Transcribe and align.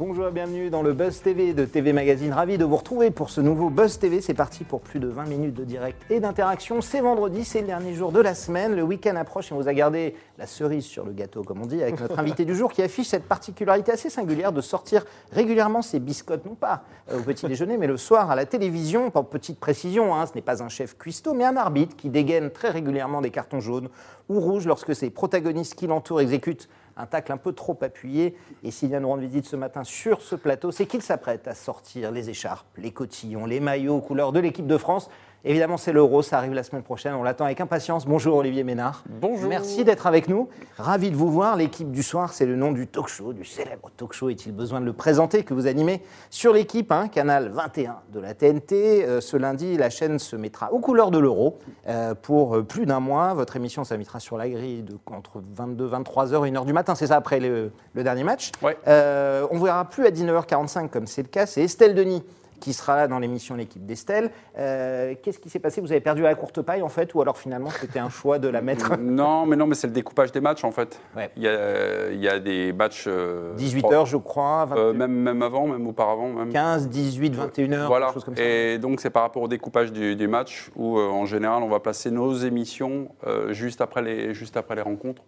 Bonjour 0.00 0.28
et 0.28 0.30
bienvenue 0.30 0.70
dans 0.70 0.80
le 0.80 0.94
Buzz 0.94 1.20
TV 1.20 1.52
de 1.52 1.66
TV 1.66 1.92
Magazine. 1.92 2.32
Ravi 2.32 2.56
de 2.56 2.64
vous 2.64 2.76
retrouver 2.76 3.10
pour 3.10 3.28
ce 3.28 3.42
nouveau 3.42 3.68
Buzz 3.68 3.98
TV. 3.98 4.22
C'est 4.22 4.32
parti 4.32 4.64
pour 4.64 4.80
plus 4.80 4.98
de 4.98 5.08
20 5.08 5.26
minutes 5.26 5.54
de 5.54 5.62
direct 5.62 6.02
et 6.08 6.20
d'interaction. 6.20 6.80
C'est 6.80 7.02
vendredi, 7.02 7.44
c'est 7.44 7.60
le 7.60 7.66
dernier 7.66 7.92
jour 7.92 8.10
de 8.10 8.18
la 8.18 8.34
semaine. 8.34 8.74
Le 8.74 8.82
week-end 8.82 9.14
approche 9.16 9.50
et 9.50 9.54
on 9.54 9.58
vous 9.58 9.68
a 9.68 9.74
gardé 9.74 10.14
la 10.38 10.46
cerise 10.46 10.86
sur 10.86 11.04
le 11.04 11.12
gâteau, 11.12 11.42
comme 11.42 11.60
on 11.60 11.66
dit, 11.66 11.82
avec 11.82 12.00
notre 12.00 12.18
invité 12.18 12.46
du 12.46 12.56
jour 12.56 12.72
qui 12.72 12.80
affiche 12.80 13.08
cette 13.08 13.24
particularité 13.24 13.92
assez 13.92 14.08
singulière 14.08 14.52
de 14.52 14.62
sortir 14.62 15.04
régulièrement 15.32 15.82
ses 15.82 15.98
biscottes, 16.00 16.46
non 16.46 16.54
pas 16.54 16.82
euh, 17.12 17.18
au 17.18 17.22
petit 17.22 17.44
déjeuner, 17.44 17.76
mais 17.76 17.86
le 17.86 17.98
soir 17.98 18.30
à 18.30 18.36
la 18.36 18.46
télévision. 18.46 19.10
Pour 19.10 19.28
petite 19.28 19.60
précision, 19.60 20.14
hein, 20.14 20.24
ce 20.24 20.32
n'est 20.34 20.40
pas 20.40 20.62
un 20.62 20.70
chef 20.70 20.96
cuistot, 20.96 21.34
mais 21.34 21.44
un 21.44 21.58
arbitre 21.58 21.94
qui 21.94 22.08
dégaine 22.08 22.48
très 22.48 22.70
régulièrement 22.70 23.20
des 23.20 23.30
cartons 23.30 23.60
jaunes 23.60 23.90
ou 24.30 24.40
rouges 24.40 24.66
lorsque 24.66 24.94
ses 24.94 25.10
protagonistes 25.10 25.74
qui 25.74 25.86
l'entourent 25.86 26.22
exécutent 26.22 26.70
un 27.00 27.06
tacle 27.06 27.32
un 27.32 27.36
peu 27.36 27.52
trop 27.52 27.76
appuyé. 27.80 28.36
Et 28.62 28.70
s'il 28.70 28.88
vient 28.88 29.00
nous 29.00 29.08
rendre 29.08 29.22
visite 29.22 29.46
ce 29.46 29.56
matin 29.56 29.84
sur 29.84 30.22
ce 30.22 30.36
plateau, 30.36 30.70
c'est 30.70 30.86
qu'il 30.86 31.02
s'apprête 31.02 31.48
à 31.48 31.54
sortir 31.54 32.10
les 32.10 32.30
écharpes, 32.30 32.66
les 32.76 32.92
cotillons, 32.92 33.46
les 33.46 33.60
maillots 33.60 33.96
aux 33.96 34.00
couleurs 34.00 34.32
de 34.32 34.40
l'équipe 34.40 34.66
de 34.66 34.78
France. 34.78 35.10
Évidemment, 35.42 35.78
c'est 35.78 35.92
l'Euro, 35.92 36.20
ça 36.20 36.36
arrive 36.36 36.52
la 36.52 36.62
semaine 36.62 36.82
prochaine, 36.82 37.14
on 37.14 37.22
l'attend 37.22 37.46
avec 37.46 37.62
impatience. 37.62 38.04
Bonjour 38.04 38.36
Olivier 38.36 38.62
Ménard. 38.62 39.04
Bonjour. 39.08 39.48
Merci 39.48 39.84
d'être 39.84 40.06
avec 40.06 40.28
nous. 40.28 40.50
Ravi 40.76 41.10
de 41.10 41.16
vous 41.16 41.30
voir. 41.30 41.56
L'équipe 41.56 41.90
du 41.90 42.02
soir, 42.02 42.34
c'est 42.34 42.44
le 42.44 42.56
nom 42.56 42.72
du 42.72 42.86
talk 42.86 43.08
show, 43.08 43.32
du 43.32 43.46
célèbre 43.46 43.90
talk 43.96 44.12
show. 44.12 44.28
Est-il 44.28 44.52
besoin 44.52 44.82
de 44.82 44.84
le 44.84 44.92
présenter 44.92 45.42
que 45.42 45.54
vous 45.54 45.66
animez 45.66 46.02
sur 46.28 46.52
l'équipe, 46.52 46.92
hein, 46.92 47.08
canal 47.08 47.48
21 47.48 47.96
de 48.12 48.20
la 48.20 48.34
TNT. 48.34 49.02
Euh, 49.06 49.22
ce 49.22 49.38
lundi, 49.38 49.78
la 49.78 49.88
chaîne 49.88 50.18
se 50.18 50.36
mettra 50.36 50.74
aux 50.74 50.78
couleurs 50.78 51.10
de 51.10 51.18
l'Euro 51.18 51.58
euh, 51.88 52.14
pour 52.14 52.56
euh, 52.56 52.62
plus 52.62 52.84
d'un 52.84 53.00
mois. 53.00 53.32
Votre 53.32 53.56
émission 53.56 53.82
s'invitera 53.82 54.20
sur 54.20 54.36
la 54.36 54.46
grille 54.46 54.82
de, 54.82 54.98
entre 55.06 55.42
22, 55.54 55.88
23h 55.88 56.46
et 56.46 56.50
1h 56.50 56.66
du 56.66 56.74
matin. 56.74 56.94
C'est 56.94 57.06
ça 57.06 57.16
après 57.16 57.40
le, 57.40 57.72
le 57.94 58.04
dernier 58.04 58.24
match. 58.24 58.52
Ouais. 58.60 58.76
Euh, 58.88 59.46
on 59.50 59.58
ne 59.58 59.64
verra 59.64 59.86
plus 59.86 60.04
à 60.04 60.10
19h45 60.10 60.90
comme 60.90 61.06
c'est 61.06 61.22
le 61.22 61.28
cas. 61.28 61.46
C'est 61.46 61.62
Estelle 61.62 61.94
Denis 61.94 62.22
qui 62.60 62.72
sera 62.72 62.96
là 62.96 63.08
dans 63.08 63.18
l'émission 63.18 63.56
L'équipe 63.56 63.84
d'Estelle. 63.84 64.30
Euh, 64.58 65.14
Qu'est-ce 65.22 65.38
qui 65.40 65.50
s'est 65.50 65.58
passé? 65.58 65.80
Vous 65.80 65.90
avez 65.90 66.00
perdu 66.00 66.24
à 66.24 66.28
la 66.28 66.34
courte 66.34 66.62
paille 66.62 66.82
en 66.82 66.88
fait 66.88 67.12
Ou 67.14 67.20
alors 67.22 67.36
finalement 67.38 67.70
c'était 67.70 67.98
un 67.98 68.10
choix 68.10 68.38
de 68.38 68.48
la 68.48 68.60
mettre? 68.60 68.92
Non, 69.00 69.46
mais 69.46 69.56
non, 69.56 69.66
mais 69.66 69.74
c'est 69.74 69.86
le 69.86 69.92
découpage 69.92 70.30
des 70.32 70.40
matchs 70.40 70.62
en 70.64 70.70
fait. 70.70 71.00
Ouais. 71.16 71.30
Il, 71.36 71.42
y 71.42 71.48
a, 71.48 72.10
il 72.10 72.20
y 72.20 72.28
a 72.28 72.38
des 72.38 72.72
matchs. 72.72 73.04
euh, 73.08 73.54
18h 73.56 74.06
je 74.06 74.16
crois, 74.16 74.66
20 74.66 74.76
euh, 74.76 74.92
même, 74.92 75.12
même 75.12 75.42
avant, 75.42 75.66
même 75.66 75.86
auparavant. 75.86 76.28
Même. 76.28 76.50
15, 76.52 76.88
18, 76.88 77.34
21h, 77.36 77.86
Voilà. 77.86 78.06
quelque 78.06 78.14
chose 78.14 78.24
comme 78.24 78.36
ça. 78.36 78.42
Et 78.44 78.78
donc 78.78 79.00
c'est 79.00 79.10
par 79.10 79.22
rapport 79.22 79.42
au 79.42 79.48
découpage 79.48 79.92
du, 79.92 80.14
du 80.16 80.28
match 80.28 80.70
où 80.76 80.98
euh, 80.98 81.08
en 81.08 81.24
général 81.26 81.62
on 81.62 81.68
va 81.68 81.80
placer 81.80 82.10
nos 82.10 82.34
émissions 82.34 83.08
juste 83.50 83.80
après 83.80 84.02
les 84.02 84.34
juste 84.34 84.56
après 84.56 84.74
les 84.74 84.82
rencontres. 84.82 85.22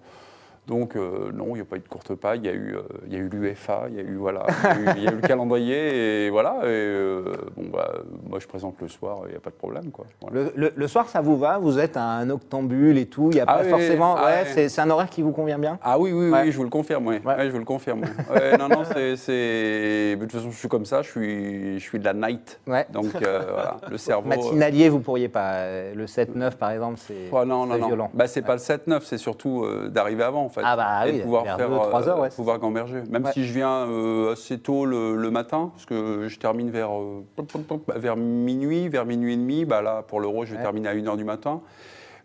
Donc 0.69 0.95
euh, 0.95 1.33
non, 1.35 1.47
il 1.51 1.55
n'y 1.55 1.61
a 1.61 1.65
pas 1.65 1.75
eu 1.75 1.81
de 1.81 1.89
courte 1.89 2.15
paille, 2.15 2.39
il 2.39 2.47
y 2.47 2.49
a 2.49 2.53
eu 2.53 2.77
euh, 2.77 2.83
il 3.09 3.13
y 3.13 3.17
a 3.17 3.19
eu 3.19 3.29
l'UEFA, 3.29 3.87
il 3.89 3.97
y 3.97 3.99
a 3.99 4.03
eu 4.03 4.15
voilà, 4.15 4.47
il 4.79 4.85
y 4.85 4.89
a 4.89 4.93
eu- 4.93 4.95
il 4.99 5.03
y 5.03 5.09
a 5.09 5.11
eu 5.13 5.17
le 5.17 5.21
calendrier 5.21 6.27
et 6.27 6.31
voilà. 6.31 6.59
Et, 6.63 6.67
euh, 6.69 7.25
bon 7.57 7.65
bah 7.73 7.91
moi 8.29 8.39
je 8.39 8.47
présente 8.47 8.77
le 8.81 8.87
soir, 8.87 9.23
il 9.27 9.31
n'y 9.31 9.37
a 9.37 9.41
pas 9.41 9.51
de 9.51 9.57
problème 9.57 9.91
quoi. 9.91 10.05
Voilà. 10.21 10.37
Le, 10.37 10.53
le- 10.55 10.73
le 10.77 10.87
soir, 10.89 11.09
ça 11.09 11.21
vous 11.21 11.37
va? 11.37 11.59
Vous 11.59 11.81
êtes 11.81 11.97
un 11.97 12.31
octambule 12.31 12.97
et 12.97 13.07
tout 13.07 13.31
Il 13.33 13.35
n'y 13.35 13.41
a 13.41 13.45
Ah 13.49 13.57
pas 13.59 13.65
oui, 13.65 13.71
forcément. 13.71 14.15
ah 14.17 14.25
ouais, 14.25 14.55
ouais. 14.55 14.69
c'est- 14.69 14.79
un 14.81 14.89
horaire 14.91 15.11
qui 15.11 15.23
vous 15.23 15.33
convient 15.33 15.59
bien? 15.59 15.79
Ah 15.83 15.99
oui, 15.99 16.13
oui, 16.13 16.31
Ouais. 16.31 16.43
oui, 16.45 16.53
je 16.53 16.57
vous 16.57 16.65
le 16.65 16.71
confirme, 16.71 17.09
oui. 17.09 17.17
Je 17.25 17.49
vous 17.51 17.59
le 17.59 17.65
confirme. 17.65 18.03
non, 18.59 18.69
non, 18.69 18.83
c'est, 18.85 20.15
De 20.17 20.21
toute 20.21 20.33
façon, 20.33 20.51
je 20.53 20.57
suis 20.59 20.69
comme 20.69 20.85
ça, 20.85 21.03
je 21.03 21.11
suis, 21.11 21.79
je 21.81 21.85
suis 21.85 21.99
de 21.99 22.05
la 22.05 22.15
night. 22.15 22.61
Ouais. 22.69 22.87
Donc, 22.93 23.07
euh, 23.21 23.43
voilà, 23.53 23.77
le 23.91 23.97
cerveau. 23.99 24.29
Matinalier, 24.29 24.89
vous 24.89 25.01
pourriez 25.01 25.29
pas. 25.29 25.93
Le 25.95 26.07
7-9, 26.07 26.53
par 26.57 26.71
exemple, 26.71 26.99
c'est 26.99 27.15
Oh, 27.33 27.45
non, 27.45 27.67
non, 27.67 27.75
c'est 27.75 27.81
non. 27.81 27.87
violent. 27.89 28.11
Bah, 28.15 28.27
c'est 28.29 28.43
pas 28.43 28.53
le 28.55 28.61
7-9, 28.61 29.01
c'est 29.05 29.19
surtout 29.19 29.67
d'arriver 29.89 30.23
avant, 30.23 30.49
fait. 30.53 30.61
Ah 30.65 30.77
bah 30.77 31.07
Et 31.09 31.11
oui, 31.13 31.19
de 31.19 31.23
pouvoir 31.25 31.45
faire, 31.45 31.57
deux, 31.69 31.77
trois 31.77 32.09
heures, 32.09 32.21
ouais, 32.21 32.31
c'est 32.31 32.37
pouvoir 32.37 32.59
gamberger. 32.61 33.03
Même 33.11 33.25
Ouais. 33.25 33.33
si 33.33 33.45
je 33.45 33.53
viens 33.53 33.87
euh, 33.89 34.33
assez 34.33 34.59
tôt 34.59 34.85
le, 34.87 35.17
le 35.17 35.31
matin, 35.33 35.71
parce 35.75 35.85
que 35.87 36.29
je 36.29 36.39
termine 36.39 36.71
vers, 36.71 36.91
euh, 36.97 37.25
bah, 37.87 37.95
vers 37.97 38.17
minuit, 38.17 38.89
vers 38.89 39.05
minuit 39.05 39.33
et 39.35 39.37
demi. 39.37 39.65
Bah, 39.65 39.83
là, 39.83 40.03
pour 40.07 40.21
l'euro, 40.21 40.45
je 40.45 40.53
vais 40.53 40.59
Ouais. 40.59 40.63
terminer 40.63 40.89
à 40.89 40.95
1h 40.95 41.17
du 41.17 41.25
matin. 41.25 41.61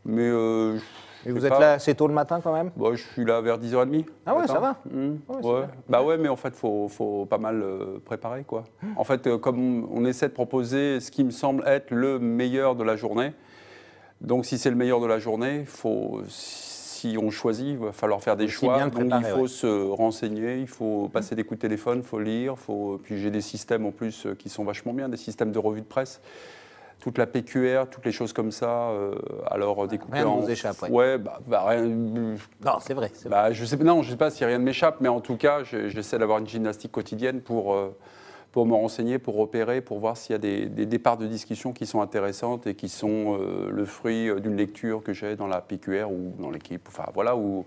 Mais 0.05 0.21
euh, 0.29 0.77
Et 1.25 1.31
vous 1.31 1.45
êtes 1.45 1.51
pas. 1.51 1.59
là 1.59 1.71
assez 1.73 1.93
tôt 1.95 2.07
le 2.07 2.13
matin 2.13 2.39
quand 2.41 2.53
même? 2.53 2.71
Bon, 2.77 2.93
je 2.95 3.01
suis 3.03 3.25
là 3.25 3.41
vers 3.41 3.57
10h30. 3.59 4.05
Ah 4.25 4.33
ouais, 4.35 4.41
matin. 4.41 4.53
ça 4.53 4.59
va. 4.59 4.75
Mmh. 4.89 5.15
Ouais. 5.43 5.63
Bah 5.89 6.03
ouais, 6.03 6.17
mais 6.17 6.29
en 6.29 6.35
fait, 6.37 6.55
faut, 6.55 6.87
faut 6.87 7.25
pas 7.25 7.37
mal 7.39 7.61
euh, 7.61 7.99
préparer, 8.05 8.43
quoi. 8.43 8.63
En 8.95 9.03
fait, 9.03 9.27
euh, 9.27 9.37
comme 9.37 9.59
on, 9.59 9.89
on 9.91 10.05
essaie 10.05 10.27
de 10.29 10.33
proposer 10.33 10.99
ce 11.01 11.11
qui 11.11 11.23
me 11.25 11.31
semble 11.31 11.63
être 11.67 11.91
le 11.91 12.19
meilleur 12.19 12.75
de 12.75 12.83
la 12.83 12.95
journée, 12.95 13.33
donc 14.21 14.45
si 14.45 14.57
c'est 14.57 14.69
le 14.69 14.75
meilleur 14.77 14.99
de 15.01 15.05
la 15.07 15.19
journée, 15.19 15.63
faut, 15.65 16.21
si 16.97 17.17
on 17.21 17.29
choisit, 17.29 17.67
il 17.67 17.77
va 17.77 17.91
falloir 17.91 18.21
faire 18.21 18.35
des 18.35 18.47
choix. 18.47 18.75
bien 18.77 18.87
Donc 18.87 19.03
il 19.19 19.25
faut 19.25 19.41
ouais. 19.41 19.47
se 19.47 19.89
renseigner, 19.89 20.59
il 20.59 20.67
faut 20.67 21.09
passer 21.09 21.35
des 21.35 21.43
coups 21.43 21.59
de 21.59 21.61
téléphone, 21.61 21.99
il 22.03 22.07
faut 22.07 22.19
lire, 22.19 22.57
faut... 22.57 22.99
puis 23.03 23.19
j'ai 23.19 23.29
des 23.31 23.41
systèmes 23.41 23.85
en 23.85 23.91
plus 23.91 24.25
euh, 24.25 24.35
qui 24.35 24.49
sont 24.49 24.63
vachement 24.63 24.93
bien, 24.93 25.07
des 25.09 25.17
systèmes 25.17 25.51
de 25.51 25.59
revue 25.59 25.81
de 25.81 25.85
presse. 25.85 26.21
Toute 26.99 27.19
la 27.19 27.27
PQR, 27.27 27.85
toutes 27.91 28.05
les 28.05 28.11
choses 28.11 28.33
comme 28.33 28.51
ça, 28.51 28.89
euh, 28.89 29.13
alors 29.45 29.87
découpées 29.87 30.17
rien 30.17 30.25
ne 30.25 30.29
en... 30.29 30.39
vous 30.39 30.49
échappe, 30.49 30.81
ouais. 30.81 30.89
Ouais, 30.89 31.17
bah, 31.19 31.39
bah, 31.45 31.63
rien- 31.67 31.85
Non, 31.85 32.79
c'est 32.79 32.95
vrai. 32.95 33.11
bah, 33.29 33.51
je 33.51 33.63
sais, 33.65 33.77
non, 33.77 34.01
je 34.01 34.07
ne 34.07 34.11
sais 34.13 34.17
pas 34.17 34.31
si 34.31 34.43
rien 34.43 34.57
ne 34.57 34.63
m'échappe, 34.63 34.97
mais 34.99 35.07
en 35.07 35.21
tout 35.21 35.37
cas, 35.37 35.63
je- 35.63 35.89
j'essaie 35.89 36.17
d'avoir 36.17 36.39
une 36.39 36.47
gymnastique 36.47 36.91
quotidienne 36.91 37.41
pour, 37.41 37.75
euh, 37.75 37.95
pour 38.51 38.65
me 38.65 38.73
renseigner, 38.73 39.19
pour 39.19 39.35
repérer, 39.35 39.81
pour 39.81 39.99
voir 39.99 40.17
s'il 40.17 40.31
y 40.33 40.35
a 40.35 40.39
des, 40.39 40.65
des 40.67 40.85
départs 40.85 41.17
de 41.17 41.27
discussion 41.27 41.73
qui 41.73 41.85
sont 41.85 42.01
intéressantes 42.01 42.65
et 42.65 42.75
qui 42.75 42.89
sont 42.89 43.37
euh, 43.39 43.69
le 43.71 43.85
fruit 43.85 44.29
euh, 44.29 44.39
d'une 44.39 44.55
lecture 44.55 45.03
que 45.03 45.13
j'ai 45.13 45.35
dans 45.35 45.47
la 45.47 45.61
PQR 45.61 46.09
ou 46.09 46.33
dans 46.39 46.49
l'équipe, 46.49 46.87
enfin 46.87 47.03
voilà, 47.13 47.35
ou, 47.35 47.65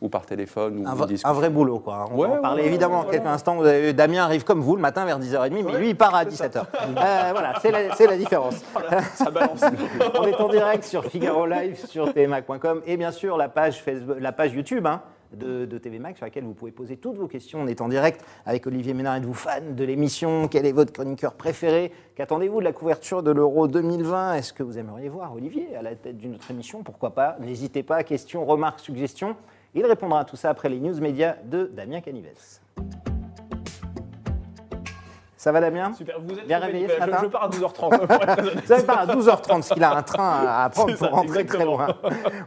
ou 0.00 0.08
par 0.08 0.24
téléphone. 0.24 0.78
Ou 0.78 0.88
Un, 0.88 0.96
un 1.24 1.32
vrai 1.32 1.50
boulot, 1.50 1.80
quoi. 1.80 2.06
On 2.10 2.16
Ouais, 2.18 2.28
va 2.28 2.34
en 2.34 2.40
parler 2.40 2.62
ouais, 2.62 2.68
évidemment 2.68 3.00
ouais, 3.00 3.06
en 3.08 3.10
quelques 3.10 3.26
instants. 3.26 3.56
Vous 3.56 3.66
avez- 3.66 3.92
Damien 3.92 4.22
arrive 4.24 4.44
comme 4.44 4.60
vous 4.60 4.76
le 4.76 4.80
matin 4.82 5.04
vers 5.04 5.18
10h30, 5.18 5.50
mais 5.50 5.78
lui, 5.78 5.90
il 5.90 5.96
part 5.96 6.14
à 6.14 6.24
17h. 6.24 6.58
Euh, 6.62 7.30
voilà, 7.32 7.54
c'est 7.60 8.06
la, 8.06 8.16
différence. 8.16 8.62
Ça 9.14 9.30
balance. 9.30 9.60
On 10.18 10.24
est 10.24 10.34
en 10.40 10.48
direct 10.48 10.84
sur 10.84 11.04
Figaro 11.04 11.46
Live, 11.46 11.84
sur 11.86 12.12
tmac.com 12.14 12.80
et 12.86 12.96
bien 12.96 13.10
sûr 13.10 13.36
la 13.36 13.48
page, 13.48 13.82
Facebook, 13.82 14.16
la 14.20 14.32
page 14.32 14.54
YouTube 14.54 14.86
hein, 14.86 15.02
de, 15.36 15.64
de 15.64 15.78
TV 15.78 15.98
Mac 15.98 16.16
sur 16.16 16.26
laquelle 16.26 16.44
vous 16.44 16.54
pouvez 16.54 16.72
poser 16.72 16.96
toutes 16.96 17.16
vos 17.16 17.28
questions. 17.28 17.60
On 17.60 17.66
est 17.66 17.80
en 17.80 17.88
direct 17.88 18.24
avec 18.46 18.66
Olivier 18.66 18.94
Ménard. 18.94 19.16
Êtes-vous 19.16 19.34
fan 19.34 19.74
de 19.74 19.84
l'émission? 19.84 20.48
Quel 20.48 20.66
est 20.66 20.72
votre 20.72 20.92
chroniqueur 20.92 21.34
préféré? 21.34 21.92
Qu'attendez-vous 22.14 22.60
de 22.60 22.64
la 22.64 22.72
couverture 22.72 23.22
de 23.22 23.30
l'Euro 23.30 23.68
2020 23.68 24.34
Est-ce 24.34 24.52
que 24.52 24.62
vous 24.62 24.78
aimeriez 24.78 25.08
voir 25.08 25.34
Olivier 25.34 25.76
à 25.76 25.82
la 25.82 25.94
tête 25.94 26.16
d'une 26.18 26.34
autre 26.34 26.50
émission? 26.50 26.82
Pourquoi 26.82 27.14
pas? 27.14 27.36
N'hésitez 27.40 27.82
pas. 27.82 28.02
Questions, 28.04 28.44
remarques, 28.44 28.80
suggestions. 28.80 29.36
Il 29.74 29.86
répondra 29.86 30.20
à 30.20 30.24
tout 30.24 30.36
ça 30.36 30.50
après 30.50 30.68
les 30.68 30.78
news 30.80 30.98
médias 31.00 31.36
de 31.44 31.70
Damien 31.74 32.00
Canives. 32.00 32.26
Ça 35.36 35.50
va 35.50 35.60
Damien? 35.60 35.92
Super, 35.92 36.20
vous 36.20 36.38
êtes 36.38 36.46
Bien 36.46 36.60
réveillé 36.60 36.88
ce 36.88 36.98
matin? 37.00 37.18
je 37.20 37.26
pars 37.26 37.42
à 37.42 37.48
12h30. 37.48 37.74
pour 37.74 37.94
être 37.94 38.38
honnête. 38.38 38.54
Vous 38.60 38.66
savez 38.66 38.84
pas, 38.84 38.94
à 38.94 39.06
12h30, 39.06 39.46
parce 39.48 39.68
qu'il 39.70 39.82
a 39.82 39.96
un 39.96 40.02
train 40.02 40.44
à 40.46 40.70
prendre 40.72 40.90
pour 40.90 40.98
ça, 40.98 41.08
rentrer 41.08 41.44
très 41.44 41.64
loin. 41.64 41.88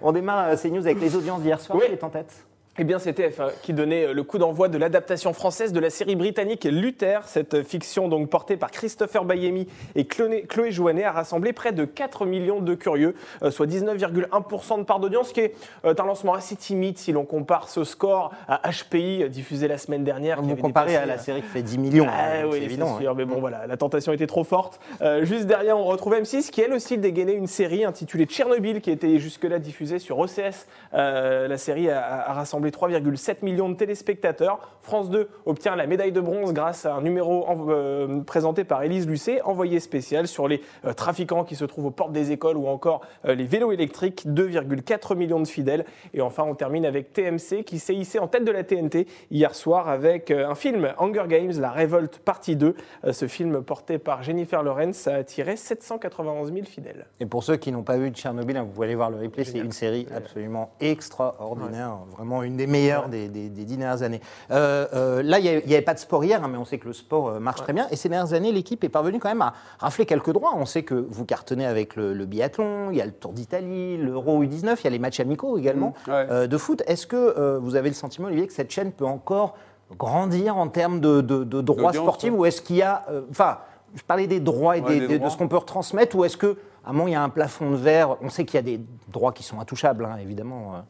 On 0.02 0.14
démarre 0.14 0.48
euh, 0.52 0.56
ces 0.56 0.72
news 0.72 0.80
avec 0.80 1.02
les 1.02 1.14
audiences 1.14 1.42
d'hier 1.42 1.60
soir. 1.60 1.78
Oui. 1.78 1.88
Qui 1.88 1.92
est 1.92 2.04
en 2.06 2.10
tête? 2.10 2.46
Eh 2.78 2.84
bien, 2.84 3.00
c'est 3.00 3.18
TF1 3.18 3.52
qui 3.62 3.72
donnait 3.72 4.14
le 4.14 4.24
coup 4.24 4.38
d'envoi 4.38 4.68
de 4.68 4.78
l'adaptation 4.78 5.32
française 5.32 5.72
de 5.72 5.80
la 5.80 5.90
série 5.90 6.18
britannique 6.18 6.66
Luther. 6.66 7.22
Cette 7.26 7.64
fiction, 7.64 8.10
donc 8.10 8.30
portée 8.30 8.58
par 8.58 8.70
Christopher 8.70 9.24
Bayemi 9.24 9.66
et 9.96 10.04
Chloé 10.06 10.72
Jouanet, 10.72 11.06
a 11.06 11.14
rassemblé 11.14 11.54
près 11.54 11.72
de 11.72 11.86
4 11.86 12.26
millions 12.26 12.60
de 12.60 12.76
curieux, 12.76 13.16
euh, 13.44 13.50
soit 13.50 13.66
19,1% 13.66 14.80
de 14.80 14.84
part 14.84 15.00
d'audience, 15.00 15.30
ce 15.30 15.34
qui 15.34 15.40
est 15.40 15.54
euh, 15.86 15.94
un 15.98 16.04
lancement 16.06 16.34
assez 16.34 16.58
timide 16.58 16.98
si 16.98 17.14
l'on 17.14 17.24
compare 17.24 17.70
ce 17.70 17.86
score 17.86 18.34
à 18.50 18.60
HPI, 18.70 19.24
euh, 19.24 19.30
diffusé 19.30 19.70
la 19.70 19.78
semaine 19.78 20.04
dernière. 20.04 20.42
Vous 20.42 20.58
comparez 20.58 20.98
à 20.98 21.06
la 21.06 21.14
euh, 21.14 21.18
série 21.18 21.44
qui 21.44 21.48
fait 21.48 21.62
10 21.64 21.78
millions, 21.78 22.08
Ah 22.10 22.42
hein, 22.42 22.44
oui, 22.52 22.58
c'est 22.58 22.64
évident. 22.66 23.00
mais 23.16 23.24
bon 23.24 23.40
voilà, 23.40 23.68
la 23.68 23.78
tentation 23.78 24.12
était 24.12 24.28
trop 24.28 24.44
forte. 24.44 24.82
Euh, 25.02 25.24
juste 25.24 25.46
derrière, 25.46 25.78
on 25.78 25.86
retrouve 25.86 26.16
M6 26.16 26.50
qui 26.50 26.60
elle 26.60 26.74
aussi 26.74 26.98
dégainait 26.98 27.36
une 27.36 27.48
série 27.48 27.86
intitulée 27.86 28.26
Tchernobyl 28.26 28.82
qui 28.82 28.92
était 28.92 29.18
jusque-là 29.18 29.60
diffusée 29.60 30.00
sur 30.00 30.20
OCS. 30.20 30.68
Euh, 30.94 31.48
la 31.48 31.58
série 31.58 31.90
a, 31.90 32.30
a 32.30 32.34
rassemblé 32.34 32.65
3,7 32.72 33.38
millions 33.44 33.70
de 33.70 33.76
téléspectateurs. 33.76 34.60
France 34.82 35.10
2 35.10 35.30
obtient 35.46 35.76
la 35.76 35.88
médaille 35.88 36.12
de 36.12 36.22
bronze 36.22 36.54
grâce 36.54 36.86
à 36.86 36.94
un 36.96 37.02
numéro 37.02 37.46
en- 37.48 37.66
euh, 37.70 38.22
présenté 38.22 38.64
par 38.64 38.84
Élise 38.84 39.08
Lucet, 39.08 39.42
envoyé 39.42 39.80
spécial 39.80 40.28
sur 40.28 40.48
les 40.48 40.62
euh, 40.86 40.94
trafiquants 40.94 41.44
qui 41.44 41.56
se 41.56 41.66
trouvent 41.66 41.86
aux 41.86 41.92
portes 41.92 42.12
des 42.12 42.32
écoles 42.32 42.58
ou 42.58 42.68
encore 42.68 43.02
euh, 43.26 43.36
les 43.36 43.46
vélos 43.46 43.72
électriques, 43.72 44.26
2,4 44.28 45.16
millions 45.16 45.40
de 45.40 45.48
fidèles. 45.48 45.86
Et 46.14 46.22
enfin, 46.22 46.44
on 46.44 46.56
termine 46.56 46.86
avec 46.86 47.14
TMC 47.14 47.64
qui 47.66 47.80
s'est 47.80 47.96
hissé 47.96 48.20
en 48.20 48.28
tête 48.28 48.46
de 48.46 48.52
la 48.52 48.64
TNT 48.64 49.08
hier 49.32 49.56
soir 49.56 49.90
avec 49.90 50.32
un 50.32 50.56
film 50.56 50.94
Hunger 51.00 51.26
Games, 51.28 51.52
La 51.60 51.72
Révolte 51.72 52.20
partie 52.20 52.56
2. 52.56 52.76
Euh, 53.06 53.14
ce 53.14 53.28
film 53.28 53.62
porté 53.64 53.98
par 53.98 54.24
Jennifer 54.24 54.62
Lawrence 54.64 55.08
a 55.08 55.16
attiré 55.16 55.56
791 55.56 56.54
000 56.54 56.66
fidèles. 56.66 57.06
Et 57.20 57.26
pour 57.26 57.44
ceux 57.44 57.56
qui 57.58 57.72
n'ont 57.72 57.84
pas 57.84 57.98
vu 57.98 58.10
Tchernobyl, 58.10 58.58
hein, 58.58 58.64
vous 58.64 58.70
pouvez 58.72 58.88
aller 58.88 58.96
voir 58.96 59.10
le 59.10 59.18
replay, 59.18 59.44
c'est 59.44 59.58
une 59.58 59.72
série 59.72 60.08
absolument 60.16 60.72
extraordinaire, 60.80 61.98
vraiment 62.12 62.44
une 62.44 62.55
des 62.56 62.68
meilleures 62.68 63.10
des, 63.10 63.28
des- 63.28 63.50
des 63.50 63.64
dix 63.66 63.78
dernières 63.78 64.02
années. 64.04 64.22
Euh, 64.52 64.86
euh, 64.94 65.24
là, 65.24 65.40
il 65.40 65.44
n'y 65.66 65.74
avait 65.74 65.82
pas 65.82 65.94
de 65.94 66.00
sport 66.00 66.24
hier, 66.24 66.44
hein, 66.44 66.48
mais 66.52 66.58
on 66.58 66.66
sait 66.66 66.78
que 66.78 66.88
le 66.88 66.94
sport 66.94 67.30
euh, 67.30 67.40
marche 67.40 67.62
très 67.62 67.74
bien. 67.74 67.88
Et 67.92 67.96
ces 67.96 68.10
dernières 68.10 68.34
années, 68.34 68.52
l'équipe 68.52 68.84
est 68.84 68.90
parvenue 68.90 69.20
quand 69.20 69.30
même 69.30 69.42
à 69.42 69.54
rafler 69.80 70.06
quelques 70.06 70.32
droits. 70.32 70.54
On 70.56 70.66
sait 70.66 70.84
que 70.84 70.96
vous 71.10 71.26
cartonnez 71.26 71.66
avec 71.66 71.96
le, 71.96 72.14
le 72.14 72.26
biathlon, 72.26 72.90
il 72.92 72.98
y 72.98 73.02
a 73.02 73.06
le 73.06 73.12
Tour 73.12 73.34
d'Italie, 73.34 73.98
l'Euro 73.98 74.44
U19, 74.44 74.76
il 74.80 74.84
y 74.84 74.88
a 74.88 74.90
les 74.90 75.00
matchs 75.00 75.20
amicaux 75.20 75.58
également 75.58 75.94
Mmh, 76.08 76.12
ouais. 76.12 76.48
de 76.48 76.58
foot. 76.58 76.82
Est-ce 76.88 77.06
que 77.08 77.58
vous 77.60 77.76
avez 77.76 77.90
le 77.90 77.96
sentiment, 77.96 78.28
Olivier, 78.28 78.48
que 78.48 78.54
cette 78.54 78.72
chaîne 78.72 78.92
peut 78.92 79.06
encore 79.06 79.56
grandir 79.98 80.58
en 80.58 80.68
termes 80.68 81.00
de, 81.00 81.22
de- 81.22 81.44
de 81.44 81.62
droits 81.62 81.94
sportifs 81.94 82.32
ouais. 82.32 82.38
ou 82.40 82.46
est-ce 82.46 82.62
qu'il 82.62 82.78
y 82.78 82.82
a. 82.82 83.06
Enfin, 83.30 83.60
je 83.96 84.02
parlais 84.04 84.28
des 84.28 84.40
droits 84.40 84.78
et 84.78 84.82
des- 84.82 85.08
des 85.08 85.20
de 85.20 85.30
ce 85.30 85.38
qu'on 85.38 85.48
peut 85.48 85.58
retransmettre 85.58 86.16
ou 86.16 86.26
est-ce 86.26 86.38
que, 86.38 86.58
à 86.86 86.92
moment, 86.92 87.08
il 87.08 87.12
y 87.14 87.16
a 87.16 87.22
un 87.24 87.30
plafond 87.30 87.72
de 87.72 87.76
verre 87.76 88.18
On 88.22 88.30
sait 88.30 88.46
qu'il 88.46 88.56
y 88.56 88.60
a 88.60 88.62
des 88.64 88.80
droits 89.08 89.32
qui 89.32 89.44
sont 89.44 89.60
intouchables, 89.60 90.06
hein, 90.06 90.18
évidemment. 90.22 90.84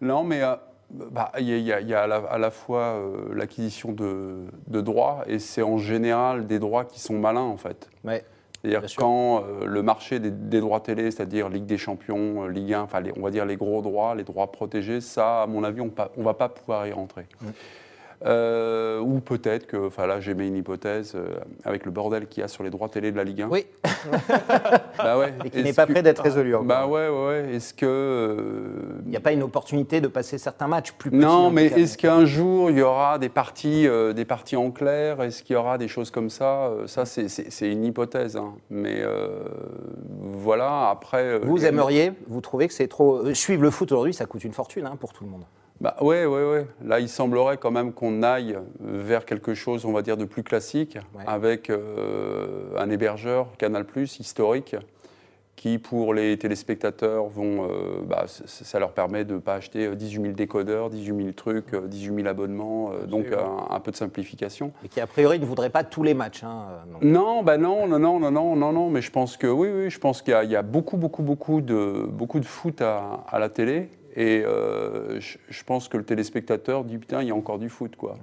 Non, 0.00 0.24
mais 0.24 0.42
euh, 0.42 0.54
bah, 0.90 1.32
il 1.38 1.48
y 1.48 1.72
a, 1.72 1.80
y 1.80 1.86
y 1.86 1.94
à, 1.94 2.06
la, 2.06 2.16
à 2.16 2.38
la 2.38 2.50
fois 2.50 2.80
euh, 2.80 3.34
l'acquisition 3.34 3.92
de, 3.92 4.44
de 4.66 4.80
droits 4.80 5.24
et 5.26 5.38
c'est 5.38 5.62
en 5.62 5.78
général 5.78 6.46
des 6.46 6.58
droits 6.58 6.84
qui 6.84 7.00
sont 7.00 7.18
malins 7.18 7.40
en 7.40 7.56
fait. 7.56 7.88
Ouais. 8.04 8.24
C'est-à-dire 8.62 8.82
quand 8.96 9.42
euh, 9.42 9.64
le 9.64 9.82
marché 9.82 10.18
des, 10.18 10.30
des 10.30 10.60
droits 10.60 10.80
télé, 10.80 11.10
c'est-à-dire 11.10 11.48
Ligue 11.48 11.64
des 11.64 11.78
Champions, 11.78 12.44
euh, 12.44 12.48
Ligue 12.48 12.74
1, 12.74 12.82
enfin 12.82 13.02
on 13.16 13.22
va 13.22 13.30
dire 13.30 13.46
les 13.46 13.56
gros 13.56 13.80
droits, 13.80 14.14
les 14.14 14.24
droits 14.24 14.52
protégés, 14.52 15.00
ça, 15.00 15.42
à 15.42 15.46
mon 15.46 15.64
avis, 15.64 15.80
on 15.80 15.90
ne 16.16 16.24
va 16.24 16.34
pas 16.34 16.48
pouvoir 16.48 16.86
y 16.86 16.92
rentrer. 16.92 17.26
Euh, 18.26 19.00
ou 19.00 19.20
peut-être 19.20 19.66
que, 19.66 19.86
enfin 19.86 20.06
là 20.06 20.20
j'émets 20.20 20.46
une 20.46 20.56
hypothèse, 20.56 21.12
euh, 21.14 21.28
avec 21.64 21.86
le 21.86 21.90
bordel 21.90 22.26
qu'il 22.26 22.42
y 22.42 22.44
a 22.44 22.48
sur 22.48 22.62
les 22.62 22.68
droits 22.68 22.90
télé 22.90 23.12
de 23.12 23.16
la 23.16 23.24
Ligue 23.24 23.40
1. 23.42 23.48
Oui, 23.48 23.64
Bah 24.98 25.18
ouais. 25.18 25.32
et 25.44 25.48
qui 25.50 25.62
n'est 25.62 25.72
pas 25.72 25.86
que- 25.86 25.92
prêt 25.92 26.02
d'être 26.02 26.22
résolu 26.22 26.54
encore. 26.54 26.66
Bah 26.66 26.86
ouais, 26.86 27.08
ouais, 27.08 27.26
ouais. 27.26 27.54
Est-ce 27.54 27.72
que. 27.72 27.86
euh, 27.86 29.00
Il 29.06 29.10
n'y 29.10 29.16
a 29.16 29.20
pas 29.20 29.32
une 29.32 29.42
opportunité 29.42 30.02
de 30.02 30.08
passer 30.08 30.36
certains 30.36 30.68
matchs 30.68 30.92
plus 30.92 31.10
petits 31.10 31.20
non, 31.22 31.50
mais 31.50 31.66
est-ce 31.66 31.96
qu'un 31.96 32.26
jour 32.26 32.70
il 32.70 32.76
y 32.78 32.82
aura 32.82 33.18
des 33.18 33.30
parties, 33.30 33.88
des 34.14 34.24
parties 34.26 34.56
en 34.56 34.70
clair? 34.70 35.22
Est-ce 35.22 35.42
qu'il 35.42 35.54
y 35.54 35.58
aura 35.58 35.78
des 35.78 35.88
choses 35.88 36.10
comme 36.10 36.28
ça? 36.30 36.70
Ça, 36.86 37.06
c'est- 37.06 37.70
une 37.72 37.84
hypothèse. 37.84 38.36
hein. 38.36 38.52
Mais 38.68 39.02
voilà, 40.20 40.90
après. 40.90 41.38
Vous 41.40 41.64
aimeriez, 41.64 42.12
vous 42.28 42.40
trouvez 42.40 42.68
que 42.68 42.74
c'est 42.74 42.88
trop. 42.88 43.32
Suivre 43.34 43.62
le 43.62 43.70
foot 43.70 43.90
aujourd'hui, 43.92 44.14
ça 44.14 44.26
coûte 44.26 44.44
une 44.44 44.52
fortune 44.52 44.86
hein, 44.86 44.96
pour 44.98 45.12
tout 45.12 45.24
le 45.24 45.30
monde. 45.30 45.44
Bah 45.80 45.96
ouais, 46.02 46.26
ouais, 46.26 46.44
ouais. 46.44 46.66
Là, 46.84 47.00
il 47.00 47.08
semblerait 47.08 47.56
quand 47.56 47.70
même 47.70 47.92
qu'on 47.92 48.22
aille 48.22 48.58
vers 48.80 49.24
quelque 49.24 49.54
chose, 49.54 49.86
on 49.86 49.92
va 49.92 50.02
dire, 50.02 50.16
de 50.18 50.26
plus 50.26 50.42
classique, 50.42 50.98
Ouais. 51.16 51.24
avec 51.26 51.70
euh, 51.70 52.76
un 52.76 52.90
hébergeur 52.90 53.48
Canal 53.56 53.86
historique, 54.18 54.76
qui 55.56 55.78
pour 55.78 56.12
les 56.14 56.36
téléspectateurs 56.38 57.26
vont, 57.28 57.64
euh, 57.64 58.00
bah, 58.06 58.24
ça 58.26 58.78
leur 58.78 58.92
permet 58.92 59.24
de 59.24 59.34
ne 59.34 59.38
pas 59.40 59.54
acheter 59.54 59.86
euh, 59.86 59.94
18 59.94 60.22
000 60.22 60.34
décodeurs, 60.34 60.90
18 60.90 61.16
000 61.16 61.32
trucs, 61.32 61.72
euh, 61.74 61.86
18 61.86 62.14
000 62.14 62.28
abonnements, 62.28 62.92
euh, 62.92 63.06
donc 63.06 63.26
un, 63.32 63.74
un 63.74 63.80
peu 63.80 63.90
de 63.90 63.96
simplification. 63.96 64.72
Et 64.84 64.88
qui, 64.88 65.00
a 65.00 65.06
priori, 65.06 65.38
ne 65.40 65.44
voudrait 65.46 65.68
pas 65.70 65.84
tous 65.84 66.02
les 66.02 66.14
matchs. 66.14 66.44
hein, 66.44 66.66
euh, 66.70 66.92
non. 67.10 67.20
Non, 67.36 67.42
bah 67.42 67.56
non, 67.58 67.86
non, 67.86 67.98
non, 67.98 68.20
non, 68.30 68.54
non, 68.56 68.72
non, 68.72 68.90
mais 68.90 69.00
je 69.02 69.10
pense 69.10 69.36
que 69.38 69.46
oui, 69.46 69.68
oui, 69.74 69.90
je 69.90 69.98
pense 69.98 70.20
qu'il 70.22 70.32
y, 70.32 70.34
a- 70.34 70.44
il 70.44 70.50
y 70.50 70.56
a 70.56 70.62
beaucoup, 70.62 70.96
beaucoup, 70.98 71.22
beaucoup 71.22 71.60
de, 71.62 72.06
beaucoup 72.06 72.40
de 72.40 72.46
foot 72.46 72.80
à, 72.82 73.24
à 73.28 73.38
la 73.38 73.48
télé, 73.50 73.88
et 74.16 74.42
euh, 74.44 75.20
je, 75.20 75.38
je 75.48 75.64
pense 75.64 75.88
que 75.88 75.96
le 75.96 76.04
téléspectateur 76.04 76.84
dit 76.84 76.98
putain, 76.98 77.22
il 77.22 77.28
y 77.28 77.30
a 77.30 77.34
encore 77.34 77.58
du 77.58 77.68
foot, 77.68 77.96
quoi. 77.96 78.16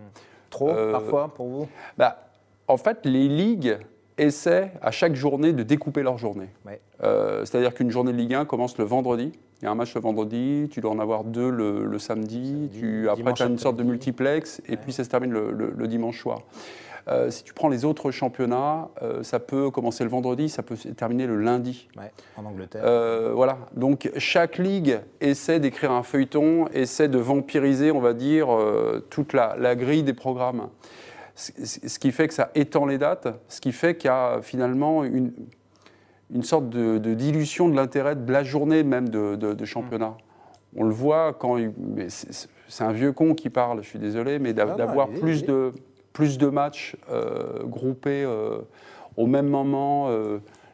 Trop, 0.50 0.70
Euh, 0.70 0.92
parfois, 0.92 1.34
pour 1.34 1.48
vous? 1.48 1.68
Bah, 1.98 2.30
en 2.68 2.78
fait, 2.78 3.00
les 3.06 3.28
ligues 3.28 3.78
essaient 4.18 4.72
à 4.82 4.92
chaque 4.92 5.16
journée 5.16 5.54
de 5.54 5.64
découper 5.64 6.02
leur 6.04 6.18
journée. 6.18 6.50
Ouais. 6.66 6.82
Euh, 7.04 7.46
C'est-à-dire 7.46 7.74
qu'une 7.74 7.92
journée 7.92 8.12
de 8.12 8.18
Ligue 8.18 8.34
1 8.34 8.46
commence 8.46 8.78
le 8.78 8.84
vendredi. 8.84 9.32
Il 9.62 9.66
y 9.66 9.68
a 9.68 9.72
un 9.72 9.76
match 9.76 9.94
le 9.96 10.02
vendredi, 10.02 10.68
tu 10.72 10.82
dois 10.82 10.92
en 10.92 11.00
avoir 11.00 11.24
deux 11.24 11.50
le, 11.50 11.86
le 11.86 12.00
samedi, 12.00 12.70
Samedi, 12.70 12.80
tu, 12.80 13.10
après 13.10 13.34
tu 13.34 13.42
as 13.44 13.48
une 13.48 13.58
sorte 13.58 13.76
de 13.76 13.84
multiplex, 13.84 14.62
et 14.68 14.72
Ouais. 14.72 14.78
puis 14.78 14.92
ça 14.94 15.04
se 15.04 15.10
termine 15.10 15.32
le, 15.32 15.52
le- 15.52 15.74
le 15.76 15.88
dimanche 15.88 16.20
soir. 16.22 16.42
Euh, 17.08 17.30
si 17.30 17.44
tu 17.44 17.54
prends 17.54 17.70
les 17.70 17.86
autres 17.86 18.12
championnats, 18.12 18.90
euh, 19.02 19.24
ça 19.24 19.40
peut 19.40 19.72
commencer 19.72 20.04
le 20.04 20.10
vendredi, 20.10 20.50
ça 20.50 20.62
peut 20.62 20.76
terminer 20.76 21.26
le 21.26 21.38
lundi. 21.38 21.88
Ouais, 21.98 22.12
en 22.36 22.46
Angleterre. 22.46 22.82
Euh, 22.86 23.32
voilà. 23.34 23.58
Donc 23.76 24.12
chaque 24.18 24.58
ligue 24.58 25.00
essaie 25.22 25.60
d'écrire 25.60 25.92
un 25.92 26.04
feuilleton, 26.04 26.68
essaie 26.74 27.08
de 27.08 27.18
vampiriser, 27.18 27.92
on 27.92 28.00
va 28.02 28.14
dire, 28.14 28.48
toute 29.10 29.34
la, 29.34 29.56
la 29.58 29.76
grille 29.76 30.04
des 30.04 30.14
programmes. 30.14 30.70
Ce 31.36 31.52
ce 31.88 32.00
qui 32.00 32.12
fait 32.12 32.28
que 32.28 32.34
ça 32.34 32.50
étend 32.56 32.86
les 32.86 32.98
dates, 32.98 33.28
ce 33.48 33.62
qui 33.62 33.72
fait 33.72 33.96
qu'il 33.96 34.08
y 34.10 34.12
a 34.12 34.40
finalement 34.42 35.04
une, 35.04 35.32
une 36.34 36.44
sorte 36.44 36.68
de, 36.70 36.98
de 36.98 37.14
dilution 37.14 37.70
de 37.70 37.76
l'intérêt 37.76 38.16
de 38.16 38.32
la 38.34 38.44
journée 38.44 38.84
même 38.84 39.08
de, 39.10 39.36
de- 39.36 39.54
de 39.54 39.66
championnat. 39.66 40.16
On 40.76 40.84
le 40.84 40.92
voit 40.92 41.34
quand. 41.34 41.58
il- 41.58 41.72
c'est 42.10 42.84
un 42.84 42.92
vieux 42.92 43.14
con 43.14 43.34
qui 43.34 43.50
parle, 43.50 43.82
je 43.82 43.88
suis 43.88 44.00
désolé, 44.00 44.40
mais 44.40 44.50
Ah 44.60 44.66
d'avoir 44.76 45.08
plus 45.10 45.46
de, 45.46 45.72
plus 46.18 46.40
de 46.40 46.48
matchs 46.48 46.96
euh, 47.12 47.64
groupés 47.64 48.24
euh, 48.24 48.58
au 49.18 49.28
même 49.28 49.46
moment. 49.46 50.10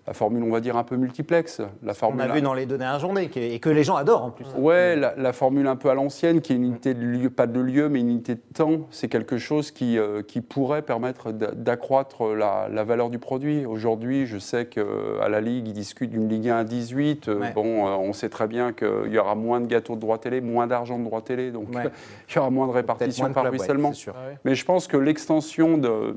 Euh, 0.05 0.07
la 0.07 0.13
formule, 0.13 0.43
on 0.43 0.49
va 0.51 0.59
dire, 0.59 0.75
un 0.77 0.83
peu 0.83 0.95
multiplex. 0.97 1.59
La 1.81 1.91
On 1.91 1.93
formule, 1.93 2.21
a 2.21 2.27
vu 2.27 2.41
dans 2.41 2.53
les 2.53 2.65
deux 2.65 2.77
dernières 2.77 2.99
journées 2.99 3.29
et 3.35 3.59
que 3.59 3.69
les 3.69 3.83
gens 3.83 3.95
adorent 3.95 4.23
en 4.25 4.29
plus. 4.31 4.45
Ouais, 4.57 4.95
la, 4.95 5.13
la 5.17 5.33
formule 5.33 5.67
un 5.67 5.75
peu 5.75 5.89
à 5.89 5.93
l'ancienne, 5.93 6.41
qui 6.41 6.53
est 6.53 6.55
une 6.55 6.65
unité 6.65 6.93
de 6.93 7.01
lieu, 7.01 7.29
pas 7.29 7.47
de 7.47 7.59
lieu, 7.59 7.89
mais 7.89 7.99
une 8.01 8.09
unité 8.09 8.35
de 8.35 8.41
temps, 8.53 8.87
c'est 8.91 9.07
quelque 9.07 9.37
chose 9.37 9.71
qui, 9.71 9.97
euh, 9.97 10.21
qui 10.21 10.41
pourrait 10.41 10.81
permettre 10.81 11.31
d'a- 11.31 11.51
d'accroître 11.51 12.27
la, 12.35 12.67
la 12.69 12.83
valeur 12.83 13.09
du 13.09 13.19
produit. 13.19 13.65
Aujourd'hui, 13.65 14.25
je 14.25 14.37
sais 14.37 14.65
qu'à 14.65 15.29
la 15.29 15.41
Ligue, 15.41 15.67
ils 15.69 15.73
discutent 15.73 16.11
d'une 16.11 16.27
Ligue 16.29 16.49
1 16.49 16.57
à 16.57 16.63
18. 16.63 17.27
Euh, 17.29 17.39
Ouais. 17.39 17.51
Bon, 17.53 17.87
euh, 17.87 17.91
on 17.95 18.13
sait 18.13 18.29
très 18.29 18.47
bien 18.47 18.73
qu'il 18.73 19.11
y 19.11 19.17
aura 19.17 19.35
moins 19.35 19.59
de 19.61 19.65
gâteaux 19.67 19.95
de 19.95 19.99
droit 20.01 20.17
télé, 20.17 20.39
moins 20.41 20.67
d'argent 20.67 20.99
de 20.99 21.03
droit 21.03 21.21
télé, 21.21 21.51
donc 21.51 21.69
Ouais. 21.73 21.83
il 22.29 22.35
y 22.35 22.39
aura 22.39 22.49
moins 22.49 22.67
de 22.67 22.71
répartition 22.73 23.23
moins 23.23 23.29
de 23.29 23.33
par 23.33 23.43
ouais, 23.45 23.49
ruissellement. 23.49 23.93
sûr. 23.93 24.13
Mais 24.45 24.53
je 24.55 24.65
pense 24.65 24.87
que 24.87 24.97
l'extension 24.97 25.77
de 25.77 26.15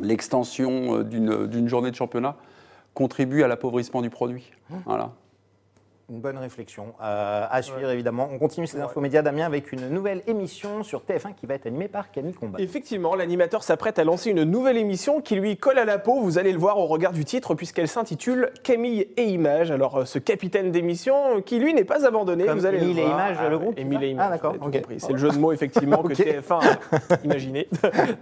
l'extension 0.00 0.98
euh, 0.98 1.04
d'une 1.04 1.46
d'une 1.46 1.68
journée 1.68 1.90
de 1.90 1.96
championnat 1.96 2.36
contribue 2.94 3.42
à 3.42 3.48
l'appauvrissement 3.48 4.02
du 4.02 4.10
produit. 4.10 4.52
Voilà. 4.86 5.12
Une 6.10 6.20
bonne 6.20 6.36
réflexion 6.36 6.92
euh, 7.02 7.46
à 7.50 7.62
suivre 7.62 7.88
évidemment. 7.88 8.28
On 8.30 8.38
continue 8.38 8.66
ces 8.66 8.78
infos 8.78 9.00
médias 9.00 9.22
Damien 9.22 9.46
avec 9.46 9.72
une 9.72 9.88
nouvelle 9.88 10.22
émission 10.26 10.82
sur 10.82 11.02
TF1 11.02 11.34
qui 11.34 11.46
va 11.46 11.54
être 11.54 11.66
animée 11.66 11.88
par 11.88 12.10
Camille 12.10 12.34
Combat. 12.34 12.60
Effectivement, 12.60 13.14
l'animateur 13.14 13.62
s'apprête 13.62 13.98
à 13.98 14.04
lancer 14.04 14.30
une 14.30 14.44
nouvelle 14.44 14.76
émission 14.76 15.22
qui 15.22 15.34
lui 15.34 15.56
colle 15.56 15.78
à 15.78 15.86
la 15.86 15.98
peau. 15.98 16.20
Vous 16.20 16.38
allez 16.38 16.52
le 16.52 16.58
voir 16.58 16.78
au 16.78 16.84
regard 16.84 17.12
du 17.12 17.24
titre, 17.24 17.54
puisqu'elle 17.54 17.88
s'intitule 17.88 18.50
Camille 18.62 19.08
et 19.16 19.24
Images. 19.24 19.70
Alors, 19.70 19.96
euh, 19.96 20.04
ce 20.04 20.18
capitaine 20.18 20.70
d'émission, 20.70 21.38
euh, 21.38 21.40
qui 21.40 21.58
lui 21.58 21.72
n'est 21.72 21.84
pas 21.84 22.06
abandonné, 22.06 22.44
Comme 22.44 22.58
vous 22.58 22.66
allez 22.66 22.82
Émile 22.82 22.96
le 22.96 23.02
et 23.02 23.06
voir. 23.06 23.14
Images, 23.14 23.50
le 23.50 23.58
groupe, 23.58 23.78
Émile 23.78 24.04
et 24.04 24.10
Images. 24.10 24.26
Ah, 24.28 24.30
d'accord, 24.32 24.52
vous 24.52 24.58
avez 24.58 24.66
ok. 24.66 24.72
tout 24.72 24.80
compris. 24.80 25.00
C'est 25.00 25.12
le 25.12 25.18
jeu 25.18 25.30
de 25.30 25.38
mots, 25.38 25.52
effectivement, 25.52 26.02
que 26.02 26.12
Ok. 26.12 26.18
TF1 26.18 26.60
a 26.60 27.24
imaginé. 27.24 27.68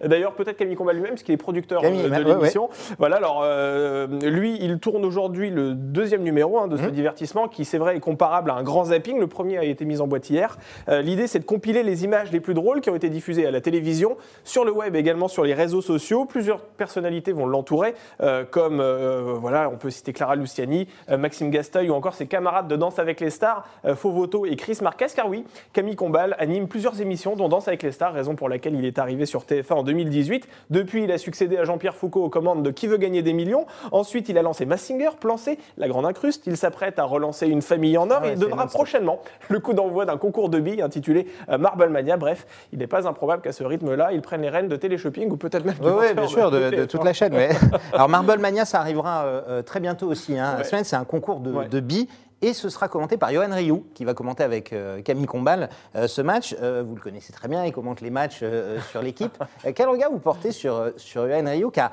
D'ailleurs, 0.04 0.34
peut-être 0.34 0.56
Camille 0.56 0.76
Combat 0.76 0.92
lui-même, 0.92 1.10
parce 1.10 1.24
qu'il 1.24 1.34
est 1.34 1.38
producteur 1.38 1.82
Camille 1.82 2.04
de 2.04 2.08
ouais, 2.08 2.22
l'émission. 2.22 2.68
Voilà, 2.98 3.16
alors, 3.16 3.40
euh, 3.44 4.06
lui, 4.22 4.56
il 4.60 4.78
tourne 4.78 5.04
aujourd'hui 5.04 5.50
le 5.50 5.74
deuxième 5.74 6.22
numéro 6.22 6.58
hein, 6.58 6.68
de 6.68 6.76
ce 6.76 6.86
divertissement, 6.86 7.48
qui, 7.48 7.64
c'est 7.72 7.78
vrai, 7.78 7.96
est 7.96 8.00
comparable 8.00 8.50
à 8.50 8.54
un 8.54 8.62
grand 8.62 8.84
zapping. 8.84 9.18
Le 9.18 9.26
premier 9.26 9.56
a 9.56 9.64
été 9.64 9.86
mis 9.86 10.02
en 10.02 10.06
boîte 10.06 10.28
hier. 10.28 10.58
Euh, 10.90 11.00
L'idée, 11.00 11.26
c'est 11.26 11.38
de 11.38 11.44
compiler 11.44 11.82
les 11.82 12.04
images 12.04 12.30
les 12.30 12.40
plus 12.40 12.52
drôles 12.52 12.82
qui 12.82 12.90
ont 12.90 12.94
été 12.94 13.08
diffusées 13.08 13.46
à 13.46 13.50
la 13.50 13.62
télévision, 13.62 14.18
sur 14.44 14.66
le 14.66 14.72
web, 14.72 14.94
également 14.94 15.26
sur 15.26 15.42
les 15.42 15.54
réseaux 15.54 15.80
sociaux. 15.80 16.26
Plusieurs 16.26 16.60
personnalités 16.60 17.32
vont 17.32 17.46
l'entourer, 17.46 17.94
euh, 18.20 18.44
comme 18.44 18.80
euh, 18.80 19.36
voilà, 19.40 19.70
on 19.70 19.78
peut 19.78 19.88
citer 19.88 20.12
Clara 20.12 20.36
Luciani, 20.36 20.86
Maxime 21.08 21.48
Gasteuil 21.48 21.88
ou 21.88 21.94
encore 21.94 22.12
ses 22.12 22.26
camarades 22.26 22.68
de 22.68 22.76
Danse 22.76 22.98
avec 22.98 23.20
les 23.20 23.30
stars, 23.30 23.66
Fovoto 23.94 24.44
et 24.44 24.56
Chris 24.56 24.78
Marquez. 24.82 25.06
Car 25.16 25.30
oui, 25.30 25.46
Camille 25.72 25.96
Combal 25.96 26.36
anime 26.38 26.68
plusieurs 26.68 27.00
émissions, 27.00 27.36
dont 27.36 27.48
Danse 27.48 27.68
avec 27.68 27.82
les 27.82 27.92
stars, 27.92 28.12
raison 28.12 28.34
pour 28.34 28.50
laquelle 28.50 28.74
il 28.74 28.84
est 28.84 28.98
arrivé 28.98 29.24
sur 29.24 29.44
TF1 29.44 29.72
en 29.72 29.82
2018. 29.82 30.46
Depuis, 30.68 31.04
il 31.04 31.12
a 31.12 31.16
succédé 31.16 31.56
à 31.56 31.64
Jean-Pierre 31.64 31.96
Foucault 31.96 32.24
aux 32.24 32.28
commandes 32.28 32.62
de 32.62 32.70
Qui 32.70 32.86
veut 32.86 32.98
gagner 32.98 33.22
des 33.22 33.32
millions? 33.32 33.64
Ensuite, 33.92 34.28
il 34.28 34.36
a 34.36 34.42
lancé 34.42 34.66
Massinger, 34.66 35.10
Plancé, 35.18 35.58
La 35.78 35.88
Grande 35.88 36.04
Incruste. 36.04 36.42
Il 36.46 36.58
s'apprête 36.58 36.98
à 36.98 37.04
relancer 37.04 37.46
Une 37.46 37.61
famille 37.62 37.96
en 37.96 38.10
or 38.10 38.18
Ah 38.20 38.26
ouais, 38.26 38.32
il 38.34 38.38
donnera 38.38 38.62
non-stop. 38.64 38.72
prochainement 38.80 39.20
le 39.48 39.58
coup 39.60 39.72
d'envoi 39.72 40.04
d'un 40.04 40.18
concours 40.18 40.48
de 40.50 40.60
billes 40.60 40.82
intitulé 40.82 41.26
euh, 41.48 41.58
Marble 41.58 41.88
Mania. 41.88 42.16
Bref, 42.16 42.46
il 42.72 42.78
n'est 42.80 42.86
pas 42.86 43.06
improbable 43.08 43.42
qu'à 43.42 43.52
ce 43.52 43.64
rythme-là, 43.64 44.12
il 44.12 44.20
prenne 44.20 44.42
les 44.42 44.50
rênes 44.50 44.68
de 44.68 44.76
Téléshopping 44.76 45.30
ou 45.30 45.36
peut-être 45.36 45.64
même 45.64 45.74
du 45.76 45.88
Oui, 45.88 46.12
bien 46.14 46.26
sûr, 46.28 46.50
de, 46.50 46.70
de 46.70 46.82
TF1. 46.84 46.86
toute 46.86 47.04
la 47.04 47.12
chaîne. 47.12 47.34
ouais. 47.34 47.50
Alors 47.92 48.08
Marble 48.08 48.38
Mania, 48.38 48.64
ça 48.64 48.80
arrivera 48.80 49.24
euh, 49.24 49.40
euh, 49.48 49.62
très 49.62 49.80
bientôt 49.80 50.08
aussi. 50.08 50.38
hein. 50.38 50.56
La 50.58 50.64
semaine, 50.64 50.84
c'est 50.84 50.96
un 50.96 51.04
concours 51.04 51.40
de, 51.40 51.64
de 51.68 51.80
billes. 51.80 52.08
Et 52.44 52.54
ce 52.54 52.68
sera 52.70 52.88
commenté 52.88 53.16
par 53.16 53.30
Johan 53.32 53.52
Rioux, 53.54 53.86
qui 53.94 54.04
va 54.04 54.14
commenter 54.14 54.42
avec 54.42 54.72
euh, 54.72 55.00
Camille 55.00 55.26
Combal 55.26 55.68
euh, 55.94 56.08
ce 56.08 56.20
match. 56.22 56.56
Euh, 56.60 56.82
vous 56.84 56.96
le 56.96 57.00
connaissez 57.00 57.32
très 57.32 57.46
bien, 57.46 57.64
il 57.64 57.72
commente 57.72 58.00
les 58.00 58.10
matchs 58.10 58.42
sur 58.90 59.00
l'équipe. 59.00 59.38
Quel 59.76 59.88
regard 59.88 60.10
vous 60.10 60.18
portez 60.18 60.50
sur, 60.50 60.90
sur 60.96 61.28
Johan 61.28 61.44
Rioux, 61.46 61.70
qui 61.70 61.78
a, 61.78 61.92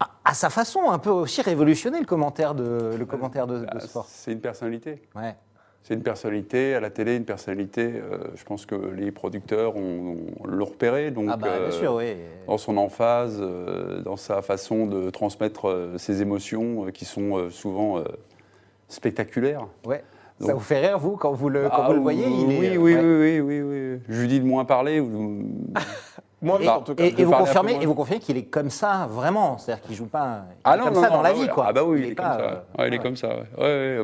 à, 0.00 0.10
à 0.24 0.34
sa 0.34 0.50
façon, 0.50 0.90
un 0.90 0.98
peu 0.98 1.10
aussi 1.10 1.40
révolutionné 1.42 1.98
le 2.00 2.06
commentaire 2.06 2.54
de, 2.54 2.94
le 2.98 3.06
commentaire 3.06 3.46
de, 3.46 3.60
de 3.60 3.66
Ah, 3.68 3.80
sport 3.80 4.06
C'est 4.08 4.32
une 4.32 4.40
personnalité. 4.40 5.02
Ouais. 5.14 5.34
C'est 5.82 5.94
une 5.94 6.02
personnalité 6.02 6.74
à 6.74 6.80
la 6.80 6.90
télé, 6.90 7.14
une 7.16 7.24
personnalité. 7.24 7.92
euh, 7.94 8.18
je 8.34 8.42
pense 8.44 8.66
que 8.66 8.74
les 8.74 9.12
producteurs 9.12 9.76
ont, 9.76 10.16
ont 10.40 10.46
l'ont 10.46 10.64
repéré. 10.64 11.12
Donc, 11.12 11.28
Ah 11.30 11.36
bah, 11.36 11.46
bien 11.48 11.66
euh, 11.66 11.70
sûr, 11.70 11.94
oui. 11.94 12.16
dans 12.48 12.58
son 12.58 12.76
emphase, 12.76 13.38
euh, 13.40 14.02
dans 14.02 14.16
sa 14.16 14.42
façon 14.42 14.86
de 14.86 15.10
transmettre 15.10 15.68
euh, 15.68 15.96
ses 15.96 16.22
émotions, 16.22 16.86
euh, 16.86 16.90
qui 16.90 17.04
sont 17.04 17.36
euh, 17.38 17.50
souvent 17.50 17.98
euh, 17.98 18.04
spectaculaires. 18.88 19.66
Ouais. 19.86 20.02
Ça 20.40 20.52
vous 20.52 20.60
fait 20.60 20.80
rire, 20.86 20.98
vous, 20.98 21.16
quand 21.16 21.32
vous 21.32 21.48
le, 21.48 21.62
quand 21.68 21.82
Ah, 21.84 21.86
vous 21.88 21.94
le 21.94 22.00
voyez 22.00 22.26
il 22.26 22.46
oui, 22.46 22.66
est, 22.66 22.76
oui, 22.76 22.94
ouais. 22.94 23.00
oui, 23.00 23.40
oui, 23.40 23.60
oui, 23.60 23.62
oui. 23.94 24.00
Je 24.08 24.20
lui 24.20 24.28
dis 24.28 24.40
de 24.40 24.44
moins 24.44 24.66
parler. 24.66 25.00
Moins 26.42 26.58
Et, 26.58 26.62
vite, 26.62 26.70
en 26.70 26.80
tout 26.82 26.94
cas. 26.94 27.04
et- 27.04 27.12
de 27.12 27.20
et 27.20 27.24
vous 27.24 27.32
confirmez, 27.32 27.72
moins. 27.72 27.80
et 27.82 27.86
vous 27.86 27.94
confirmez 27.94 28.20
qu'il 28.20 28.36
est 28.36 28.44
comme 28.44 28.68
ça 28.70 29.06
vraiment, 29.10 29.56
c'est-à-dire 29.56 29.82
qu'il 29.84 29.96
joue 29.96 30.06
pas 30.06 30.42
il 30.50 30.56
Ah 30.64 30.74
est 30.74 30.78
non, 30.78 30.84
comme 30.84 30.94
non, 30.94 31.00
ça 31.02 31.08
non, 31.08 31.16
dans 31.16 31.22
la 31.22 31.32
vie, 31.32 31.48
quoi. 31.48 31.64
Ah 31.68 31.72
bah 31.72 31.82
oui, 31.84 32.00
il, 32.04 32.12
est, 32.12 32.14
comme 32.14 32.26
ça. 32.26 32.40
euh, 32.78 32.86
il 32.88 32.94
est 32.94 32.98
comme 32.98 33.16
ça. 33.16 33.28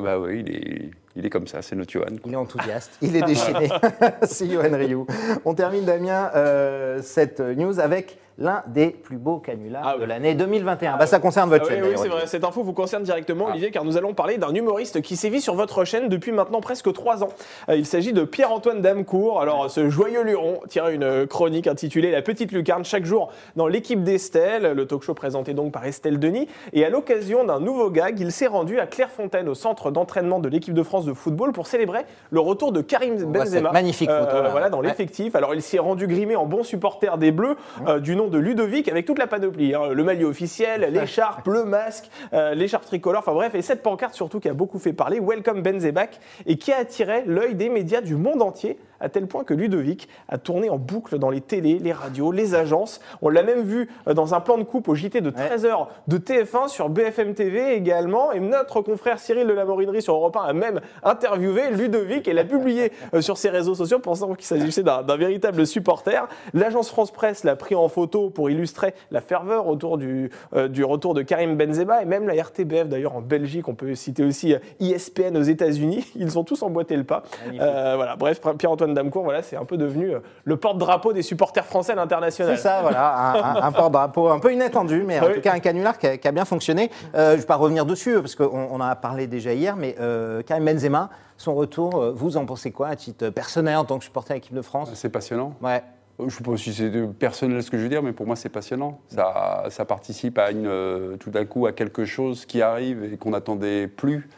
Bah 0.01 0.19
oui, 0.19 0.43
il 0.45 0.55
est 0.55 0.89
Il 1.15 1.25
est 1.27 1.29
comme 1.29 1.45
ça, 1.45 1.61
c'est 1.61 1.75
notre 1.75 1.91
Johan. 1.91 2.05
Il 2.25 2.33
est 2.33 2.35
enthousiaste, 2.35 2.97
il 3.03 3.15
est 3.15 3.21
déchaîné. 3.21 3.69
C'est 4.23 4.47
Yoann 4.47 4.73
Ryu. 4.73 5.05
On 5.45 5.53
termine, 5.53 5.85
Damien, 5.85 6.31
euh, 6.35 7.01
cette 7.03 7.39
news 7.39 7.79
avec 7.79 8.17
l'un 8.37 8.63
des 8.67 8.89
plus 8.89 9.17
beaux 9.17 9.37
canulars 9.37 9.81
Ah 9.85 9.93
oui. 9.95 10.01
de 10.01 10.05
l'année 10.07 10.33
2021. 10.33 10.97
Bah, 10.97 11.05
ça 11.05 11.19
concerne 11.19 11.49
votre 11.49 11.65
Ah 11.69 11.73
oui, 11.73 11.79
chaîne. 11.81 11.89
oui, 11.91 11.97
c'est 11.97 12.07
vrai. 12.07 12.27
Cette 12.27 12.43
info 12.43 12.63
vous 12.63 12.73
concerne 12.73 13.03
directement, 13.03 13.45
Ah. 13.47 13.51
Olivier, 13.51 13.71
car 13.71 13.83
nous 13.85 13.95
allons 13.97 14.13
parler 14.13 14.37
d'un 14.37 14.53
humoriste 14.53 15.01
qui 15.01 15.15
sévit 15.15 15.41
sur 15.41 15.55
votre 15.55 15.85
chaîne 15.85 16.09
depuis 16.09 16.31
maintenant 16.31 16.61
presque 16.61 16.91
trois 16.93 17.23
ans. 17.23 17.29
Euh, 17.69 17.75
il 17.75 17.85
s'agit 17.85 18.11
de 18.13 18.23
Pierre-Antoine 18.23 18.81
Damecourt. 18.81 19.39
Alors, 19.41 19.69
ce 19.69 19.89
joyeux 19.89 20.23
luron 20.23 20.59
tient 20.69 20.87
une 20.89 21.27
chronique 21.27 21.67
intitulée 21.67 22.11
La 22.11 22.21
petite 22.21 22.51
lucarne 22.51 22.83
chaque 22.85 23.05
jour 23.05 23.31
dans 23.55 23.67
l'équipe 23.67 24.03
d'Estelle, 24.03 24.71
le 24.73 24.85
talk 24.87 25.03
show 25.03 25.13
présenté 25.13 25.53
donc 25.53 25.71
par 25.71 25.85
Estelle 25.85 26.19
Denis. 26.19 26.47
Et 26.73 26.83
à 26.85 26.89
l'occasion 26.89 27.43
d'un 27.43 27.59
nouveau 27.59 27.89
gag, 27.91 28.19
il 28.19 28.31
s'est 28.31 28.47
rendu 28.47 28.79
à 28.79 28.87
Clairefontaine, 28.87 29.47
au 29.47 29.53
centre 29.55 29.91
d'entraînement 29.91 30.39
de 30.39 30.49
l'équipe 30.49 30.73
de 30.73 30.83
France 30.83 31.05
de 31.05 31.13
football, 31.13 31.51
pour 31.51 31.67
célébrer 31.67 32.01
le 32.31 32.39
retour 32.39 32.71
de 32.71 32.81
Karim 32.81 33.15
voit 33.17 33.43
Benzema. 33.43 33.71
magnifique 33.71 34.09
euh, 34.09 34.25
photo, 34.25 34.41
là. 34.43 34.49
voilà, 34.49 34.69
dans 34.69 34.81
l'effectif. 34.81 35.35
Alors, 35.35 35.53
il 35.53 35.61
s'y 35.61 35.75
est 35.75 35.79
rendu 35.79 36.07
grimé 36.07 36.35
en 36.35 36.45
bon 36.45 36.63
supporter 36.63 37.17
des 37.17 37.31
Bleus, 37.31 37.55
euh, 37.87 37.99
du 37.99 38.15
nom 38.15 38.22
de 38.29 38.37
Ludovic, 38.37 38.87
avec 38.87 39.05
toute 39.05 39.19
la 39.19 39.27
panoplie. 39.27 39.73
hein. 39.73 39.89
Le 39.93 40.03
maillot 40.03 40.29
officiel, 40.29 40.89
l'écharpe, 40.91 41.47
le 41.47 41.65
masque, 41.65 42.09
euh, 42.33 42.53
l'écharpe 42.53 42.85
tricolore, 42.85 43.19
enfin 43.19 43.33
bref, 43.33 43.55
et 43.55 43.61
cette 43.61 43.83
pancarte 43.83 44.13
surtout 44.13 44.39
qui 44.39 44.49
a 44.49 44.53
beaucoup 44.53 44.79
fait 44.79 44.93
parler, 44.93 45.19
Welcome 45.19 45.61
Benzebak, 45.61 46.19
et 46.45 46.57
qui 46.57 46.71
a 46.71 46.77
attiré 46.77 47.23
l'œil 47.25 47.55
des 47.55 47.69
médias 47.69 48.01
du 48.01 48.15
monde 48.15 48.41
entier, 48.41 48.77
à 48.99 49.09
tel 49.09 49.27
point 49.27 49.43
que 49.43 49.53
Ludovic 49.53 50.07
a 50.29 50.37
tourné 50.37 50.69
en 50.69 50.77
boucle 50.77 51.19
dans 51.19 51.29
les 51.29 51.41
télés, 51.41 51.79
les 51.79 51.93
radios, 51.93 52.31
les 52.31 52.55
agences. 52.55 52.99
On 53.21 53.29
l'a 53.29 53.43
même 53.43 53.63
vu 53.63 53.89
euh, 54.07 54.13
dans 54.13 54.33
un 54.33 54.39
plan 54.39 54.57
de 54.57 54.63
coupe 54.63 54.87
au 54.87 54.95
JT 54.95 55.21
de 55.21 55.31
13h 55.31 55.87
de 56.07 56.17
TF1 56.17 56.67
sur 56.67 56.89
BFM 56.89 57.33
TV 57.33 57.73
également, 57.75 58.31
et 58.31 58.39
notre 58.39 58.81
confrère 58.81 59.19
Cyril 59.19 59.47
de 59.47 59.53
la 59.53 59.65
Morinerie 59.65 60.01
sur 60.01 60.15
Europe 60.15 60.37
1 60.37 60.41
a 60.41 60.53
même 60.53 60.81
interviewé 61.03 61.71
Ludovic 61.71 62.27
et 62.27 62.33
l'a 62.33 62.43
publié 62.43 62.91
euh, 63.13 63.21
sur 63.21 63.37
ses 63.37 63.49
réseaux 63.49 63.75
sociaux, 63.75 63.99
pensant 63.99 64.33
qu'il 64.33 64.45
s'agissait 64.45 64.83
d'un 64.83 65.17
véritable 65.17 65.65
supporter. 65.65 66.27
L'agence 66.53 66.89
France 66.89 67.11
Presse 67.11 67.43
l'a 67.43 67.55
pris 67.55 67.75
en 67.75 67.87
photo 67.87 68.29
pour 68.29 68.49
illustrer 68.49 68.93
la 69.11 69.21
ferveur 69.21 69.67
autour 69.67 69.97
du, 69.97 70.29
euh, 70.55 70.67
du 70.67 70.83
retour 70.83 71.13
de 71.13 71.21
Karim 71.21 71.55
Benzema 71.55 72.01
et 72.01 72.05
même 72.05 72.27
la 72.27 72.41
RTBF 72.41 72.87
d'ailleurs 72.87 73.15
en 73.15 73.21
Belgique, 73.21 73.67
on 73.67 73.75
peut 73.75 73.95
citer 73.95 74.23
aussi 74.23 74.53
euh, 74.53 74.59
ESPN 74.79 75.37
aux 75.37 75.43
États-Unis. 75.43 76.05
Ils 76.15 76.37
ont 76.37 76.43
tous 76.43 76.61
emboîté 76.63 76.95
le 76.95 77.03
pas. 77.03 77.23
Euh, 77.59 77.93
voilà, 77.95 78.15
bref, 78.15 78.41
Pierre-Antoine 78.57 78.92
Damecourt, 78.93 79.23
voilà, 79.23 79.41
c'est 79.43 79.55
un 79.55 79.65
peu 79.65 79.77
devenu 79.77 80.11
euh, 80.13 80.19
le 80.45 80.57
porte-drapeau 80.57 81.13
des 81.13 81.21
supporters 81.21 81.65
français 81.65 81.91
à 81.91 81.95
l'international. 81.95 82.55
C'est 82.57 82.63
ça, 82.63 82.81
voilà, 82.81 83.15
un, 83.15 83.33
un- 83.35 83.61
un 83.63 83.71
porte-drapeau 83.71 84.29
un 84.29 84.39
peu 84.39 84.53
inattendu, 84.53 85.03
mais 85.05 85.19
en 85.19 85.27
Oui. 85.27 85.33
tout 85.35 85.41
cas 85.41 85.53
un 85.53 85.59
canular 85.59 85.97
qui 85.97 86.07
a, 86.07 86.17
qui 86.17 86.27
a 86.27 86.31
bien 86.31 86.45
fonctionné. 86.45 86.89
Euh, 87.15 87.31
je 87.31 87.35
ne 87.35 87.41
vais 87.41 87.45
pas 87.47 87.55
revenir 87.55 87.85
dessus, 87.85 88.15
parce 88.15 88.35
qu'on 88.35 88.45
on 88.45 88.75
en 88.75 88.81
a 88.81 88.95
parlé 88.95 89.27
déjà 89.27 89.53
hier, 89.53 89.75
mais 89.75 89.95
euh, 89.99 90.41
Karim 90.43 90.65
Benzema, 90.65 91.09
son 91.37 91.55
retour, 91.55 91.95
euh, 92.01 92.11
vous 92.15 92.37
en 92.37 92.45
pensez 92.45 92.71
quoi 92.71 92.87
à 92.89 92.95
titre 92.95 93.29
personnel 93.29 93.77
en 93.77 93.85
tant 93.85 93.97
que 93.97 94.03
supporter 94.05 94.33
de 94.33 94.39
l'équipe 94.39 94.55
de 94.55 94.61
France? 94.61 94.91
C'est 94.93 95.09
passionnant. 95.09 95.53
Ouais. 95.61 95.83
Je 96.19 96.25
ne 96.25 96.29
sais 96.29 96.43
pas 96.43 96.55
si 96.57 96.71
c'est 96.73 96.91
personnel 97.17 97.63
ce 97.63 97.71
que 97.71 97.77
je 97.77 97.81
veux 97.83 97.89
dire, 97.89 98.03
mais 98.03 98.11
pour 98.11 98.27
moi 98.27 98.35
c'est 98.35 98.47
passionnant. 98.49 98.99
Ça, 99.07 99.63
ça 99.69 99.83
participe 99.83 100.37
à 100.37 100.51
une, 100.51 100.67
euh, 100.67 101.17
tout 101.17 101.31
d'un 101.31 101.43
coup 101.43 101.65
à 101.65 101.71
quelque 101.71 102.05
chose 102.05 102.45
qui 102.45 102.61
arrive 102.61 103.03
et 103.11 103.17
qu'on 103.17 103.31
n'attendait 103.31 103.87
plus. 103.87 104.29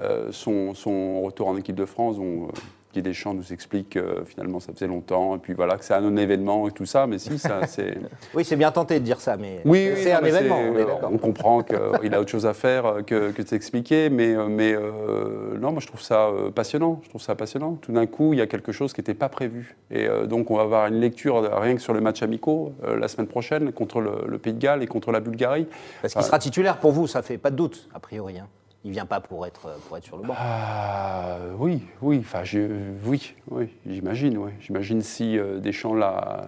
Euh, 0.00 0.28
son, 0.30 0.74
son 0.74 1.20
retour 1.22 1.48
en 1.48 1.56
équipe 1.56 1.74
de 1.74 1.84
France, 1.84 2.14
euh, 2.20 2.46
Guy 2.94 3.02
Deschamps 3.02 3.34
nous 3.34 3.52
explique 3.52 3.90
que 3.90 4.24
finalement 4.26 4.60
ça 4.60 4.72
faisait 4.72 4.86
longtemps, 4.86 5.36
et 5.36 5.38
puis 5.38 5.52
voilà 5.52 5.76
que 5.76 5.84
c'est 5.84 5.94
un 5.94 6.00
non-événement 6.00 6.66
et 6.68 6.72
tout 6.72 6.86
ça, 6.86 7.06
mais 7.06 7.18
si, 7.18 7.38
ça 7.38 7.60
c'est. 7.66 7.98
Oui, 8.34 8.44
c'est 8.44 8.56
bien 8.56 8.70
tenté 8.70 8.98
de 8.98 9.04
dire 9.04 9.20
ça, 9.20 9.36
mais 9.36 9.60
Oui, 9.64 9.90
c'est 9.96 10.12
un 10.12 10.24
événement, 10.24 10.60
c'est- 10.74 11.06
on 11.10 11.18
comprend 11.18 11.62
qu'il 11.62 12.14
a 12.14 12.20
autre 12.20 12.30
chose 12.30 12.46
à 12.46 12.54
faire 12.54 12.86
euh, 12.86 13.02
que, 13.02 13.30
que 13.32 13.42
de 13.42 13.48
s'expliquer, 13.48 14.08
mais, 14.10 14.34
euh, 14.34 14.46
mais 14.48 14.72
euh, 14.74 15.58
non, 15.58 15.72
moi 15.72 15.80
je 15.80 15.86
trouve 15.86 16.00
ça 16.00 16.28
euh, 16.28 16.50
passionnant. 16.50 17.00
Je 17.04 17.08
trouve 17.10 17.20
ça 17.22 17.34
passionnant. 17.34 17.74
Tout 17.80 17.92
d'un 17.92 18.06
coup, 18.06 18.32
il 18.32 18.38
y 18.38 18.42
a 18.42 18.46
quelque 18.46 18.72
chose 18.72 18.92
qui 18.92 19.00
n'était 19.00 19.14
pas 19.14 19.28
prévu. 19.28 19.76
Et 19.90 20.06
euh, 20.06 20.26
donc, 20.26 20.50
on 20.50 20.56
va 20.56 20.62
avoir 20.62 20.86
une 20.86 21.00
lecture 21.00 21.42
rien 21.60 21.74
que 21.74 21.80
sur 21.82 21.92
le 21.92 22.00
match 22.00 22.22
amicaux 22.22 22.72
euh, 22.84 22.96
la 22.98 23.08
semaine 23.08 23.26
prochaine 23.28 23.72
contre 23.72 24.00
le, 24.00 24.12
le 24.26 24.38
Pays 24.38 24.52
de 24.54 24.58
Galles 24.58 24.82
et 24.82 24.86
contre 24.86 25.12
la 25.12 25.20
Bulgarie. 25.20 25.66
Parce 26.00 26.14
qu'il 26.14 26.22
sera 26.22 26.38
titulaire 26.38 26.78
pour 26.78 26.92
vous, 26.92 27.06
ça 27.06 27.22
fait 27.22 27.38
pas 27.38 27.50
de 27.50 27.56
doute, 27.56 27.88
a 27.94 28.00
priori. 28.00 28.38
hein. 28.38 28.46
Il 28.88 28.92
vient 28.94 29.04
pas 29.04 29.20
pour 29.20 29.44
être, 29.44 29.68
pour 29.86 29.98
être 29.98 30.04
sur 30.04 30.16
le 30.16 30.22
banc. 30.22 30.32
Ah, 30.38 31.36
oui, 31.58 31.82
oui, 32.00 32.20
enfin, 32.24 32.42
je- 32.42 32.58
oui, 33.04 33.34
oui, 33.50 33.68
j'imagine, 33.86 34.38
oui. 34.38 34.50
J'imagine 34.60 35.02
si 35.02 35.38
euh, 35.38 35.58
Deschamps 35.58 35.92
l'a, 35.92 36.46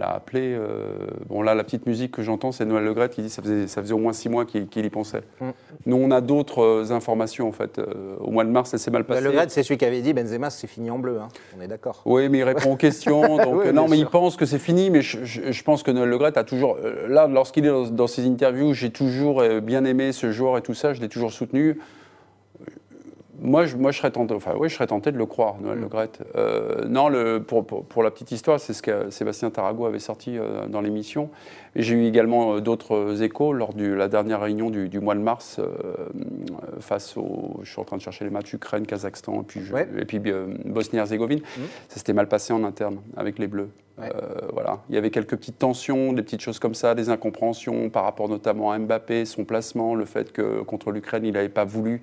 appelé. 0.00 0.54
euh, 0.54 0.86
bon, 1.28 1.42
là, 1.42 1.54
la 1.54 1.64
petite 1.64 1.84
musique 1.84 2.12
que 2.12 2.22
j'entends, 2.22 2.52
c'est 2.52 2.64
Noël 2.64 2.84
Legrette 2.84 3.12
qui 3.12 3.20
dit 3.20 3.28
que 3.28 3.34
ça 3.34 3.42
faisait, 3.42 3.66
ça 3.66 3.82
faisait 3.82 3.92
au 3.92 3.98
moins 3.98 4.14
six 4.14 4.30
mois 4.30 4.46
qu'il, 4.46 4.66
qu'il 4.66 4.86
y 4.86 4.88
pensait. 4.88 5.20
Mm. 5.42 5.48
Nous, 5.84 5.96
on 5.96 6.10
a 6.10 6.22
d'autres 6.22 6.62
euh, 6.62 6.90
informations, 6.92 7.46
en 7.48 7.52
fait. 7.52 7.78
Euh, 7.78 8.16
au 8.20 8.30
mois 8.30 8.44
de 8.44 8.50
mars, 8.50 8.70
ça 8.70 8.78
s'est 8.78 8.90
mal 8.90 9.04
passé. 9.04 9.20
Le 9.22 9.30
Gret, 9.32 9.50
c'est 9.50 9.62
celui 9.62 9.76
qui 9.76 9.84
avait 9.84 10.00
dit 10.00 10.14
Benzema, 10.14 10.48
c'est 10.48 10.68
fini 10.68 10.90
en 10.90 10.98
bleu. 10.98 11.18
hein. 11.20 11.28
On 11.54 11.60
est 11.60 11.68
d'accord. 11.68 12.00
Oui, 12.06 12.30
mais 12.30 12.38
il 12.38 12.44
répond 12.44 12.72
aux 12.72 12.76
questions. 12.76 13.20
Donc, 13.44 13.56
Oui, 13.60 13.66
euh, 13.66 13.72
non, 13.72 13.88
mais 13.88 13.96
sûr. 13.96 14.06
il 14.06 14.10
pense 14.10 14.36
que 14.36 14.46
c'est 14.46 14.58
fini. 14.58 14.88
Mais 14.88 15.02
je, 15.02 15.22
je- 15.24 15.52
je 15.52 15.62
pense 15.64 15.82
que 15.82 15.90
Noël 15.90 16.08
Legrette 16.08 16.38
a 16.38 16.44
toujours. 16.44 16.78
euh, 16.82 17.08
là, 17.08 17.26
lorsqu'il 17.26 17.66
est 17.66 17.68
dans, 17.68 17.88
dans 17.90 18.06
ses 18.06 18.26
interviews, 18.26 18.72
j'ai 18.72 18.90
toujours 18.90 19.42
euh, 19.42 19.60
bien 19.60 19.84
aimé 19.84 20.12
ce 20.12 20.32
joueur 20.32 20.56
et 20.56 20.62
tout 20.62 20.72
ça. 20.74 20.94
Je 20.94 21.02
l'ai 21.02 21.08
toujours 21.10 21.30
soutenu 21.32 21.57
contenu 21.58 21.74
moi, 23.40 23.66
je, 23.66 23.76
moi, 23.76 23.90
je 23.92 23.98
serais 23.98 24.10
tenté. 24.10 24.34
Enfin, 24.34 24.54
oui, 24.58 24.68
je 24.68 24.74
serais 24.74 24.86
tenté 24.88 25.12
de 25.12 25.18
le 25.18 25.26
croire, 25.26 25.56
Noël 25.60 25.78
Mm. 25.78 25.82
Legrette. 25.82 26.20
Euh, 26.36 26.84
non, 26.88 27.08
le, 27.08 27.40
pour, 27.42 27.64
pour, 27.66 27.84
pour 27.84 28.02
la 28.02 28.10
petite 28.10 28.32
histoire, 28.32 28.58
c'est 28.58 28.72
ce 28.72 28.82
que 28.82 29.10
Sébastien 29.10 29.50
Tarago 29.50 29.86
avait 29.86 29.98
sorti 30.00 30.36
euh, 30.38 30.66
dans 30.66 30.80
l'émission. 30.80 31.30
J'ai 31.76 31.94
eu 31.94 32.06
également 32.06 32.54
euh, 32.54 32.60
d'autres 32.60 33.22
échos 33.22 33.52
lors 33.52 33.74
de 33.74 33.86
la 33.92 34.08
dernière 34.08 34.40
réunion 34.40 34.70
du, 34.70 34.88
du 34.88 34.98
mois 35.00 35.14
de 35.14 35.20
mars 35.20 35.60
face 36.80 37.16
au. 37.16 37.60
Je 37.62 37.70
suis 37.70 37.80
en 37.80 37.84
train 37.84 37.96
de 37.96 38.02
chercher 38.02 38.24
les 38.24 38.30
matchs 38.30 38.52
Ukraine, 38.52 38.86
Kazakhstan 38.86 39.40
et 39.40 39.44
puis, 39.44 39.60
je- 39.62 39.72
Ouais. 39.72 39.88
et 39.98 40.04
puis 40.04 40.20
Bosnie-Herzégovine. 40.64 41.40
Ça 41.88 41.98
s'était 41.98 42.12
mal 42.12 42.28
passé 42.28 42.52
en 42.52 42.64
interne 42.64 42.98
avec 43.16 43.38
les 43.38 43.46
Bleus. 43.46 43.70
Ouais. 43.98 44.10
Voilà. 44.52 44.78
Il 44.88 44.94
y 44.94 44.98
avait 44.98 45.10
quelques 45.10 45.36
petites 45.36 45.58
tensions, 45.58 46.12
des 46.12 46.22
petites 46.22 46.40
choses 46.40 46.58
comme 46.58 46.74
ça, 46.74 46.94
des 46.94 47.08
incompréhensions 47.10 47.90
par 47.90 48.04
rapport 48.04 48.28
notamment 48.28 48.70
à 48.70 48.78
Mbappé, 48.78 49.24
son 49.24 49.44
placement, 49.44 49.94
le 49.94 50.04
fait 50.04 50.32
que 50.32 50.60
contre 50.62 50.90
l'Ukraine, 50.92 51.24
il 51.24 51.32
n'avait 51.32 51.48
pas 51.48 51.64
voulu 51.64 52.00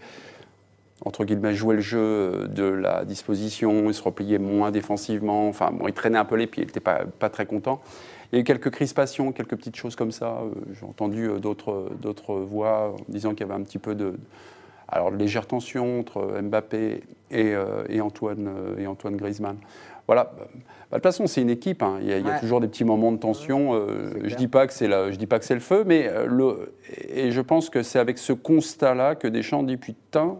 entre 1.05 1.23
guillemets, 1.23 1.53
jouer 1.53 1.75
le 1.75 1.81
jeu 1.81 1.99
euh, 1.99 2.47
de 2.47 2.63
la 2.63 3.05
disposition, 3.05 3.85
il 3.87 3.93
se 3.93 4.01
repliait 4.03 4.39
moins 4.39 4.71
défensivement, 4.71 5.47
enfin 5.47 5.71
bon, 5.71 5.87
il 5.87 5.93
traînait 5.93 6.17
un 6.17 6.25
peu 6.25 6.35
les 6.35 6.47
pieds, 6.47 6.63
il 6.63 6.67
n'était 6.67 6.79
pas, 6.79 7.01
pas 7.19 7.29
très 7.29 7.45
content. 7.45 7.79
Il 8.31 8.35
y 8.35 8.39
a 8.39 8.41
eu 8.41 8.43
quelques 8.43 8.71
crispations, 8.71 9.31
quelques 9.31 9.55
petites 9.55 9.75
choses 9.75 9.95
comme 9.95 10.11
ça. 10.11 10.39
Euh, 10.41 10.49
J'ai 10.73 10.85
entendu 10.85 11.29
euh, 11.29 11.37
d'autres 11.37 11.89
d'autres 12.01 12.33
voix 12.35 12.93
en 12.93 12.95
disant 13.07 13.29
qu'il 13.35 13.41
y 13.45 13.49
avait 13.49 13.59
un 13.59 13.63
petit 13.63 13.77
peu 13.77 13.93
de, 13.93 14.15
alors, 14.87 15.11
légère 15.11 15.45
tension 15.45 15.99
entre 15.99 16.41
Mbappé 16.41 17.01
et, 17.31 17.53
euh, 17.53 17.83
et 17.87 18.01
Antoine, 18.01 18.49
et 18.79 18.87
Antoine 18.87 19.15
Griezmann. 19.15 19.57
Voilà. 20.07 20.31
Bah, 20.35 20.45
de 20.91 20.95
toute 20.95 21.03
façon, 21.03 21.25
c'est 21.27 21.41
une 21.41 21.49
équipe. 21.49 21.81
hein. 21.81 21.97
Il 22.01 22.07
y 22.07 22.13
a, 22.13 22.17
il 22.17 22.25
y 22.25 22.29
a 22.29 22.33
Ouais. 22.33 22.39
toujours 22.39 22.61
des 22.61 22.67
petits 22.67 22.83
moments 22.83 23.11
de 23.11 23.17
tension. 23.17 23.73
Euh, 23.73 24.11
je 24.23 24.35
dis 24.35 24.47
pas 24.47 24.67
que 24.67 24.73
c'est 24.73 24.87
la- 24.87 25.11
je 25.11 25.17
dis 25.17 25.25
pas 25.27 25.39
que 25.39 25.45
c'est 25.45 25.55
le 25.55 25.59
feu, 25.59 25.83
mais 25.85 26.09
le, 26.27 26.73
et 27.09 27.31
je 27.31 27.41
pense 27.41 27.69
que 27.71 27.81
c'est 27.83 27.97
avec 27.99 28.17
ce 28.19 28.33
constat-là 28.33 29.15
que 29.15 29.27
Deschamps 29.27 29.63
dit 29.63 29.77
putain, 29.77 30.37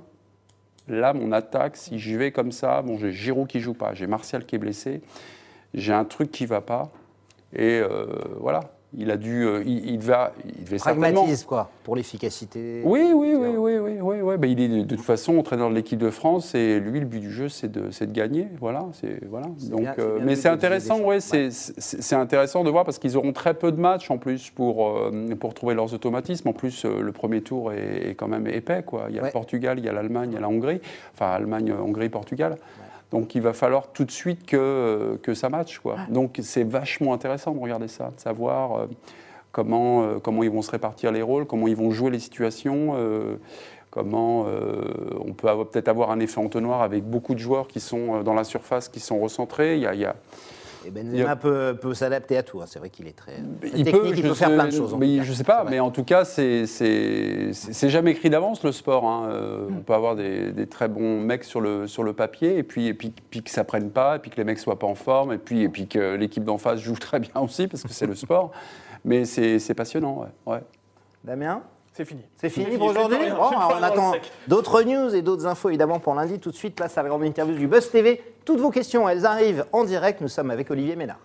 là, 0.88 1.14
mon 1.14 1.32
attaque, 1.32 1.78
si 1.78 2.00
je 2.00 2.18
vais 2.18 2.32
comme 2.32 2.52
ça, 2.52 2.82
bon, 2.82 2.98
j'ai 2.98 3.12
Giroud 3.12 3.48
qui 3.48 3.60
joue 3.60 3.74
pas, 3.74 3.94
j'ai 3.94 4.08
Martial 4.08 4.46
qui 4.46 4.56
est 4.56 4.60
blessé, 4.60 5.02
j'ai 5.74 5.94
un 5.94 6.06
truc 6.06 6.32
qui 6.32 6.46
va 6.46 6.62
pas, 6.62 6.92
et 7.54 7.80
euh, 7.80 8.06
voilà. 8.40 8.75
Il 8.98 9.12
a 9.12 9.18
dû, 9.18 9.46
euh, 9.46 9.64
il, 9.66 9.90
il 9.90 10.00
va, 10.00 10.34
il 10.46 10.64
devait 10.64 10.78
certainement. 10.78 11.22
Pragmatisme, 11.22 11.48
quoi, 11.48 11.70
pour 11.84 11.96
l'efficacité. 11.96 12.82
Oui, 12.84 13.12
oui, 13.14 13.36
oui, 13.36 13.50
oui, 13.58 13.78
oui, 13.78 13.98
oui, 14.02 14.16
oui. 14.22 14.38
Ben, 14.38 14.50
il 14.50 14.60
est 14.60 14.68
de, 14.68 14.96
toute 14.96 15.04
façon 15.06 15.38
entraîneur 15.38 15.70
de 15.70 15.76
l'équipe 15.76 16.00
de 16.00 16.10
France 16.10 16.56
et 16.56 16.80
lui, 16.80 17.00
le 17.00 17.06
but 17.06 17.20
du 17.20 17.32
jeu, 17.32 17.50
c'est 17.50 17.72
de, 17.72 17.90
gagner. 18.06 18.48
Voilà, 18.60 18.86
c'est 18.94 19.20
voilà. 19.30 19.48
Donc, 19.70 19.82
bien- 19.82 19.96
euh, 20.00 20.20
mais 20.24 20.36
c'est 20.36 20.50
intéressant, 20.50 21.00
ouais, 21.02 21.20
c'est, 21.20 22.16
intéressant 22.16 22.64
de 22.64 22.70
voir 22.70 22.86
parce 22.86 23.00
qu'ils 23.00 23.18
auront 23.18 23.34
très 23.34 23.54
peu 23.54 23.72
de 23.72 23.80
matchs 23.80 24.10
en 24.12 24.18
plus 24.18 24.50
pour 24.50 24.88
euh, 24.88 25.12
pour 25.40 25.54
trouver 25.54 25.76
leurs 25.76 25.94
automatismes. 25.94 26.50
En 26.50 26.54
plus, 26.54 26.86
euh, 26.86 27.02
le 27.02 27.12
premier 27.12 27.42
tour 27.42 27.74
est, 27.74 28.10
est 28.12 28.16
quand 28.16 28.28
même 28.28 28.48
épais, 28.48 28.84
quoi. 28.84 29.08
Il 29.10 29.16
y 29.16 29.20
a 29.20 29.22
Ouais. 29.22 29.30
le 29.30 29.34
Portugal, 29.34 29.80
il 29.80 29.86
y 29.86 29.90
a 29.90 29.94
l'Allemagne, 29.94 30.30
il 30.32 30.36
y 30.36 30.38
a 30.38 30.42
la 30.42 30.50
Hongrie. 30.50 30.80
Enfin, 31.14 31.32
Allemagne, 31.32 31.74
Hongrie, 31.74 32.10
Portugal. 32.10 32.58
Donc 33.16 33.34
il 33.34 33.42
va 33.42 33.54
falloir 33.54 33.88
tout 33.94 34.04
de 34.04 34.12
suite 34.12 34.46
que, 34.46 35.18
que 35.24 35.34
ça 35.34 35.48
matche. 35.48 35.80
Quoi. 35.80 35.96
Donc 36.10 36.38
c'est 36.44 36.66
vachement 36.66 37.14
intéressant 37.14 37.54
de 37.54 37.60
regarder 37.62 37.88
ça, 37.88 38.12
de 38.14 38.20
savoir 38.20 38.74
euh, 38.78 38.86
comment, 39.54 40.04
euh, 40.04 40.20
comment 40.22 40.44
ils 40.44 40.52
vont 40.52 40.62
se 40.62 40.72
répartir 40.72 41.14
les 41.14 41.22
rôles, 41.22 41.46
comment 41.46 41.70
ils 41.70 41.78
vont 41.78 41.92
jouer 41.92 42.12
les 42.12 42.20
situations, 42.20 42.96
euh, 42.98 43.38
comment 43.90 44.48
euh, 44.48 44.92
on 45.26 45.32
peut 45.32 45.48
peut-être 45.72 45.88
avoir 45.88 46.12
un 46.12 46.20
effet 46.20 46.42
entonnoir 46.42 46.82
avec 46.82 47.06
beaucoup 47.06 47.34
de 47.36 47.40
joueurs 47.40 47.68
qui 47.70 47.80
sont 47.80 48.16
euh, 48.16 48.24
dans 48.24 48.34
la 48.34 48.44
surface, 48.44 48.90
qui 48.90 49.00
sont 49.00 49.18
recentrés. 49.20 49.76
Il 49.78 49.82
y 49.84 49.88
a, 49.88 49.94
il 49.94 50.02
y 50.02 50.06
a- 50.06 50.18
Et 50.86 50.92
Benzema 50.92 51.32
a- 51.32 51.36
peut, 51.36 51.76
peut 51.82 51.94
s'adapter 51.94 52.38
à 52.38 52.44
tout. 52.44 52.62
hein. 52.62 52.66
C'est 52.68 52.80
vrai 52.80 52.90
qu'il 52.90 53.08
est 53.08 53.18
très, 53.18 53.34
très 53.34 53.70
il 53.80 53.84
technique, 53.86 53.92
peut, 54.02 54.12
il 54.30 54.36
faire 54.36 54.54
plein 54.54 54.66
de 54.68 54.72
choses. 54.72 54.94
en 54.94 54.98
Mais 54.98 55.24
je 55.24 55.30
cas. 55.32 55.38
sais 55.38 55.44
pas, 55.44 55.66
mais 55.70 55.80
en 55.80 55.90
tout 55.92 56.04
cas, 56.04 56.24
c'est 56.26 56.66
jamais 57.90 58.12
écrit 58.12 58.30
d'avance 58.30 58.64
le 58.64 58.72
sport. 58.72 59.06
hein. 59.08 59.30
Euh, 59.32 59.68
Mm. 59.70 59.78
On 59.78 59.82
peut 59.82 59.94
avoir 59.94 60.16
des, 60.16 60.52
des 60.52 60.68
très 60.68 60.88
bons 60.88 61.20
mecs 61.22 61.44
sur 61.44 61.60
le, 61.62 61.88
sur 61.88 62.04
le 62.04 62.14
papier, 62.14 62.58
et 62.58 62.64
puis, 62.64 62.88
et 62.88 62.94
puis, 62.94 63.14
puis 63.30 63.42
que 63.42 63.50
ça 63.50 63.64
prenne 63.64 63.90
pas, 63.90 64.18
et 64.18 64.20
puis 64.20 64.30
que 64.30 64.36
les 64.38 64.44
mecs 64.44 64.60
soient 64.60 64.78
pas 64.78 64.86
en 64.88 64.96
forme, 64.96 65.32
et 65.34 65.38
puis, 65.38 65.62
et 65.64 65.70
puis 65.70 65.88
que 65.88 66.16
l'équipe 66.16 66.44
d'en 66.44 66.58
face 66.58 66.80
joue 66.82 66.96
très 66.96 67.20
bien 67.20 67.32
aussi, 67.42 67.68
parce 67.68 67.84
que 67.84 67.92
c'est 67.94 68.06
le 68.08 68.16
sport. 68.16 68.52
Mais 69.06 69.26
c'est 69.26 69.60
c'est 69.60 69.74
passionnant, 69.74 70.20
ouais. 70.22 70.54
ouais. 70.54 70.62
Damien? 71.24 71.62
C'est 71.96 72.04
fini. 72.04 72.24
C'est 72.36 72.50
fini 72.50 72.66
fini, 72.66 72.78
pour 72.78 72.88
aujourd'hui 72.88 73.18
Bon, 73.30 73.52
On 73.56 73.82
attend 73.82 74.16
d'autres 74.50 74.84
news 74.84 75.16
et 75.16 75.22
d'autres 75.22 75.46
infos 75.46 75.70
évidemment 75.70 76.00
pour 76.00 76.14
lundi. 76.14 76.40
Tout 76.40 76.52
de 76.52 76.56
suite, 76.56 76.76
place 76.76 76.98
à 76.98 77.04
la 77.04 77.08
grande 77.08 77.24
interview 77.24 77.56
du 77.56 77.68
Buzz 77.68 77.90
TV. 77.90 78.22
Toutes 78.44 78.60
vos 78.60 78.70
questions, 78.70 79.08
elles 79.08 79.26
arrivent 79.26 79.66
en 79.72 79.86
direct. 79.86 80.20
Nous 80.20 80.28
sommes 80.28 80.52
avec 80.52 80.70
Olivier 80.70 80.98
Ménard. 80.98 81.20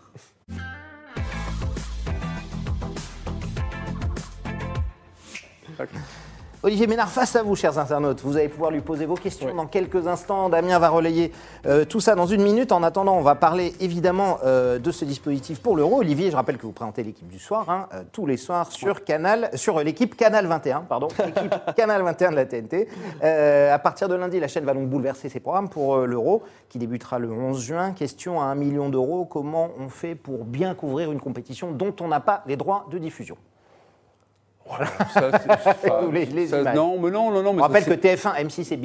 Olivier 6.62 6.87
Ménard, 6.87 7.09
face 7.09 7.37
à 7.37 7.43
vous, 7.43 7.57
chers 7.57 7.79
internautes, 7.79 8.21
vous 8.21 8.37
allez 8.37 8.50
pouvoir 8.50 8.71
lui 8.71 8.83
poser 8.83 9.07
vos 9.07 9.14
questions 9.14 9.55
dans 9.55 9.64
quelques 9.64 10.07
instants. 10.07 10.50
Damien 10.50 10.79
va 10.79 10.90
relayer 10.90 11.33
euh, 11.64 11.87
tout 11.87 12.00
ça 12.00 12.14
dans 12.14 12.26
une 12.26 12.43
minute. 12.43 12.71
En 12.71 12.83
attendant, 12.83 13.17
on 13.17 13.23
va 13.23 13.35
parler 13.35 13.73
évidemment 13.81 14.37
euh, 14.45 14.79
de 14.79 14.90
ce 14.90 15.07
dispositif 15.07 15.62
pour 15.62 15.75
l'Euro. 15.75 16.00
Olivier, 16.00 16.31
je 16.31 16.37
rappelle 16.37 16.59
que 16.59 16.67
vous 16.67 16.73
présentez 16.73 17.02
l'équipe 17.02 17.29
du 17.29 17.38
soir, 17.38 17.71
hein, 17.71 17.88
euh, 17.95 18.02
tous 18.12 18.26
les 18.26 18.37
soirs 18.37 18.73
sur 18.73 19.05
Canal, 19.05 19.49
sur 19.55 19.81
l'équipe 19.81 20.14
Canal 20.14 20.47
21, 20.47 20.81
pardon, 20.81 21.09
l'équipe 21.25 21.55
Canal 21.75 22.02
21 22.02 22.31
de 22.33 22.37
la 22.37 22.45
TNT. 22.45 22.88
À 23.23 23.79
partir 23.79 24.11
de 24.11 24.14
lundi, 24.14 24.38
la 24.38 24.49
chaîne 24.49 24.67
va 24.67 24.75
donc 24.75 24.87
bouleverser 24.87 25.31
ses 25.31 25.40
programmes 25.40 25.71
pour 25.71 26.00
l'Euro, 26.00 26.43
qui 26.69 26.76
débutera 26.76 27.19
le 27.19 27.31
11 27.33 27.59
juin. 27.59 27.93
Question 27.93 28.38
à 28.38 28.45
1 28.45 28.55
million 28.55 28.90
d'euros. 28.90 29.25
Comment 29.25 29.71
on 29.79 29.88
fait 29.88 30.14
pour 30.14 30.45
bien 30.45 30.75
couvrir 30.75 31.11
une 31.11 31.21
compétition 31.21 31.73
dont 31.73 31.95
on 32.02 32.09
n'a 32.09 32.21
pas 32.21 32.43
les 32.47 32.59
droits 32.59 32.87
de 32.90 32.99
diffusion? 32.99 33.38
Ça, 35.15 35.31
c'est- 35.39 35.89
ça- 35.89 36.00
Les- 36.12 36.27
les 36.27 36.47
ça- 36.49 36.73
non, 36.75 36.99
mais 37.00 37.11
non, 37.11 37.31
non, 37.31 37.43
non. 37.43 37.53
Mais 37.53 37.61
On 37.62 37.67
ça, 37.67 37.67
rappelle 37.69 37.85
que 37.85 37.95
TF1, 37.95 38.35
M6 38.45 38.73
et 38.73 38.77
Ouais, 38.77 38.79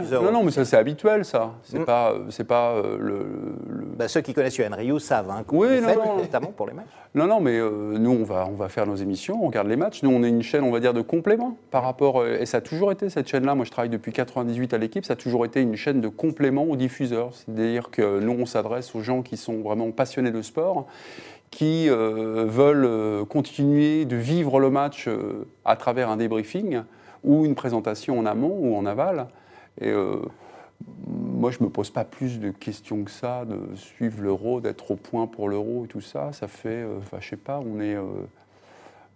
diffuseurs. 0.00 0.22
non, 0.22 0.32
non, 0.32 0.42
mais 0.44 0.50
ça 0.50 0.64
c'est 0.64 0.76
habituel, 0.76 1.24
ça. 1.24 1.52
C'est 1.62 1.78
Mm. 1.80 1.84
pas, 1.84 2.14
c'est 2.30 2.44
pas 2.44 2.72
euh, 2.72 2.96
le, 2.98 3.18
le- 3.68 3.84
Bah, 3.96 4.08
ceux 4.08 4.20
qui 4.20 4.34
connaissent 4.34 4.56
Yoann 4.56 4.74
Ryu 4.74 4.98
savent 5.00 5.30
hein, 5.30 5.44
Oui, 5.52 5.80
non, 5.80 5.88
faites, 5.88 5.96
non. 5.98 6.16
notamment 6.16 6.52
pour 6.56 6.66
les 6.66 6.72
matchs. 6.72 6.86
Non, 7.14 7.26
non, 7.26 7.40
mais 7.40 7.58
euh, 7.58 7.96
nous, 7.98 8.10
on 8.10 8.24
va, 8.24 8.46
on 8.50 8.54
va 8.56 8.68
faire 8.68 8.86
nos 8.86 8.96
émissions, 8.96 9.38
on 9.42 9.46
regarde 9.46 9.68
les 9.68 9.76
matchs. 9.76 10.02
Nous, 10.02 10.10
on 10.10 10.22
est 10.24 10.28
une 10.28 10.42
chaîne, 10.42 10.64
on 10.64 10.72
va 10.72 10.80
dire, 10.80 10.92
de 10.94 11.00
complément 11.00 11.56
par 11.70 11.84
rapport. 11.84 12.20
euh, 12.20 12.38
et 12.40 12.46
ça 12.46 12.56
a 12.58 12.60
toujours 12.60 12.90
été 12.92 13.08
cette 13.08 13.28
chaîne-là. 13.28 13.54
Moi, 13.54 13.64
je 13.64 13.70
travaille 13.70 13.90
depuis 13.90 14.12
98 14.12 14.74
à 14.74 14.78
l'équipe. 14.78 15.04
Ça 15.04 15.12
a 15.12 15.16
toujours 15.16 15.44
été 15.44 15.60
une 15.60 15.76
chaîne 15.76 16.00
de 16.00 16.08
complément 16.08 16.64
aux 16.64 16.76
diffuseurs. 16.76 17.30
C'est-à-dire 17.32 17.90
que 17.90 18.18
nous, 18.20 18.36
on 18.38 18.46
s'adresse 18.46 18.94
aux 18.94 19.00
gens 19.00 19.22
qui 19.22 19.36
sont 19.36 19.58
vraiment 19.60 19.90
passionnés 19.92 20.32
de 20.32 20.42
sport, 20.42 20.86
qui 21.54 21.88
euh, 21.88 22.46
veulent 22.48 22.84
euh, 22.84 23.24
continuer 23.24 24.06
de 24.06 24.16
vivre 24.16 24.58
le 24.58 24.70
match 24.70 25.06
euh, 25.06 25.46
à 25.64 25.76
travers 25.76 26.10
un 26.10 26.16
débriefing 26.16 26.82
ou 27.22 27.44
une 27.44 27.54
présentation 27.54 28.18
en 28.18 28.26
amont 28.26 28.58
ou 28.58 28.76
en 28.76 28.84
aval. 28.86 29.28
Et. 29.80 29.92
moi, 31.06 31.50
je 31.50 31.58
ne 31.60 31.64
me 31.64 31.70
pose 31.70 31.90
pas 31.90 32.04
plus 32.04 32.40
de 32.40 32.50
questions 32.50 33.04
que 33.04 33.10
ça, 33.10 33.44
de 33.44 33.76
suivre 33.76 34.20
l'euro, 34.20 34.60
d'être 34.60 34.90
au 34.90 34.96
point 34.96 35.26
pour 35.28 35.48
l'euro 35.48 35.84
et 35.84 35.88
tout 35.88 36.00
ça. 36.00 36.32
Ça 36.32 36.48
fait, 36.48 36.82
euh, 36.82 36.98
je 37.20 37.28
sais 37.28 37.36
pas, 37.36 37.60
on 37.64 37.80
est. 37.80 37.96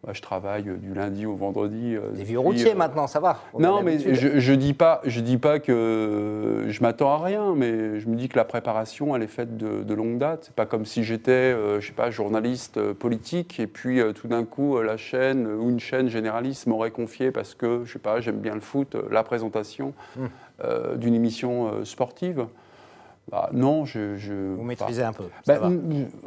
bah, 0.04 0.12
je 0.14 0.22
travaille 0.22 0.68
euh, 0.68 0.76
du 0.76 0.94
lundi 0.94 1.26
au 1.26 1.34
vendredi. 1.34 1.96
euh, 1.96 2.10
Les 2.14 2.22
vieux 2.24 2.38
routiers 2.38 2.72
euh, 2.72 2.76
maintenant, 2.76 3.06
ça 3.08 3.18
va. 3.20 3.40
non, 3.58 3.82
mais 3.82 3.98
je, 4.14 4.38
je 4.38 4.52
dis 4.52 4.72
pas, 4.74 5.00
je 5.04 5.20
dis 5.20 5.38
pas 5.38 5.58
que 5.58 6.66
je 6.68 6.82
m'attends 6.82 7.10
à 7.12 7.24
rien, 7.24 7.54
mais 7.56 7.98
je 7.98 8.08
me 8.08 8.14
dis 8.14 8.28
que 8.28 8.36
la 8.36 8.44
préparation, 8.44 9.16
elle 9.16 9.22
est 9.22 9.26
faite 9.26 9.56
de, 9.56 9.82
de 9.82 9.94
longue 9.94 10.18
date. 10.18 10.44
C'est 10.46 10.54
pas 10.54 10.66
comme 10.66 10.84
si 10.86 11.02
j'étais, 11.04 11.52
je 11.80 11.84
sais 11.86 11.92
pas, 11.92 12.10
journaliste 12.10 12.80
politique 12.92 13.58
et 13.60 13.66
puis 13.66 14.00
tout 14.14 14.28
d'un 14.28 14.44
coup 14.44 14.80
la 14.80 14.96
chaîne 14.96 15.46
ou 15.46 15.68
une 15.68 15.80
chaîne 15.80 16.08
généraliste 16.08 16.66
m'aurait 16.66 16.90
confié 16.92 17.30
parce 17.32 17.54
que 17.54 17.82
je 17.84 17.92
sais 17.92 17.98
pas, 17.98 18.20
j'aime 18.20 18.38
bien 18.38 18.54
le 18.54 18.60
foot, 18.60 18.96
la 19.10 19.22
présentation 19.24 19.94
euh, 20.64 20.96
d'une 20.96 21.14
émission 21.14 21.84
sportive. 21.84 22.46
Bah, 23.30 23.50
non, 23.52 23.84
je, 23.84 24.16
je 24.16 24.54
Vous 24.54 24.62
maîtrisez 24.62 25.02
un 25.02 25.12
peu. 25.12 25.24
ça 25.44 25.58
bah, 25.58 25.68
va. 25.68 25.70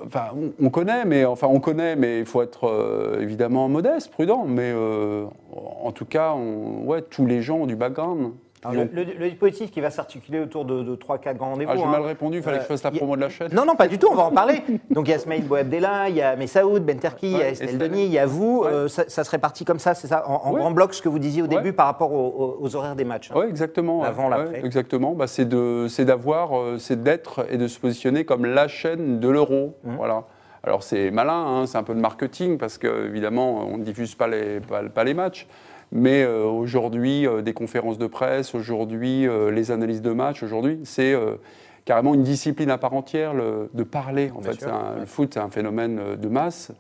enfin, 0.06 0.26
on, 0.36 0.66
on 0.66 0.70
connaît, 0.70 1.04
mais 1.06 1.26
enfin, 1.26 1.48
on 1.48 1.60
connaît, 1.60 1.96
mais 1.96 2.20
il 2.20 2.26
faut 2.26 2.42
être 2.44 2.68
euh, 2.68 3.20
évidemment 3.22 3.68
modeste, 3.70 4.12
prudent. 4.12 4.46
Mais 4.46 4.72
euh, 4.74 5.26
en 5.84 5.92
tout 5.92 6.06
cas, 6.06 6.34
on- 6.34 6.84
ouais, 6.86 7.02
tous 7.02 7.26
les 7.26 7.42
gens 7.42 7.58
ont 7.58 7.66
du 7.66 7.76
background. 7.76 8.34
Alors, 8.64 8.86
le, 8.94 9.04
le- 9.04 9.14
le 9.18 9.30
dispositif 9.30 9.72
qui 9.72 9.82
va 9.82 9.90
s'articuler 9.90 10.40
autour 10.40 10.66
de, 10.66 10.84
de 10.84 10.96
3-4 10.96 11.36
grands 11.36 11.50
rendez-vous. 11.52 11.72
Ah, 11.74 11.78
j'ai 11.78 11.84
hein. 11.84 11.90
mal 11.90 12.02
répondu, 12.04 12.38
il 12.38 12.44
fallait 12.44 12.58
que 12.58 12.64
je 12.64 12.68
fasse 12.68 12.84
la 12.84 12.92
Euh, 12.92 12.94
a- 12.94 12.98
promo 12.98 13.16
de 13.16 13.22
la 13.22 13.30
chaîne. 13.30 13.50
Non, 13.54 13.66
non, 13.66 13.76
pas 13.76 13.88
du 13.88 13.98
tout, 13.98 14.08
on 14.12 14.16
va 14.16 14.24
en 14.24 14.32
parler. 14.32 14.62
Donc 14.92 15.08
il 15.08 15.12
y 15.12 15.14
a 15.16 15.20
Smaïl 15.20 15.46
Boabdella, 15.48 16.10
il 16.10 16.16
y 16.16 16.22
a 16.22 16.36
Messaoud, 16.36 16.84
Benterki, 16.86 17.32
il 17.32 17.38
y 17.38 17.42
a 17.42 17.50
Estelle. 17.50 17.78
Denis, 17.80 18.06
il 18.06 18.12
y 18.12 18.20
a 18.20 18.26
vous. 18.28 18.62
Ouais. 18.64 18.70
Euh, 18.72 18.88
ça, 18.88 19.06
ça 19.08 19.24
serait 19.24 19.40
parti 19.40 19.66
comme 19.66 19.80
ça, 19.80 19.96
c'est 19.96 20.08
ça, 20.08 20.28
en, 20.30 20.36
en 20.48 20.52
Ouais. 20.54 20.60
grand 20.60 20.72
bloc, 20.72 20.94
ce 20.94 21.02
que 21.02 21.10
vous 21.10 21.18
disiez 21.20 21.42
au 21.42 21.48
début 21.48 21.74
par 21.74 21.88
rapport 21.88 22.12
aux, 22.14 22.76
horaires 22.76 22.96
des 22.96 23.04
matchs. 23.06 23.32
hein. 23.32 23.36
Oui, 23.38 23.46
exactement. 23.50 24.04
L'avant, 24.04 24.30
l'après. 24.30 24.60
Exactement. 24.64 25.14
Bah, 25.14 25.26
c'est 25.28 25.46
de, 25.46 25.88
c'est 25.90 26.06
d'avoir, 26.06 26.58
euh, 26.58 26.78
c'est 26.78 27.02
d'être 27.02 27.46
et 27.50 27.58
de 27.58 27.68
se 27.68 27.80
positionner 27.80 28.26
comme 28.26 28.46
la 28.46 28.68
chaîne 28.68 29.20
de 29.20 29.28
l'euro. 29.28 29.74
Mhm. 29.84 29.96
Voilà. 29.98 30.24
Alors 30.64 30.84
c'est 30.84 31.10
malin, 31.10 31.34
hein, 31.34 31.66
c'est 31.66 31.80
un 31.80 31.84
peu 31.84 31.96
de 31.96 32.00
marketing 32.00 32.60
parce 32.60 32.78
que 32.78 33.08
évidemment 33.08 33.66
on 33.68 33.80
ne 33.80 33.84
diffuse 33.84 34.14
pas 34.14 34.28
les, 34.28 34.60
pas, 34.60 34.84
pas 34.84 35.04
les 35.04 35.16
matchs. 35.16 35.48
Mais 35.92 36.24
euh, 36.24 36.46
aujourd'hui, 36.46 37.28
euh, 37.28 37.42
des 37.42 37.54
conférences 37.54 37.98
de 37.98 38.08
presse, 38.08 38.56
aujourd'hui, 38.56 39.28
euh, 39.28 39.52
les 39.52 39.72
analyses 39.72 40.02
de 40.02 40.12
matchs, 40.12 40.42
aujourd'hui, 40.44 40.80
c'est 40.84 41.16
carrément 41.86 42.14
une 42.14 42.24
discipline 42.24 42.70
à 42.70 42.78
part 42.78 42.94
entière 42.94 43.34
le- 43.34 43.70
de 43.74 43.84
parler. 43.84 44.32
En 44.36 44.40
Bien 44.42 44.54
fait, 44.54 44.66
un- 44.68 45.00
le 45.00 45.06
foot, 45.06 45.32
c'est 45.34 45.40
un 45.40 45.50
phénomène 45.50 46.00
de 46.22 46.28
masse. 46.30 46.72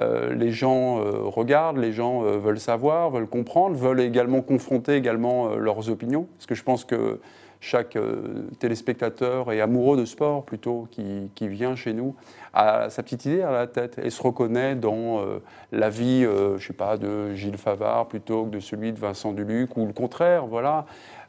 Euh, 0.00 0.32
les 0.34 0.50
gens 0.52 1.00
euh, 1.00 1.22
regardent, 1.24 1.78
les 1.78 1.92
gens 1.92 2.22
euh, 2.24 2.38
veulent 2.38 2.60
savoir, 2.60 3.10
veulent 3.10 3.26
comprendre, 3.26 3.76
veulent 3.76 4.00
également 4.00 4.42
confronter 4.42 4.94
également 4.94 5.54
leurs 5.56 5.90
opinions. 5.90 6.26
Parce 6.36 6.46
que 6.46 6.54
je 6.54 6.62
pense 6.62 6.84
que 6.84 7.20
chaque 7.60 7.96
euh, 7.96 8.48
téléspectateur 8.58 9.52
est 9.52 9.60
amoureux 9.60 9.96
de 9.96 10.04
sport 10.04 10.44
plutôt 10.44 10.86
qui, 10.90 11.30
qui 11.34 11.48
vient 11.48 11.74
chez 11.74 11.92
nous 11.92 12.14
a 12.54 12.90
sa 12.90 13.02
petite 13.02 13.24
idée 13.26 13.42
à 13.42 13.50
la 13.50 13.66
tête 13.66 13.98
et 14.02 14.10
se 14.10 14.22
reconnaît 14.22 14.74
dans 14.74 15.20
euh, 15.20 15.38
l'avis, 15.72 16.24
euh, 16.24 16.58
je 16.58 16.66
sais 16.66 16.72
pas, 16.72 16.96
de 16.96 17.34
Gilles 17.34 17.58
Favard 17.58 18.08
plutôt 18.08 18.44
que 18.44 18.50
de 18.50 18.60
celui 18.60 18.92
de 18.92 18.98
Vincent 18.98 19.32
Duluc 19.32 19.76
ou 19.76 19.86
le 19.86 19.92
contraire. 19.92 20.46
Voilà. 20.46 20.86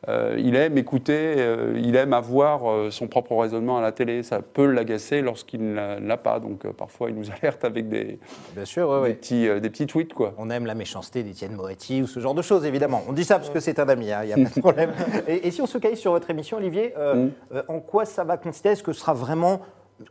Euh, 0.08 0.36
il 0.38 0.56
aime 0.56 0.78
écouter, 0.78 1.36
euh, 1.38 1.74
il 1.76 1.96
aime 1.98 2.14
avoir 2.14 2.72
euh, 2.72 2.90
son 2.90 3.08
propre 3.08 3.36
raisonnement 3.36 3.78
à 3.78 3.82
la 3.82 3.92
télé. 3.92 4.24
Ça 4.24 4.42
peut 4.42 4.66
l'agacer 4.66 5.22
lorsqu'il 5.22 5.74
ne 5.74 6.00
l'a- 6.00 6.18
pas. 6.18 6.40
Donc 6.40 6.66
parfois, 6.72 7.10
il 7.10 7.16
nous 7.18 7.30
alerte 7.42 7.66
avec 7.66 7.90
des, 7.90 8.18
Bien 8.56 8.66
sûr, 8.66 8.90
ouais, 8.90 8.96
des 8.98 9.04
ouais. 9.04 9.14
petits, 9.16 9.48
des 9.62 9.70
petits 9.70 9.88
tweets. 9.88 10.14
Quoi. 10.14 10.34
On 10.38 10.50
aime 10.50 10.66
la 10.66 10.76
méchanceté 10.76 11.22
d'Étienne 11.24 11.54
Moretti 11.54 12.02
ou 12.02 12.08
ce 12.08 12.20
genre 12.20 12.34
de 12.34 12.42
choses, 12.42 12.66
évidemment. 12.66 13.02
On 13.10 13.14
dit 13.14 13.26
ça 13.26 13.36
parce 13.40 13.50
que 13.50 13.60
c'est 13.60 13.78
un 13.80 13.90
ami, 13.90 14.12
hein, 14.12 14.22
il 14.24 14.28
n'y 14.28 14.34
a 14.34 14.48
pas 14.50 14.56
de 14.56 14.60
problème. 14.62 14.92
Et, 15.28 15.48
et 15.48 15.52
si 15.52 15.62
on 15.62 15.66
se 15.66 15.78
caille 15.78 15.98
sur 15.98 16.12
votre 16.12 16.30
émission, 16.30 16.58
Olivier, 16.58 16.94
euh, 16.98 17.16
Mm. 17.16 17.32
euh, 17.56 17.62
en 17.68 17.80
quoi 17.80 18.06
ça 18.06 18.24
va 18.24 18.38
consister? 18.38 18.70
Est-ce 18.70 18.84
que 18.84 18.94
ce 18.94 19.00
sera 19.02 19.14
vraiment 19.14 19.62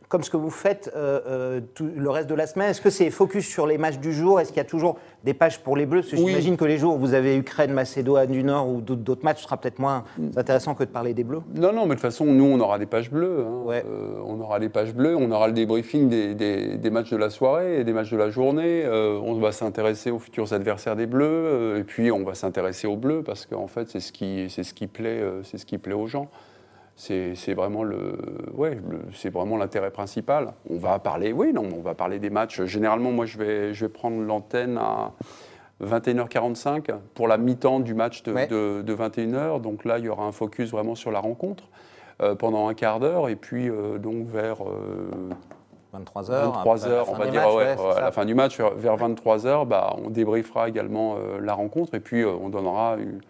comme 0.07 0.23
ce 0.23 0.29
que 0.29 0.37
vous 0.37 0.49
faites 0.49 0.91
euh, 0.95 1.19
euh, 1.27 1.61
tout 1.73 1.89
le 1.95 2.09
reste 2.09 2.29
de 2.29 2.35
la 2.35 2.47
semaine 2.47 2.69
Est-ce 2.69 2.81
que 2.81 2.89
c'est 2.89 3.09
focus 3.09 3.47
sur 3.47 3.67
les 3.67 3.77
matchs 3.77 3.97
du 3.99 4.13
jour? 4.13 4.39
Est-ce 4.39 4.49
qu'il 4.49 4.57
y 4.57 4.61
a 4.61 4.65
toujours 4.65 4.97
des 5.23 5.33
pages 5.33 5.59
pour 5.59 5.75
les 5.75 5.85
Bleus? 5.85 6.01
Parce 6.01 6.11
que 6.13 6.17
Oui. 6.17 6.27
j'imagine 6.29 6.57
que 6.57 6.65
les 6.65 6.77
jours 6.77 6.95
où 6.95 6.99
vous 6.99 7.13
avez 7.13 7.35
Ukraine, 7.37 7.71
Macédoine 7.73 8.29
du 8.31 8.43
Nord 8.43 8.69
ou 8.69 8.81
d'autres 8.81 9.23
matchs, 9.23 9.37
ce 9.39 9.43
sera 9.43 9.57
peut-être 9.57 9.79
moins 9.79 10.03
intéressant 10.35 10.75
que 10.75 10.83
de 10.83 10.89
parler 10.89 11.13
des 11.13 11.23
Bleus. 11.23 11.41
Non, 11.55 11.73
non, 11.73 11.83
mais 11.83 11.89
de 11.89 11.93
toute 11.93 12.01
façon, 12.01 12.25
nous, 12.25 12.45
on 12.45 12.59
aura 12.59 12.77
des 12.79 12.85
pages 12.85 13.09
bleues. 13.11 13.45
hein. 13.47 13.63
Ouais. 13.65 13.83
Euh, 13.87 14.19
on 14.25 14.39
aura 14.39 14.59
des 14.59 14.69
pages 14.69 14.93
bleues, 14.93 15.15
on 15.15 15.31
aura 15.31 15.47
le 15.47 15.53
débriefing 15.53 16.09
des, 16.09 16.35
des- 16.35 16.77
des 16.77 16.89
matchs 16.89 17.11
de 17.11 17.17
la 17.17 17.29
soirée 17.29 17.79
et 17.79 17.83
des 17.83 17.93
matchs 17.93 18.11
de 18.11 18.17
la 18.17 18.29
journée. 18.29 18.83
Euh, 18.85 19.19
on 19.23 19.33
va 19.39 19.51
s'intéresser 19.51 20.11
aux 20.11 20.19
futurs 20.19 20.53
adversaires 20.53 20.95
des 20.95 21.07
Bleus, 21.07 21.77
et 21.77 21.83
puis 21.83 22.11
on 22.11 22.23
va 22.23 22.35
s'intéresser 22.35 22.87
aux 22.87 22.95
Bleus 22.97 23.23
parce 23.23 23.45
qu'en 23.45 23.67
fait, 23.67 23.89
c'est 23.89 23.99
ce 23.99 24.11
qui, 24.11 24.49
ce 24.49 24.73
qui 24.73 24.87
plaît, 24.87 25.21
c'est 25.43 25.57
ce 25.57 25.65
qui 25.65 25.77
plaît 25.77 25.93
aux 25.93 26.07
gens. 26.07 26.27
C'est 27.01 27.53
vraiment 27.53 27.83
le, 27.83 28.17
ouais, 28.53 28.77
c'est 29.13 29.29
vraiment 29.29 29.55
l'intérêt 29.55 29.89
principal. 29.89 30.51
On 30.69 30.77
va 30.77 30.99
parler, 30.99 31.31
oui, 31.31 31.53
non, 31.53 31.63
on 31.73 31.79
va 31.81 31.93
parler 31.95 32.19
des 32.19 32.29
matchs. 32.29 32.61
Généralement, 32.63 33.11
moi, 33.11 33.25
je 33.25 33.37
vais, 33.37 33.73
je 33.73 33.85
vais 33.85 33.89
prendre 33.89 34.21
l'antenne 34.21 34.77
à 34.77 35.13
21h45 35.81 36.91
pour 37.13 37.29
la 37.29 37.37
mi-temps 37.37 37.79
du 37.79 37.93
match 37.93 38.21
de, 38.23 38.33
Ouais. 38.33 38.47
de- 38.47 38.81
de 38.81 38.93
21h. 38.93 39.61
Donc 39.61 39.85
là, 39.85 39.97
il 39.97 40.05
y 40.05 40.09
aura 40.09 40.25
un 40.25 40.33
focus 40.33 40.71
vraiment 40.71 40.95
sur 40.95 41.09
la 41.11 41.19
rencontre 41.21 41.63
euh, 42.21 42.35
pendant 42.35 42.67
un 42.67 42.73
quart 42.73 42.99
d'heure. 42.99 43.29
Et 43.29 43.37
puis, 43.37 43.69
euh, 43.69 43.97
donc, 43.97 44.27
vers 44.27 44.57
euh, 44.61 45.09
23h. 45.93 46.51
23h, 46.65 47.05
on 47.07 47.13
va 47.15 47.27
dire, 47.27 47.47
ouais, 47.55 47.75
ouais, 47.77 47.95
à 47.95 48.01
la 48.01 48.11
fin 48.11 48.25
du 48.25 48.35
match, 48.35 48.57
vers, 48.57 48.71
vers 48.75 48.97
23h, 48.97 49.65
bah, 49.65 49.95
on 50.03 50.09
débriefera 50.09 50.67
également 50.67 51.15
euh, 51.15 51.39
la 51.39 51.53
rencontre. 51.53 51.95
Et 51.95 52.01
puis, 52.01 52.23
euh, 52.23 52.31
on 52.41 52.49
donnera 52.49 52.97
une, 52.99 53.21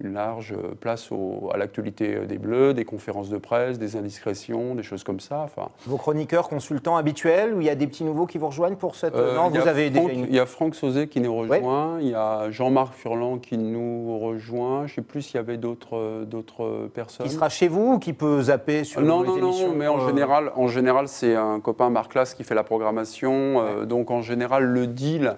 une 0.00 0.12
large 0.12 0.52
euh, 0.52 0.74
place 0.78 1.10
au- 1.10 1.48
à 1.54 1.56
l'actualité 1.56 2.14
euh, 2.16 2.26
des 2.26 2.36
Bleus, 2.36 2.74
des 2.74 2.84
conférences 2.84 3.30
de 3.30 3.38
presse, 3.38 3.78
des 3.78 3.96
indiscrétions, 3.96 4.74
des 4.74 4.82
choses 4.82 5.04
comme 5.04 5.20
ça. 5.20 5.40
Enfin, 5.40 5.68
Vos 5.86 5.96
chroniqueurs, 5.96 6.48
consultants 6.50 6.96
habituels, 6.98 7.54
ou 7.54 7.62
il 7.62 7.66
y 7.66 7.70
a 7.70 7.74
des 7.74 7.86
petits 7.86 8.04
nouveaux 8.04 8.26
qui 8.26 8.36
vous 8.36 8.48
rejoignent 8.48 8.76
pour 8.76 8.94
cette. 8.94 9.14
Euh, 9.14 9.34
non, 9.34 9.48
vous 9.48 9.56
avez 9.66 9.90
Franck- 9.90 10.08
déjà 10.08 10.20
une. 10.20 10.26
Il 10.28 10.34
y 10.34 10.38
a 10.38 10.44
Franck 10.44 10.74
Sauzet 10.74 11.06
qui 11.08 11.20
nous 11.20 11.34
rejoint, 11.34 11.98
il 12.00 12.08
y 12.08 12.14
a 12.14 12.50
Jean-Marc 12.50 12.92
Furlan 12.94 13.38
qui 13.38 13.56
nous 13.56 14.18
rejoint. 14.18 14.86
Je 14.86 14.92
ne 14.92 14.96
sais 14.96 15.02
plus 15.02 15.22
s'il 15.22 15.36
y 15.36 15.38
avait 15.38 15.56
d'autres 15.56 16.88
personnes. 16.92 17.26
Qui 17.26 17.32
sera 17.32 17.48
chez 17.48 17.68
vous 17.68 17.94
ou 17.94 17.98
qui 17.98 18.12
peut 18.12 18.42
zapper 18.42 18.84
sur 18.84 19.00
non, 19.00 19.22
les 19.22 19.28
non, 19.28 19.36
émissions 19.38 19.68
non, 19.68 19.74
mais 19.76 19.86
en 19.88 19.98
euh, 20.00 20.06
général, 20.06 20.52
en 20.56 20.68
général 20.68 21.08
c'est 21.08 21.34
un 21.34 21.58
copain 21.60 21.88
Marc 21.88 22.14
Lasse 22.14 22.34
qui 22.34 22.44
fait 22.44 22.54
la 22.54 22.64
programmation. 22.64 23.62
euh, 23.62 23.84
donc 23.86 24.10
en 24.10 24.20
général, 24.22 24.64
le 24.64 24.86
deal 24.86 25.36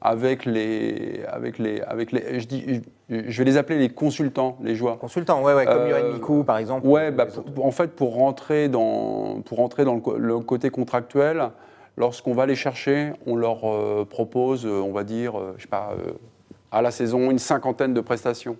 avec 0.00 0.44
les, 0.44 1.22
avec 1.28 1.58
les, 1.58 1.80
avec 1.80 2.12
les, 2.12 2.40
je 2.40 2.46
dis, 2.46 2.82
je, 3.08 3.38
vais 3.38 3.44
les 3.44 3.56
appeler 3.56 3.78
les 3.78 3.88
consultants, 3.88 4.56
les 4.62 4.74
joueurs. 4.74 4.98
Consultant, 4.98 5.42
ouais, 5.42 5.54
ouais, 5.54 5.66
comme 5.66 5.82
Euh, 5.82 5.90
Yoann 5.90 6.12
Mikou, 6.12 6.44
par 6.44 6.58
exemple. 6.58 6.86
Ouais, 6.86 7.10
ou 7.10 7.12
bah, 7.12 7.26
en 7.60 7.70
fait, 7.70 7.88
pour 7.88 8.14
rentrer 8.14 8.68
dans, 8.68 9.40
pour 9.44 9.58
rentrer 9.58 9.84
dans 9.84 10.00
le, 10.16 10.38
côté 10.40 10.70
contractuel, 10.70 11.50
lorsqu'on 11.96 12.32
va 12.32 12.46
les 12.46 12.54
chercher, 12.54 13.12
on 13.26 13.34
leur 13.34 13.68
euh, 13.68 14.06
propose, 14.08 14.66
euh, 14.66 14.80
on 14.80 14.92
va 14.92 15.02
dire, 15.02 15.38
euh, 15.38 15.54
je 15.56 15.62
sais 15.62 15.68
pas, 15.68 15.94
à 16.70 16.82
la 16.82 16.90
saison 16.90 17.30
une 17.30 17.38
cinquantaine 17.38 17.94
de 17.94 18.00
prestations. 18.00 18.56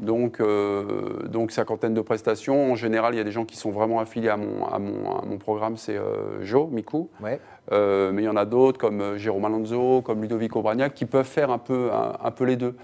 Donc, 0.00 0.40
euh, 0.40 1.26
donc 1.28 1.50
cinquantaine 1.50 1.94
de 1.94 2.00
prestations. 2.00 2.72
En 2.72 2.74
général, 2.74 3.14
il 3.14 3.18
y 3.18 3.20
a 3.20 3.24
des 3.24 3.30
gens 3.32 3.44
qui 3.44 3.56
sont 3.56 3.70
vraiment 3.70 4.00
affiliés 4.00 4.28
à 4.28 4.36
mon, 4.36 4.66
à 4.66 4.78
mon, 4.78 5.18
à 5.18 5.24
mon 5.24 5.38
programme, 5.38 5.76
c'est 5.76 5.96
euh, 5.96 6.42
Joe, 6.42 6.68
Miku. 6.70 7.08
Ouais. 7.22 7.40
Euh, 7.70 8.12
mais 8.12 8.22
il 8.22 8.24
y 8.24 8.28
en 8.28 8.36
a 8.36 8.46
d'autres 8.46 8.78
comme 8.78 9.00
euh, 9.00 9.18
Jérôme 9.18 9.44
Alonso, 9.44 10.00
comme 10.02 10.22
Ludovico 10.22 10.62
Bragnac, 10.62 10.94
qui 10.94 11.04
peuvent 11.04 11.26
faire 11.26 11.50
un 11.50 11.58
peu, 11.58 11.90
un, 11.92 12.16
un 12.22 12.30
peu 12.30 12.44
les 12.44 12.56
deux. 12.56 12.74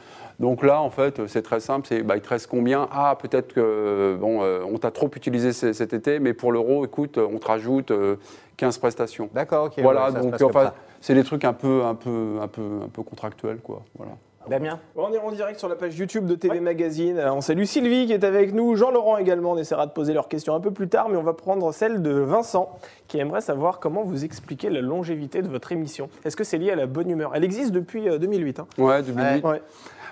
Donc 0.41 0.63
là, 0.63 0.81
en 0.81 0.91
fait, 0.91 1.27
c'est 1.27 1.43
très 1.43 1.61
simple. 1.61 1.87
C'est, 1.89 2.03
bah, 2.03 2.17
il 2.17 2.21
te 2.21 2.29
reste 2.29 2.49
combien? 2.49 2.89
Ah, 2.93 3.17
peut-être 3.21 3.55
que 3.55 4.17
bon, 4.21 4.43
on 4.43 4.79
t'a 4.79 4.91
trop 4.91 5.11
utilisé 5.15 5.53
cet 5.53 5.93
été, 5.93 6.19
mais 6.19 6.35
pour 6.35 6.53
l'euro, 6.53 6.85
écoute, 6.85 7.19
on 7.19 7.39
te 7.39 7.47
rajoute 7.47 7.91
euh, 7.93 8.17
15 8.57 8.79
prestations. 8.79 9.29
D'accord, 9.33 9.67
ok. 9.67 9.75
voilà, 9.81 10.11
ouais, 10.11 10.21
donc 10.21 10.41
enfin, 10.43 10.73
c'est 11.01 11.15
des 11.15 11.25
trucs 11.25 11.45
un 11.45 11.53
peu, 11.53 11.85
un 11.85 11.95
peu, 11.95 12.39
un 12.41 12.49
peu, 12.49 12.63
un 12.85 12.89
peu 12.89 13.03
contractuels, 13.03 13.59
quoi. 13.59 13.83
Voilà. 13.97 14.13
Damien? 14.49 14.79
On 14.97 15.13
est 15.13 15.19
en 15.19 15.31
direct 15.33 15.59
sur 15.59 15.69
la 15.69 15.77
page 15.77 15.97
YouTube 15.99 16.27
de 16.27 16.35
TV 16.35 16.61
Magazine. 16.61 17.19
Euh, 17.19 17.33
On 17.33 17.41
salue 17.41 17.65
Sylvie 17.65 18.07
qui 18.07 18.13
est 18.13 18.25
avec 18.25 18.53
nous, 18.53 18.77
Jean-Laurent 18.77 19.17
également. 19.17 19.53
On 19.53 19.57
essaiera 19.59 19.87
de 19.87 19.93
poser 19.93 20.13
leurs 20.13 20.29
questions 20.29 20.55
un 20.55 20.61
peu 20.61 20.71
plus 20.71 20.89
tard, 20.89 21.09
mais 21.09 21.17
on 21.17 21.23
va 21.23 21.33
prendre 21.33 21.73
celle 21.73 22.03
de 22.03 22.11
Vincent 22.11 22.71
qui 23.09 23.19
aimerait 23.19 23.41
savoir 23.41 23.81
comment 23.81 24.03
vous 24.03 24.25
expliquez 24.25 24.69
la 24.71 24.81
longévité 24.81 25.41
de 25.43 25.49
votre 25.49 25.73
émission. 25.73 26.09
Est-ce 26.25 26.37
que 26.37 26.45
c'est 26.45 26.59
lié 26.59 26.71
à 26.71 26.77
la 26.77 26.87
bonne 26.87 27.11
humeur? 27.11 27.33
Elle 27.35 27.45
existe 27.45 27.73
depuis 27.73 28.09
euh, 28.09 28.19
2008. 28.19 28.61
hein. 28.61 28.67
Ouais, 28.79 29.03
2008. 29.03 29.45
Ouais. 29.45 29.63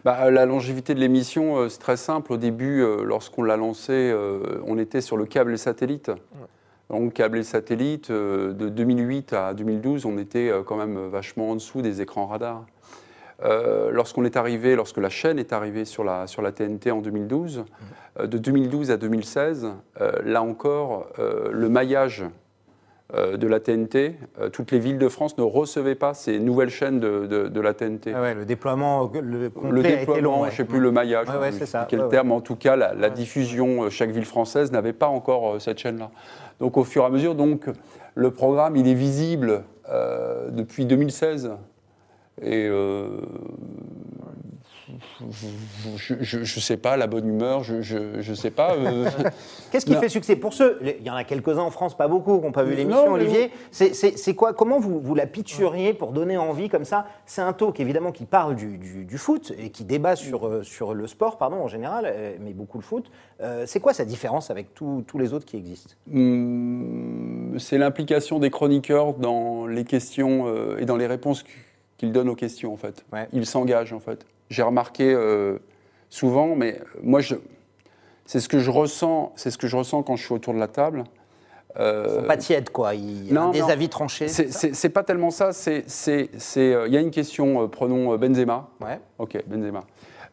Bah, 0.04 0.30
la 0.30 0.46
longévité 0.46 0.94
de 0.94 1.00
l'émission, 1.00 1.58
euh, 1.58 1.68
c'est 1.68 1.78
très 1.78 1.96
simple. 1.96 2.32
Au 2.32 2.36
début, 2.36 2.82
euh, 2.82 3.04
lorsqu'on 3.04 3.42
l'a 3.44 3.56
lancé, 3.56 3.92
euh, 3.92 4.60
on 4.66 4.78
était 4.78 5.00
sur 5.00 5.16
le 5.16 5.26
câble 5.26 5.52
et 5.54 5.58
satellite. 5.58 6.10
Donc, 6.90 7.12
câble 7.14 7.38
et 7.38 7.42
satellite, 7.44 8.10
euh, 8.10 8.52
de 8.52 8.68
2008 8.68 9.32
à 9.32 9.54
2012, 9.54 10.04
on 10.04 10.18
était 10.18 10.50
euh, 10.50 10.62
quand 10.62 10.76
même 10.76 10.98
vachement 11.08 11.50
en 11.50 11.54
dessous 11.54 11.80
des 11.82 12.00
écrans 12.02 12.26
radars. 12.26 12.64
Euh, 13.44 13.90
lorsqu'on 13.90 14.24
est 14.24 14.36
arrivé, 14.36 14.76
lorsque 14.76 14.98
la 14.98 15.08
chaîne 15.08 15.38
est 15.38 15.52
arrivée 15.52 15.84
sur 15.84 16.04
la, 16.04 16.26
sur 16.26 16.42
la 16.42 16.52
TNT 16.52 16.90
en 16.92 17.00
2012, 17.00 17.64
euh, 18.20 18.26
de 18.26 18.38
2012 18.38 18.90
à 18.92 18.96
2016, 18.96 19.68
euh, 20.00 20.12
là 20.24 20.42
encore, 20.42 21.08
le 21.18 21.68
maillage 21.68 22.24
de 23.14 23.46
la 23.46 23.60
TNT, 23.60 24.14
toutes 24.54 24.70
les 24.70 24.78
villes 24.78 24.96
de 24.96 25.08
France 25.10 25.36
ne 25.36 25.42
recevaient 25.42 25.94
pas 25.96 26.14
ces 26.14 26.38
nouvelles 26.38 26.70
chaînes 26.70 26.98
de, 26.98 27.26
de- 27.26 27.48
de 27.48 27.60
la 27.60 27.74
TNT 27.74 28.10
Ah 28.16 28.22
ouais, 28.22 28.32
Le 28.34 28.46
déploiement 28.46 29.10
le 29.12 29.82
déploiement, 29.82 30.22
long. 30.22 30.40
ouais. 30.42 30.48
je 30.48 30.52
ne 30.52 30.56
sais 30.56 30.64
plus 30.64 30.80
le 30.80 30.92
maillage, 30.92 31.28
Ouais, 31.28 31.36
ouais, 31.36 31.48
je 31.48 31.58
c'est 31.58 31.58
sais 31.66 31.72
ça, 31.72 31.86
quel 31.90 32.08
terme, 32.08 32.32
en 32.32 32.40
tout 32.40 32.56
cas, 32.56 32.74
la, 32.74 32.94
la 32.94 33.10
diffusion, 33.10 33.90
chaque 33.90 34.08
ville 34.12 34.24
française 34.24 34.72
n'avait 34.72 34.94
pas 34.94 35.08
encore 35.08 35.60
cette 35.60 35.78
chaîne-là. 35.78 36.10
Donc 36.58 36.78
au 36.78 36.84
fur 36.84 37.02
et 37.02 37.06
à 37.06 37.10
mesure, 37.10 37.34
donc, 37.34 37.66
le 38.14 38.30
programme, 38.30 38.76
il 38.76 38.88
est 38.88 38.94
visible 38.94 39.62
depuis 40.50 40.86
2016. 40.86 41.50
Et 42.40 42.66
euh, 42.66 43.08
je 45.98 46.38
ne 46.38 46.44
sais 46.44 46.76
pas, 46.76 46.96
la 46.96 47.06
bonne 47.06 47.28
humeur, 47.28 47.62
je 47.62 47.76
ne 48.28 48.34
sais 48.34 48.50
pas. 48.50 48.74
euh, 48.74 49.08
Qu'est-ce 49.70 49.86
qui 49.86 49.92
Non. 49.92 50.00
fait 50.00 50.08
succès 50.08 50.36
Pour 50.36 50.52
ceux, 50.52 50.78
il 50.82 51.02
y 51.06 51.10
en 51.10 51.14
a 51.14 51.24
quelques-uns 51.24 51.62
en 51.62 51.70
France, 51.70 51.96
pas 51.96 52.08
beaucoup, 52.08 52.38
qui 52.38 52.44
n'ont 52.44 52.52
pas 52.52 52.62
vu 52.64 52.74
l'émission, 52.74 53.12
Olivier. 53.12 53.50
C'est- 53.70 54.34
quoi? 54.34 54.52
Comment 54.54 54.78
vous, 54.80 55.00
vous 55.00 55.14
la 55.14 55.26
pitcheriez 55.26 55.94
pour 55.94 56.12
donner 56.12 56.36
envie 56.36 56.68
comme 56.68 56.84
ça? 56.84 57.06
C'est 57.26 57.42
un 57.42 57.52
talk 57.52 57.78
évidemment 57.80 58.12
qui 58.12 58.24
parle 58.24 58.54
du, 58.56 58.78
du- 58.78 59.04
du 59.04 59.18
foot 59.18 59.52
et 59.58 59.70
qui 59.70 59.84
débat 59.84 60.16
sur, 60.16 60.46
euh, 60.46 60.62
sur 60.62 60.94
le 60.94 61.06
sport, 61.06 61.38
pardon, 61.38 61.56
en 61.56 61.68
général, 61.68 62.12
mais 62.40 62.52
beaucoup 62.52 62.78
le 62.78 62.84
foot. 62.84 63.10
Euh, 63.40 63.64
c'est 63.66 63.80
quoi 63.80 63.92
sa 63.92 64.04
différence 64.04 64.50
avec 64.50 64.74
tous 64.74 65.04
tous 65.06 65.18
les 65.18 65.32
autres 65.32 65.44
qui 65.44 65.56
existent? 65.56 65.94
Hum, 66.12 67.56
c'est 67.58 67.78
l'implication 67.78 68.38
des 68.38 68.50
chroniqueurs 68.50 69.14
dans 69.14 69.66
les 69.66 69.84
questions 69.84 70.46
et 70.78 70.84
dans 70.86 70.96
les 70.96 71.06
réponses 71.06 71.44
qu'ils 72.02 72.10
donnent 72.10 72.28
aux 72.30 72.34
questions 72.34 72.72
en 72.72 72.76
fait. 72.76 73.04
Ouais. 73.12 73.28
Ils 73.32 73.46
s'engagent 73.46 73.92
en 73.92 74.00
fait. 74.00 74.26
J'ai 74.50 74.62
remarqué 74.62 75.14
euh, 75.14 75.58
souvent, 76.10 76.56
mais 76.56 76.80
moi 77.00 77.20
je, 77.20 77.36
c'est 78.26 78.40
ce 78.40 78.48
que 78.48 78.58
je 78.58 78.72
ressens, 78.72 79.32
c'est 79.36 79.52
ce 79.52 79.56
que 79.58 79.68
je 79.68 79.76
ressens 79.76 80.02
quand 80.02 80.16
je 80.16 80.24
suis 80.24 80.34
autour 80.34 80.52
de 80.52 80.58
la 80.58 80.66
table. 80.66 81.04
Euh, 81.78 82.06
Ils 82.08 82.14
sont 82.22 82.26
pas 82.26 82.36
tièdes, 82.36 82.70
quoi. 82.70 82.96
Il 82.96 83.28
y 83.28 83.30
a 83.30 83.34
non, 83.34 83.50
des 83.52 83.60
non. 83.60 83.68
avis 83.68 83.88
tranchés. 83.88 84.26
c'est- 84.26 84.88
pas 84.88 85.04
tellement 85.04 85.30
ça. 85.30 85.52
C'est, 85.52 85.84
c'est, 85.86 86.28
c'est, 86.38 86.74
euh, 86.74 86.88
il 86.88 86.92
y 86.92 86.96
a 86.96 87.00
une 87.00 87.12
question. 87.12 87.62
euh, 87.62 87.66
prenons 87.68 88.12
euh, 88.12 88.16
Benzema. 88.18 88.68
Ouais. 88.80 88.98
Ok, 89.18 89.38
Benzema. 89.46 89.84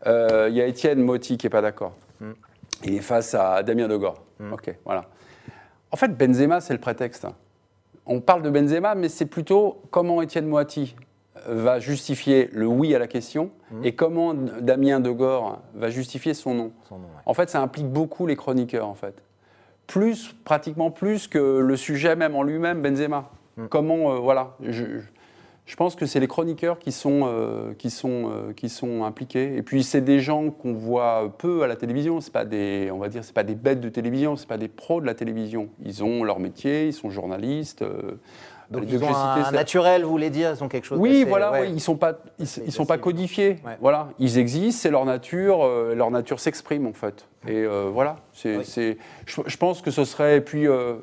Euh, 0.08 0.48
Il 0.50 0.56
y 0.58 0.62
a 0.62 0.66
Étienne 0.66 1.02
Motti 1.04 1.38
qui 1.38 1.46
n'est 1.46 1.52
pas 1.52 1.62
d'accord. 1.62 1.94
Il 2.84 2.96
est 2.96 3.02
face 3.02 3.36
à 3.36 3.62
Damien 3.62 3.88
Degor. 3.88 4.16
Ok, 4.52 4.74
voilà. 4.86 5.06
En 5.92 5.98
fait, 5.98 6.10
Benzema, 6.18 6.62
c'est 6.62 6.74
le 6.74 6.80
prétexte. 6.80 7.28
On 8.08 8.22
parle 8.22 8.42
de 8.42 8.50
Benzema, 8.50 8.96
mais 8.96 9.08
c'est 9.08 9.28
plutôt 9.28 9.82
comment 9.92 10.22
Étienne 10.24 10.48
Moiti 10.48 10.96
va 11.48 11.80
justifier 11.80 12.50
le 12.52 12.66
oui 12.68 12.94
à 12.96 13.00
la 13.00 13.08
question 13.08 13.52
et 13.84 13.94
comment 13.94 14.34
Damien 14.34 15.00
Degor 15.00 15.62
va 15.76 15.90
justifier 15.90 16.34
son 16.34 16.54
nom, 16.54 16.72
ouais. 16.92 16.98
En 17.26 17.34
fait, 17.34 17.50
ça 17.50 17.62
implique 17.62 17.88
beaucoup 17.88 18.26
les 18.26 18.36
chroniqueurs, 18.36 18.88
en 18.88 18.96
fait. 18.96 19.24
Plus, 19.88 20.36
pratiquement 20.44 20.92
plus 20.92 21.28
que 21.28 21.60
le 21.60 21.76
sujet 21.76 22.16
même 22.16 22.36
en 22.36 22.44
lui-même, 22.44 22.82
Benzema. 22.82 23.32
Comment, 23.70 24.14
euh, 24.14 24.20
voilà, 24.20 24.56
je, 24.62 24.86
je 25.66 25.76
pense 25.76 25.96
que 25.96 26.06
c'est 26.06 26.20
les 26.20 26.28
chroniqueurs 26.28 26.80
qui 26.80 26.92
sont, 26.92 27.22
euh, 27.26 27.74
qui, 27.74 27.90
sont, 27.90 28.32
euh, 28.32 28.54
qui 28.54 28.70
sont 28.70 29.04
impliqués. 29.04 29.56
Et 29.56 29.62
puis, 29.62 29.84
c'est 29.84 30.02
des 30.02 30.20
gens 30.20 30.50
qu'on 30.50 30.74
voit 30.74 31.36
peu 31.38 31.64
à 31.64 31.68
la 31.68 31.76
télévision. 31.76 32.22
C'est 32.22 32.32
pas 32.34 32.46
des, 32.46 32.90
on 32.92 32.98
va 32.98 33.10
dire, 33.10 33.24
c'est 33.24 33.36
pas 33.36 33.44
des 33.44 33.56
bêtes 33.56 33.82
de 33.82 33.90
télévision, 33.90 34.36
c'est 34.36 34.48
pas 34.48 34.58
des 34.58 34.68
pros 34.68 35.02
de 35.02 35.06
la 35.06 35.14
télévision. 35.14 35.70
Ils 35.84 36.04
ont 36.04 36.24
leur 36.24 36.40
métier, 36.40 36.88
ils 36.88 36.94
sont 36.94 37.10
journalistes. 37.10 37.84
Euh, 38.72 38.80
Donc 38.80 38.84
ils 38.88 39.04
ont 39.04 39.16
un 39.16 39.52
naturel, 39.52 40.04
vous 40.04 40.10
voulez 40.10 40.30
dire 40.30 40.54
Ils 40.56 40.64
ont 40.64 40.68
quelque 40.68 40.86
chose 40.86 41.00
oui, 41.00 41.24
voilà, 41.28 41.52
ouais. 41.52 41.62
oui, 41.62 41.70
ils 41.74 41.82
sont 41.82 41.96
pas, 41.96 42.14
ils, 42.38 42.72
sont 42.72 42.86
pas 42.86 42.98
codifiés. 42.98 43.58
Ouais. 43.66 43.78
Voilà, 43.82 44.10
ils 44.20 44.38
existent, 44.38 44.82
c'est 44.82 44.92
leur 44.92 45.06
nature, 45.06 45.66
euh, 45.66 45.96
leur 45.96 46.12
nature 46.12 46.40
s'exprime 46.40 46.88
en 46.88 46.94
fait. 46.94 47.28
Et 47.48 47.56
euh, 47.64 47.90
voilà, 47.92 48.18
c'est, 48.34 48.58
Oui. 48.58 48.98
je, 49.26 49.42
je 49.46 49.58
pense 49.58 49.82
que 49.82 49.92
ce 49.92 50.04
serait 50.06 50.38
et 50.38 50.42
puis 50.42 50.68
euh, 50.68 50.96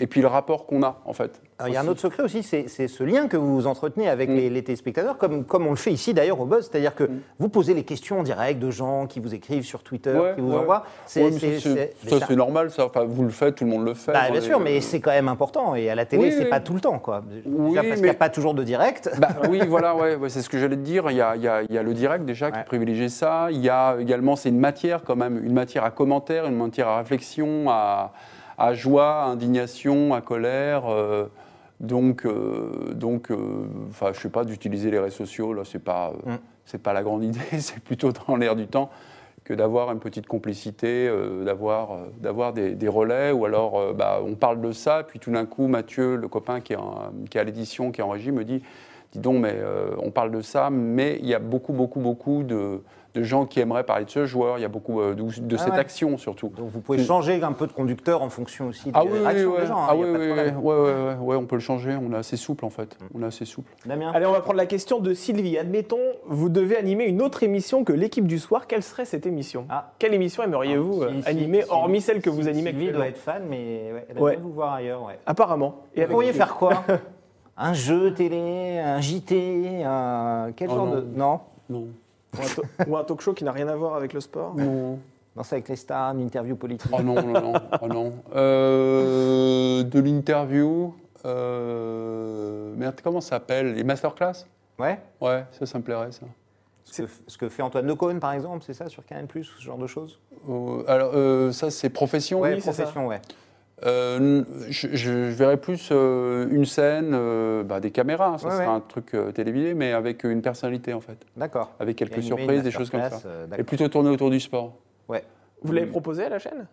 et 0.00 0.06
puis 0.06 0.20
le 0.20 0.26
rapport 0.26 0.66
qu'on 0.66 0.82
a 0.82 1.00
en 1.04 1.12
fait. 1.12 1.40
Alors, 1.58 1.68
il 1.68 1.74
y 1.74 1.76
a 1.76 1.80
un 1.80 1.86
autre 1.86 2.00
secret 2.00 2.24
aussi, 2.24 2.42
c'est 2.42 2.66
ce 2.66 3.04
lien 3.04 3.28
que 3.28 3.36
vous 3.36 3.68
entretenez 3.68 4.08
avec 4.08 4.28
Mm. 4.28 4.34
les, 4.34 4.50
les 4.50 4.64
téléspectateurs, 4.64 5.16
comme, 5.16 5.44
comme 5.44 5.64
on 5.66 5.70
le 5.70 5.76
fait 5.76 5.92
ici 5.92 6.12
d'ailleurs 6.12 6.40
au 6.40 6.44
Buzz, 6.44 6.68
c'est-à-dire 6.68 6.94
que 6.96 7.08
vous 7.38 7.48
posez 7.48 7.72
les 7.72 7.84
questions 7.84 8.18
en 8.18 8.22
direct 8.24 8.58
de 8.58 8.70
gens 8.70 9.06
qui 9.06 9.20
vous 9.20 9.32
écrivent 9.32 9.62
sur 9.64 9.84
Twitter, 9.84 10.12
Ouais, 10.12 10.32
qui 10.34 10.40
vous 10.40 10.50
ouais. 10.50 10.56
envoient. 10.58 10.84
C'est 11.06 11.22
Ouais, 11.22 12.36
normal, 12.36 12.70
ça. 12.70 12.86
Enfin, 12.86 13.04
vous 13.04 13.22
le 13.22 13.30
faites, 13.30 13.54
tout 13.56 13.64
le 13.64 13.70
monde 13.70 13.84
le 13.84 13.94
fait. 13.94 14.12
Bah, 14.12 14.22
bien 14.30 14.40
les- 14.40 14.46
sûr, 14.46 14.58
mais 14.58 14.80
c'est 14.80 15.00
quand 15.00 15.10
même 15.12 15.28
important. 15.28 15.74
Et 15.74 15.88
à 15.90 15.94
la 15.94 16.04
télé, 16.04 16.24
Oui, 16.24 16.32
c'est 16.32 16.44
oui. 16.44 16.50
pas 16.50 16.60
tout 16.60 16.74
le 16.74 16.80
temps, 16.80 16.98
quoi. 16.98 17.22
Oui, 17.46 17.74
parce 17.76 17.88
qu'il 17.94 18.02
n'y 18.02 18.08
a 18.08 18.14
pas 18.14 18.28
toujours 18.30 18.54
de 18.54 18.64
direct. 18.64 19.10
Bah, 19.20 19.28
oui, 19.48 19.60
voilà, 19.68 19.94
c'est 20.28 20.42
ce 20.42 20.48
que 20.48 20.58
j'allais 20.58 20.76
te 20.76 20.80
dire. 20.82 21.10
Il 21.10 21.16
y 21.16 21.20
a, 21.20 21.36
il 21.36 21.42
y 21.42 21.48
a- 21.48 21.62
il 21.62 21.72
y 21.72 21.78
a 21.78 21.82
le 21.82 21.94
direct 21.94 22.24
déjà 22.24 22.50
qui 22.50 22.62
privilégie 22.64 23.10
ça. 23.10 23.48
Il 23.50 23.60
y 23.60 23.68
a 23.68 23.96
également, 24.00 24.34
c'est 24.36 24.48
une 24.48 24.58
matière 24.58 25.02
quand 25.04 25.16
même, 25.16 25.44
une 25.44 25.52
matière 25.54 25.84
à 25.84 25.90
commentaire, 25.90 26.46
une 26.46 26.56
matière 26.56 26.88
à 26.88 26.98
réflexion, 26.98 27.66
à, 27.68 28.12
à 28.62 28.74
joie, 28.74 29.22
à 29.22 29.26
indignation, 29.26 30.14
à 30.14 30.20
colère. 30.20 30.84
euh, 30.88 31.26
donc, 31.80 32.24
euh, 32.26 32.94
donc, 32.94 33.30
euh, 33.32 33.36
enfin, 33.90 34.12
je 34.14 34.20
sais 34.20 34.28
pas 34.28 34.44
d'utiliser 34.44 34.90
les 34.92 35.00
réseaux 35.00 35.16
sociaux. 35.24 35.52
Là, 35.52 35.62
c'est 35.64 35.82
pas, 35.82 36.12
Mm. 36.24 36.78
pas 36.78 36.92
la 36.92 37.02
grande 37.02 37.24
idée. 37.30 37.40
C'est 37.60 37.80
plutôt 37.80 38.12
dans 38.12 38.36
l'air 38.36 38.54
du 38.54 38.68
temps 38.68 38.88
que 39.44 39.52
d'avoir 39.52 39.90
une 39.90 39.98
petite 39.98 40.28
complicité, 40.28 41.08
euh, 41.08 41.44
d'avoir, 41.44 41.90
euh, 41.90 41.96
d'avoir 42.20 42.52
des, 42.52 42.76
des 42.76 42.86
relais, 42.86 43.32
ou 43.32 43.44
alors 43.46 43.80
euh, 43.80 43.92
bah, 43.92 44.20
on 44.24 44.36
parle 44.36 44.60
de 44.60 44.70
ça, 44.70 45.02
puis 45.02 45.18
tout 45.18 45.32
d'un 45.32 45.44
coup, 45.44 45.66
Mathieu, 45.66 46.14
le 46.14 46.28
copain 46.28 46.60
qui 46.60 46.74
est, 46.74 46.76
en- 46.76 47.10
qui 47.28 47.36
est 47.36 47.40
à 47.40 47.44
l'édition, 47.44 47.90
qui 47.90 48.00
est 48.00 48.04
en 48.04 48.10
régie, 48.10 48.30
me 48.30 48.44
dit, 48.44 48.62
dis 49.10 49.18
donc, 49.18 49.40
mais 49.42 49.58
on 49.98 50.12
parle 50.12 50.30
de 50.30 50.40
ça, 50.40 50.70
mais 50.70 51.18
il 51.20 51.26
y 51.26 51.34
a 51.34 51.40
beaucoup, 51.40 51.72
beaucoup, 51.72 51.98
beaucoup 51.98 52.44
de, 52.44 52.80
de 53.14 53.22
gens 53.22 53.44
qui 53.44 53.60
aimeraient 53.60 53.84
parler 53.84 54.04
de 54.06 54.10
ce 54.10 54.24
joueur, 54.24 54.58
il 54.58 54.62
y 54.62 54.64
a 54.64 54.68
beaucoup 54.68 55.00
euh, 55.00 55.14
de, 55.14 55.22
de 55.22 55.56
Ah 55.56 55.58
cette 55.58 55.72
ouais. 55.74 55.78
action 55.78 56.16
surtout. 56.16 56.48
Donc 56.56 56.70
vous 56.70 56.80
pouvez 56.80 56.98
changer 57.04 57.42
un 57.42 57.52
peu 57.52 57.66
de 57.66 57.72
conducteur 57.72 58.22
en 58.22 58.30
fonction 58.30 58.68
aussi 58.68 58.90
de 58.90 58.96
Ah 58.96 59.04
oui, 59.04 59.10
oui, 59.12 59.18
réaction 59.20 59.52
ouais. 59.52 59.60
des 59.60 59.66
gens. 59.66 59.78
hein, 59.82 59.86
Ah 59.90 59.96
oui, 59.96 60.04
ouais, 60.10 60.16
ouais, 60.32 60.52
ouais, 60.54 61.14
ouais, 61.20 61.36
on 61.36 61.44
peut 61.46 61.56
le 61.56 61.60
changer, 61.60 61.94
on 61.94 62.12
est 62.12 62.16
assez 62.16 62.36
souple 62.36 62.64
en 62.64 62.70
fait, 62.70 62.96
on 63.14 63.22
est 63.22 63.26
assez 63.26 63.44
souple. 63.44 63.70
Damien? 63.84 64.10
Allez, 64.14 64.26
on 64.26 64.32
va 64.32 64.40
prendre 64.40 64.56
la 64.56 64.66
question 64.66 64.98
de 65.00 65.12
Sylvie. 65.14 65.58
Admettons, 65.58 65.98
vous 66.26 66.48
devez 66.48 66.76
animer 66.76 67.04
une 67.04 67.20
autre 67.20 67.42
émission 67.42 67.84
que 67.84 67.92
l'équipe 67.92 68.26
du 68.26 68.38
soir. 68.38 68.66
Quelle 68.66 68.82
serait 68.82 69.04
cette 69.04 69.26
émission? 69.26 69.66
Ah. 69.68 69.92
Quelle 69.98 70.14
émission 70.14 70.42
aimeriez-vous 70.42 71.02
Ah, 71.02 71.06
euh, 71.06 71.20
si, 71.22 71.28
animer, 71.28 71.62
si, 71.62 71.70
hormis 71.70 72.00
si, 72.00 72.06
celle 72.06 72.22
que 72.22 72.30
vous 72.30 72.48
animez 72.48 72.70
Sylvie 72.70 72.92
doit 72.92 73.08
être 73.08 73.18
fan, 73.18 73.42
mais 73.48 73.84
elle 74.08 74.16
aimerait 74.16 74.20
Ouais. 74.22 74.38
vous 74.40 74.52
voir 74.52 74.72
ailleurs. 74.74 75.02
ouais. 75.04 75.18
Apparemment. 75.26 75.82
Et 75.94 76.04
Vous 76.04 76.12
pourriez 76.12 76.32
faire 76.32 76.54
quoi? 76.54 76.84
Un 77.58 77.74
jeu 77.74 78.14
télé, 78.14 78.78
un 78.78 78.98
JT, 79.02 79.82
un... 79.84 80.52
quel 80.56 80.70
Oh 80.70 80.74
genre 80.74 80.86
non. 80.86 80.94
de... 80.94 81.00
Non? 81.14 81.40
Non. 81.68 81.86
Ou 82.36 82.42
un, 82.42 82.46
to- 82.54 82.62
ou 82.90 82.96
un 82.96 83.04
talk 83.04 83.20
show 83.20 83.32
qui 83.34 83.44
n'a 83.44 83.52
rien 83.52 83.68
à 83.68 83.76
voir 83.76 83.94
avec 83.94 84.12
le 84.12 84.20
sport 84.20 84.54
Non. 84.56 84.98
Danser 85.36 85.54
avec 85.56 85.68
les 85.68 85.76
stars, 85.76 86.12
une 86.12 86.20
interview 86.20 86.56
politique. 86.56 86.90
Oh 86.96 87.02
non, 87.02 87.14
non, 87.22 87.40
non. 87.40 87.52
Oh 87.80 87.88
non. 87.88 88.12
Euh, 88.34 89.82
de 89.82 89.98
l'interview. 90.00 90.94
Euh, 91.24 92.74
merde, 92.76 92.96
comment 93.02 93.20
ça 93.20 93.30
s'appelle? 93.30 93.74
Les 93.74 93.84
masterclass? 93.84 94.44
Ouais 94.78 94.98
Ouais, 95.20 95.44
ça, 95.52 95.66
ça 95.66 95.78
me 95.78 95.82
plairait, 95.84 96.12
ça. 96.12 96.26
ce 96.84 97.02
que, 97.02 97.08
ce 97.26 97.38
que 97.38 97.48
fait 97.48 97.62
Antoine 97.62 97.86
Decaune, 97.86 98.18
par 98.20 98.32
exemple, 98.32 98.62
c'est 98.66 98.74
ça, 98.74 98.88
sur 98.88 99.04
Canal+, 99.06 99.26
ce 99.32 99.62
genre 99.62 99.78
de 99.78 99.86
choses? 99.86 100.18
Euh, 100.48 100.82
alors, 100.88 101.12
euh, 101.14 101.52
ça, 101.52 101.70
c'est 101.70 101.88
profession. 101.90 102.40
Ouais, 102.40 102.54
Oui, 102.54 102.60
profession, 102.60 103.06
ouais. 103.06 103.20
Euh, 103.84 104.44
je, 104.68 104.88
je 104.92 105.10
verrais 105.10 105.56
plus 105.56 105.88
euh, 105.90 106.46
une 106.50 106.64
scène, 106.64 107.10
euh, 107.14 107.64
bah, 107.64 107.80
des 107.80 107.90
caméras, 107.90 108.38
ça 108.38 108.46
Ouais, 108.46 108.52
sera 108.52 108.62
ouais. 108.64 108.66
un 108.76 108.80
truc 108.80 109.14
euh, 109.14 109.32
télévisé, 109.32 109.74
mais 109.74 109.92
avec 109.92 110.22
une 110.24 110.40
personnalité 110.40 110.92
en 110.94 111.00
fait, 111.00 111.18
D'accord. 111.36 111.70
avec 111.80 111.96
quelques 111.96 112.12
Animé, 112.18 112.26
surprises, 112.26 112.62
des 112.62 112.70
choses 112.70 112.90
comme 112.90 113.00
ça. 113.00 113.20
euh, 113.26 113.46
Et 113.58 113.64
plutôt 113.64 113.88
tourné 113.88 114.10
autour 114.10 114.30
du 114.30 114.38
sport. 114.38 114.74
Ouais. 115.08 115.24
Vous 115.62 115.72
l'avez 115.72 115.86
proposé 115.88 116.24
à 116.24 116.28
la 116.28 116.38
chaîne? 116.38 116.66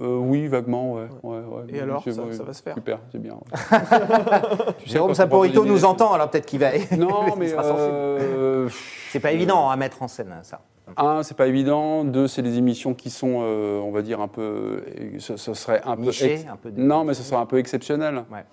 Euh, 0.00 0.18
oui, 0.18 0.46
vaguement, 0.46 0.92
ouais. 0.94 1.08
ouais, 1.24 1.38
ouais. 1.38 1.62
Et 1.70 1.80
alors, 1.80 2.04
ça- 2.04 2.22
ouais, 2.22 2.32
ça 2.32 2.44
va 2.44 2.52
se 2.52 2.62
faire? 2.62 2.74
Super, 2.74 3.00
c'est 3.10 3.20
bien. 3.20 3.32
ouais. 3.32 3.40
Tu 4.78 4.86
sais, 4.86 4.92
Jérôme 4.92 5.14
Saporito 5.14 5.64
nous 5.64 5.84
entend, 5.84 6.12
alors 6.12 6.30
peut-être 6.30 6.46
qu'il 6.46 6.60
va. 6.60 6.68
Non, 6.96 7.34
mais 7.36 7.52
euh, 7.52 8.68
C'est 9.10 9.18
pas 9.20 9.32
évident 9.32 9.68
à 9.68 9.76
mettre 9.76 10.00
en 10.02 10.08
scène, 10.08 10.32
ça. 10.42 10.60
Un, 10.96 11.22
c'est 11.22 11.36
pas 11.36 11.46
évident. 11.46 12.04
Deux, 12.04 12.26
c'est 12.28 12.42
des 12.42 12.58
émissions 12.58 12.94
qui 12.94 13.10
sont, 13.10 13.40
euh, 13.42 13.78
on 13.80 13.90
va 13.90 14.02
dire, 14.02 14.20
un 14.20 14.28
peu. 14.28 14.82
Ce, 15.18 15.36
ce 15.36 15.54
serait 15.54 15.80
un 15.84 15.96
Niché, 15.96 16.26
peu. 16.26 16.32
ex- 16.34 16.46
un 16.50 16.56
peu 16.56 16.70
Non, 16.76 17.04
mais 17.04 17.14
ce 17.14 17.22
serait 17.22 17.40
un 17.40 17.46
peu 17.46 17.58
exceptionnel. 17.58 18.24
Ouais. 18.30 18.44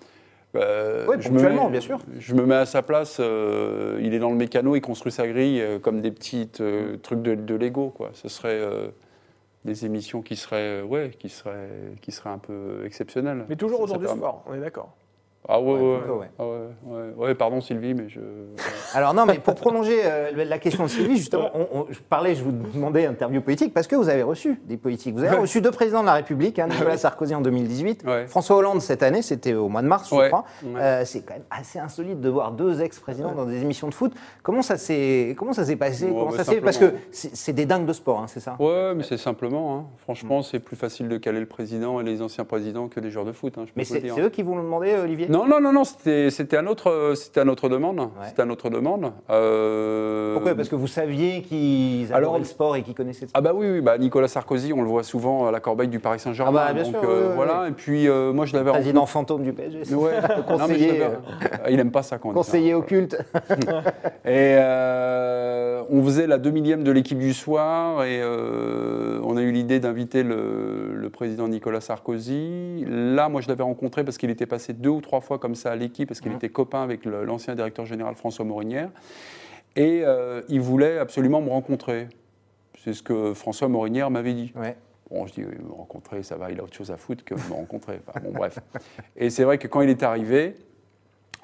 Euh, 0.56 1.06
me 1.06 1.12
ponctuellement, 1.12 1.66
mets- 1.66 1.72
bien 1.72 1.80
sûr. 1.80 1.98
Je 2.18 2.34
me 2.34 2.46
mets 2.46 2.54
à 2.54 2.66
sa 2.66 2.82
place. 2.82 3.18
euh, 3.20 3.98
il 4.00 4.14
est 4.14 4.18
dans 4.18 4.30
le 4.30 4.36
mécano, 4.36 4.76
il 4.76 4.80
construit 4.80 5.12
sa 5.12 5.28
grille 5.28 5.60
euh, 5.60 5.78
comme 5.78 6.00
des 6.00 6.10
petits 6.10 6.48
euh, 6.60 6.96
trucs 6.96 7.20
de, 7.22 7.34
de 7.34 7.54
Lego, 7.54 7.90
quoi. 7.90 8.10
Ce 8.14 8.28
serait 8.28 8.58
euh, 8.58 8.88
des 9.66 9.84
émissions 9.84 10.22
qui 10.22 10.36
seraient, 10.36 10.80
euh, 10.80 10.84
ouais, 10.84 11.10
qui 11.18 11.28
seraient, 11.28 11.68
qui 12.00 12.12
seraient 12.12 12.30
un 12.30 12.38
peu 12.38 12.82
exceptionnelles. 12.86 13.44
Mais 13.48 13.56
toujours 13.56 13.80
autour 13.82 13.98
du 13.98 14.06
sport, 14.06 14.42
on 14.46 14.54
est 14.54 14.60
d'accord. 14.60 14.94
Ah 15.50 15.60
ouais, 15.60 15.72
Ouais, 15.72 15.80
ouais, 15.80 15.98
plutôt, 15.98 16.18
ouais. 16.18 16.30
Ah 16.38 16.44
ouais, 16.46 16.58
ouais. 16.84 17.12
Ouais, 17.16 17.34
pardon 17.34 17.60
Sylvie, 17.60 17.94
mais 17.94 18.08
je. 18.08 18.20
Alors 18.94 19.14
non, 19.14 19.24
mais 19.24 19.38
pour 19.38 19.54
prolonger 19.54 20.00
euh, 20.04 20.44
la 20.44 20.58
question 20.58 20.84
de 20.84 20.88
Sylvie, 20.88 21.16
justement, 21.16 21.50
on- 21.54 21.66
on- 21.80 21.86
je 21.90 21.98
parlais, 22.00 22.34
je 22.34 22.42
vous 22.44 22.52
demandais 22.52 23.06
interview 23.06 23.40
politique 23.40 23.72
parce 23.72 23.86
que 23.86 23.96
vous 23.96 24.08
avez 24.08 24.22
reçu 24.22 24.60
des 24.64 24.76
politiques. 24.76 25.14
Vous 25.14 25.24
avez 25.24 25.36
reçu 25.36 25.60
deux 25.60 25.70
présidents 25.70 26.00
de 26.02 26.06
la 26.06 26.14
République, 26.14 26.58
hein, 26.58 26.66
Nicolas 26.68 26.98
Sarkozy 26.98 27.34
en 27.34 27.40
2018, 27.40 28.04
Ouais. 28.04 28.26
François 28.26 28.56
Hollande 28.56 28.80
cette 28.82 29.02
année, 29.02 29.22
c'était 29.22 29.54
au 29.54 29.68
mois 29.68 29.82
de 29.82 29.86
mars, 29.88 30.10
je 30.10 30.26
crois. 30.28 30.44
Euh, 30.66 31.02
c'est 31.04 31.22
quand 31.22 31.34
même 31.34 31.44
assez 31.50 31.78
insolite 31.78 32.20
de 32.20 32.28
voir 32.28 32.52
deux 32.52 32.82
ex-présidents 32.82 33.32
dans 33.34 33.46
des 33.46 33.62
émissions 33.62 33.88
de 33.88 33.94
foot. 33.94 34.12
Comment 34.42 34.62
ça 34.62 34.76
s'est 34.76 35.34
comment 35.38 35.52
ça 35.52 35.64
s'est 35.64 35.76
passé? 35.76 36.08
Comment 36.08 36.26
bah, 36.30 36.36
ça 36.36 36.44
s'est 36.44 36.60
parce 36.60 36.78
que 36.78 36.92
c'est 37.12 37.52
des 37.54 37.64
dingues 37.64 37.86
de 37.86 37.92
sport, 37.92 38.18
hein, 38.20 38.26
c'est 38.26 38.40
ça? 38.40 38.56
Ouais, 38.58 38.94
mais 38.94 39.02
c'est 39.04 39.16
simplement. 39.16 39.76
hein. 39.76 39.80
Mm. 39.80 39.98
Franchement, 40.02 40.42
c'est 40.42 40.58
plus 40.58 40.76
facile 40.76 41.08
de 41.08 41.16
caler 41.16 41.40
le 41.40 41.46
président 41.46 42.00
et 42.00 42.04
les 42.04 42.20
anciens 42.22 42.44
présidents 42.44 42.88
que 42.88 43.00
les 43.00 43.10
joueurs 43.10 43.24
de 43.24 43.32
foot. 43.32 43.54
hein, 43.56 43.62
je 43.66 43.72
peux 43.72 43.72
Mais 43.76 43.84
c'est 43.84 44.02
eux 44.20 44.28
qui 44.28 44.42
vous 44.42 44.54
l'ont 44.54 44.62
demandé, 44.64 44.94
Olivier? 44.94 45.27
Non, 45.28 45.46
non, 45.46 45.60
non, 45.60 45.72
non, 45.72 45.84
c'était 45.84 46.56
à 46.56 46.62
notre, 46.62 47.12
c'était 47.14 47.44
notre 47.44 47.68
demande. 47.68 48.08
C'était 48.26 48.42
à 48.42 48.44
notre 48.46 48.70
demande. 48.70 49.12
Euh, 49.30 50.34
Pourquoi? 50.34 50.54
Parce 50.54 50.68
que 50.68 50.74
vous 50.76 50.86
saviez 50.86 51.42
qu'ils 51.42 52.04
adoraient 52.06 52.16
Alors- 52.16 52.38
le 52.38 52.44
sport 52.44 52.76
et 52.76 52.82
qu'ils 52.82 52.94
connaissaient 52.94 53.26
le 53.26 53.30
Ah 53.34 53.40
bah 53.40 53.52
oui, 53.54 53.66
oui, 53.70 53.80
bah 53.80 53.98
Nicolas 53.98 54.28
Sarkozy, 54.28 54.72
on 54.72 54.82
le 54.82 54.88
voit 54.88 55.02
souvent 55.02 55.46
à 55.46 55.50
la 55.52 55.60
corbeille 55.60 55.88
du 55.88 56.00
Paris 56.00 56.18
Saint-Germain. 56.20 56.60
Ah 56.62 56.68
bah, 56.68 56.72
bien 56.72 56.84
donc 56.84 57.00
sûr, 57.02 57.10
euh, 57.10 57.28
oui, 57.28 57.32
voilà. 57.36 57.62
oui. 57.62 57.68
Et 57.68 57.72
puis 57.72 58.08
euh, 58.08 58.32
moi 58.32 58.46
je 58.46 58.54
l'avais 58.54 58.70
Président 58.70 59.06
fantôme 59.06 59.42
du 59.42 59.52
PSG, 59.52 59.94
Ouais. 59.94 60.12
Non, 60.20 60.42
conseiller, 60.58 61.02
Il 61.70 61.78
aime 61.80 61.90
pas 61.90 62.02
ça 62.02 62.18
quand 62.18 62.28
on 62.30 62.32
dit 62.32 62.36
conseiller 62.36 62.74
occulte. 62.74 63.16
Et 64.26 64.56
on 65.90 66.02
faisait 66.04 66.26
la 66.26 66.38
2 66.38 66.50
millième 66.50 66.84
de 66.84 66.90
l'équipe 66.90 67.18
du 67.18 67.32
soir 67.32 68.04
et 68.04 68.20
on 68.22 69.36
a 69.36 69.40
eu 69.42 69.50
l'idée 69.52 69.80
d'inviter 69.80 70.22
le, 70.22 70.94
le 70.94 71.10
président 71.10 71.48
Nicolas 71.48 71.80
Sarkozy. 71.80 72.84
Là, 72.86 73.28
moi, 73.28 73.40
je 73.40 73.48
l'avais 73.48 73.62
rencontré 73.62 74.04
parce 74.04 74.18
qu'il 74.18 74.30
était 74.30 74.46
passé 74.46 74.72
deux 74.72 74.90
ou 74.90 75.00
trois 75.00 75.17
fois 75.24 75.38
comme 75.38 75.54
ça 75.54 75.72
à 75.72 75.76
l'équipe, 75.76 76.08
parce 76.08 76.20
qu'il 76.20 76.32
était 76.32 76.48
copain 76.48 76.82
avec 76.82 77.04
l'ancien 77.04 77.54
directeur 77.54 77.86
général 77.86 78.14
François 78.14 78.44
Morinière. 78.44 78.90
Et 79.76 80.02
euh, 80.04 80.42
il 80.48 80.60
voulait 80.60 80.98
absolument 80.98 81.40
me 81.40 81.50
rencontrer. 81.50 82.08
C'est 82.78 82.92
ce 82.92 83.02
que 83.02 83.34
François 83.34 83.68
Morinière 83.68 84.10
m'avait 84.10 84.34
dit. 84.34 84.52
Ouais. 84.56 84.76
Bon, 85.10 85.26
je 85.26 85.32
dis, 85.32 85.44
oui, 85.44 85.54
me 85.64 85.72
rencontrer, 85.72 86.22
ça 86.22 86.36
va, 86.36 86.50
il 86.50 86.60
a 86.60 86.64
autre 86.64 86.74
chose 86.74 86.90
à 86.90 86.96
foutre 86.96 87.24
que 87.24 87.34
me 87.34 87.52
rencontrer. 87.54 88.00
Enfin, 88.06 88.20
bon, 88.20 88.32
bref. 88.32 88.58
Et 89.16 89.30
c'est 89.30 89.44
vrai 89.44 89.58
que 89.58 89.66
quand 89.66 89.80
il 89.80 89.88
est 89.88 90.02
arrivé, 90.02 90.54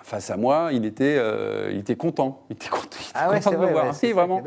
face 0.07 0.31
à 0.31 0.37
moi, 0.37 0.69
il 0.73 0.85
était, 0.85 1.17
euh, 1.19 1.71
il 1.73 1.79
était 1.79 1.97
content. 1.97 2.43
Il 2.51 2.57
était 2.57 2.69
content, 2.69 2.87
il 3.01 3.03
était 3.09 3.11
Ah 3.15 3.31
ouais, 3.31 3.39
content 3.41 3.53
de 3.53 3.57
me 3.57 3.73
voir. 3.73 3.87
ouais, 3.87 3.93
Si, 3.95 4.13
vraiment. 4.13 4.43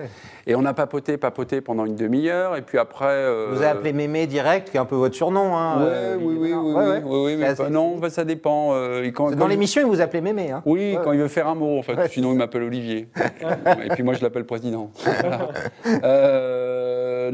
Et 0.45 0.53
on 0.55 0.63
a 0.65 0.73
papoté, 0.73 1.17
papoté 1.17 1.61
pendant 1.61 1.85
une 1.85 1.95
demi-heure. 1.95 2.55
Et 2.55 2.61
puis 2.61 2.77
après. 2.77 3.05
euh, 3.07 3.47
Vous 3.51 3.57
avez 3.57 3.65
appelé 3.71 3.91
Mémé 3.91 4.27
direct, 4.27 4.69
qui 4.69 4.77
est 4.77 4.79
un 4.79 4.85
peu 4.85 4.95
votre 4.95 5.15
surnom. 5.15 5.55
Hein, 5.57 5.79
Ouais, 5.79 5.89
euh, 5.91 6.17
oui, 6.21 6.37
oui, 6.39 6.53
oui, 6.53 6.73
oui, 6.75 7.01
oui, 7.03 7.19
oui, 7.25 7.35
mais 7.37 7.69
non, 7.69 7.97
bah, 7.97 8.09
ça 8.11 8.23
dépend. 8.23 8.73
quand- 9.15 9.31
Dans 9.35 9.47
l'émission, 9.47 9.81
il 9.81 9.87
vous 9.87 9.99
appelait 9.99 10.21
Mémé. 10.21 10.51
Hein. 10.51 10.61
Oui, 10.65 10.95
quand 11.03 11.11
il 11.11 11.19
veut 11.19 11.27
faire 11.27 11.47
un 11.47 11.55
mot, 11.55 11.79
en 11.79 11.81
fait. 11.81 12.07
Sinon, 12.09 12.31
il 12.33 12.37
m'appelle 12.37 12.63
Olivier. 12.63 13.07
et 13.83 13.89
puis 13.89 14.03
moi, 14.03 14.13
je 14.13 14.21
l'appelle 14.21 14.45
président. 14.45 14.91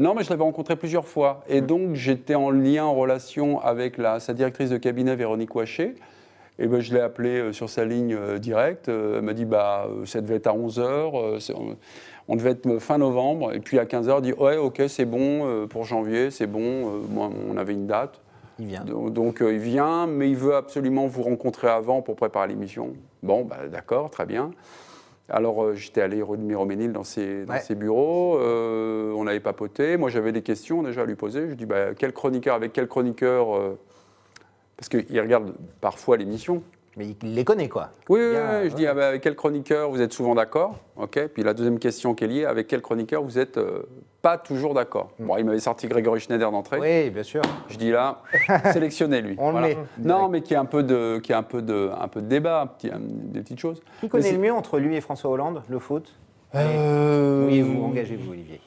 Non, 0.00 0.12
mais 0.14 0.24
je 0.24 0.30
l'avais 0.30 0.42
rencontré 0.42 0.74
plusieurs 0.74 1.06
fois. 1.06 1.44
Et 1.48 1.60
donc, 1.60 1.94
j'étais 1.94 2.34
en 2.34 2.50
lien, 2.50 2.84
en 2.84 2.94
relation 2.94 3.60
avec 3.60 3.96
la, 3.96 4.18
sa 4.18 4.32
directrice 4.34 4.70
de 4.70 4.76
cabinet, 4.76 5.14
Véronique 5.14 5.54
Ouaché. 5.54 5.94
Et 6.58 6.66
ben, 6.68 6.80
je 6.80 6.94
l'ai 6.94 7.00
appelée 7.00 7.40
euh, 7.40 7.52
sur 7.52 7.68
sa 7.68 7.84
ligne 7.84 8.14
euh, 8.14 8.38
directe. 8.38 8.88
Euh, 8.88 9.18
elle 9.18 9.24
m'a 9.24 9.32
dit, 9.32 9.44
bah, 9.44 9.88
ça 10.04 10.20
devait 10.20 10.36
être 10.36 10.46
à 10.46 10.52
11h. 10.54 11.52
on, 11.54 11.76
on 12.28 12.36
devait 12.36 12.50
être 12.50 12.78
fin 12.78 12.98
novembre. 12.98 13.52
Et 13.52 13.60
puis 13.60 13.78
à 13.78 13.84
15h, 13.84 14.16
elle 14.16 14.22
dit, 14.22 14.32
ouais, 14.34 14.56
ok, 14.56 14.82
c'est 14.88 15.04
bon, 15.04 15.66
pour 15.68 15.84
janvier, 15.84 16.30
c'est 16.30 16.46
bon. 16.46 17.02
Moi, 17.10 17.28
on 17.50 17.56
avait 17.56 17.72
une 17.72 17.86
date. 17.86 18.20
Il 18.60 18.66
vient. 18.66 18.84
Donc, 18.84 19.42
euh, 19.42 19.52
il 19.52 19.58
vient, 19.58 20.06
mais 20.06 20.30
il 20.30 20.36
veut 20.36 20.54
absolument 20.54 21.06
vous 21.08 21.22
rencontrer 21.24 21.66
avant 21.68 22.02
pour 22.02 22.14
préparer 22.14 22.46
l'émission. 22.48 22.92
Bon, 23.22 23.44
bah, 23.44 23.56
d'accord, 23.70 24.10
très 24.10 24.26
bien. 24.26 24.52
Alors 25.30 25.64
euh, 25.64 25.74
j'étais 25.74 26.02
allé 26.02 26.20
rue 26.22 26.36
de 26.36 26.42
Miroménil 26.42 26.92
dans 26.92 27.02
ses, 27.02 27.46
dans 27.46 27.54
Ouais. 27.54 27.60
ses 27.60 27.74
bureaux, 27.74 28.36
euh, 28.38 29.10
on 29.16 29.26
avait 29.26 29.40
papoté, 29.40 29.96
moi 29.96 30.10
j'avais 30.10 30.32
des 30.32 30.42
questions 30.42 30.82
déjà 30.82 31.00
à 31.00 31.04
lui 31.06 31.14
poser, 31.14 31.48
je 31.48 31.54
dis 31.54 31.64
bah, 31.64 31.94
quel 31.98 32.12
chroniqueur, 32.12 32.54
avec 32.54 32.74
quel 32.74 32.86
chroniqueur, 32.88 33.46
parce 34.76 34.88
qu'il 34.88 35.20
regarde 35.20 35.52
parfois 35.80 36.16
l'émission. 36.16 36.62
Mais 36.96 37.08
il 37.22 37.34
les 37.34 37.44
connaît, 37.44 37.68
quoi. 37.68 37.90
Oui, 38.08 38.20
oui, 38.20 38.70
je 38.70 38.74
dis 38.76 38.86
ah 38.86 38.94
bah, 38.94 39.08
avec 39.08 39.20
quel 39.22 39.34
chroniqueur 39.34 39.90
vous 39.90 40.00
êtes 40.00 40.12
souvent 40.12 40.36
d'accord, 40.36 40.76
ok. 40.96 41.26
Puis 41.34 41.42
la 41.42 41.52
deuxième 41.52 41.80
question 41.80 42.14
qui 42.14 42.22
est 42.22 42.28
liée, 42.28 42.44
avec 42.44 42.68
quel 42.68 42.82
chroniqueur 42.82 43.20
vous 43.24 43.36
êtes 43.36 43.56
euh, 43.58 43.82
pas 44.22 44.38
toujours 44.38 44.74
d'accord. 44.74 45.10
Bon, 45.18 45.36
il 45.36 45.44
m'avait 45.44 45.58
sorti 45.58 45.88
Grégory 45.88 46.20
Schneider 46.20 46.52
d'entrée. 46.52 46.78
Mm. 46.78 46.82
Oui, 46.82 47.10
bien 47.10 47.22
sûr. 47.24 47.42
Je 47.68 47.76
dis 47.78 47.90
là, 47.90 48.22
sélectionnez 48.72 49.22
lui. 49.22 49.34
On 49.38 49.50
le 49.50 49.60
met. 49.60 49.78
Non, 49.98 50.28
mais 50.28 50.40
qui 50.42 50.54
a 50.54 50.60
un 50.60 50.64
peu 50.66 50.84
de, 50.84 51.18
qui 51.18 51.32
a 51.32 51.38
un 51.38 51.42
peu 51.42 51.62
de, 51.62 51.90
un 52.00 52.06
peu 52.06 52.22
de 52.22 52.28
débat, 52.28 52.60
un 52.60 52.66
petit- 52.68 52.90
un- 52.92 53.00
des 53.00 53.40
petites 53.40 53.58
choses. 53.58 53.82
Qui 54.00 54.08
connaît 54.08 54.30
le 54.30 54.38
mieux 54.38 54.52
entre 54.52 54.78
lui 54.78 54.94
et 54.94 55.00
François 55.00 55.30
Hollande, 55.32 55.62
le 55.68 55.80
foot? 55.80 56.14
Euh, 56.54 57.46
Oui, 57.48 57.60
vous 57.60 57.82
engagez-vous, 57.86 58.30
Olivier. 58.30 58.60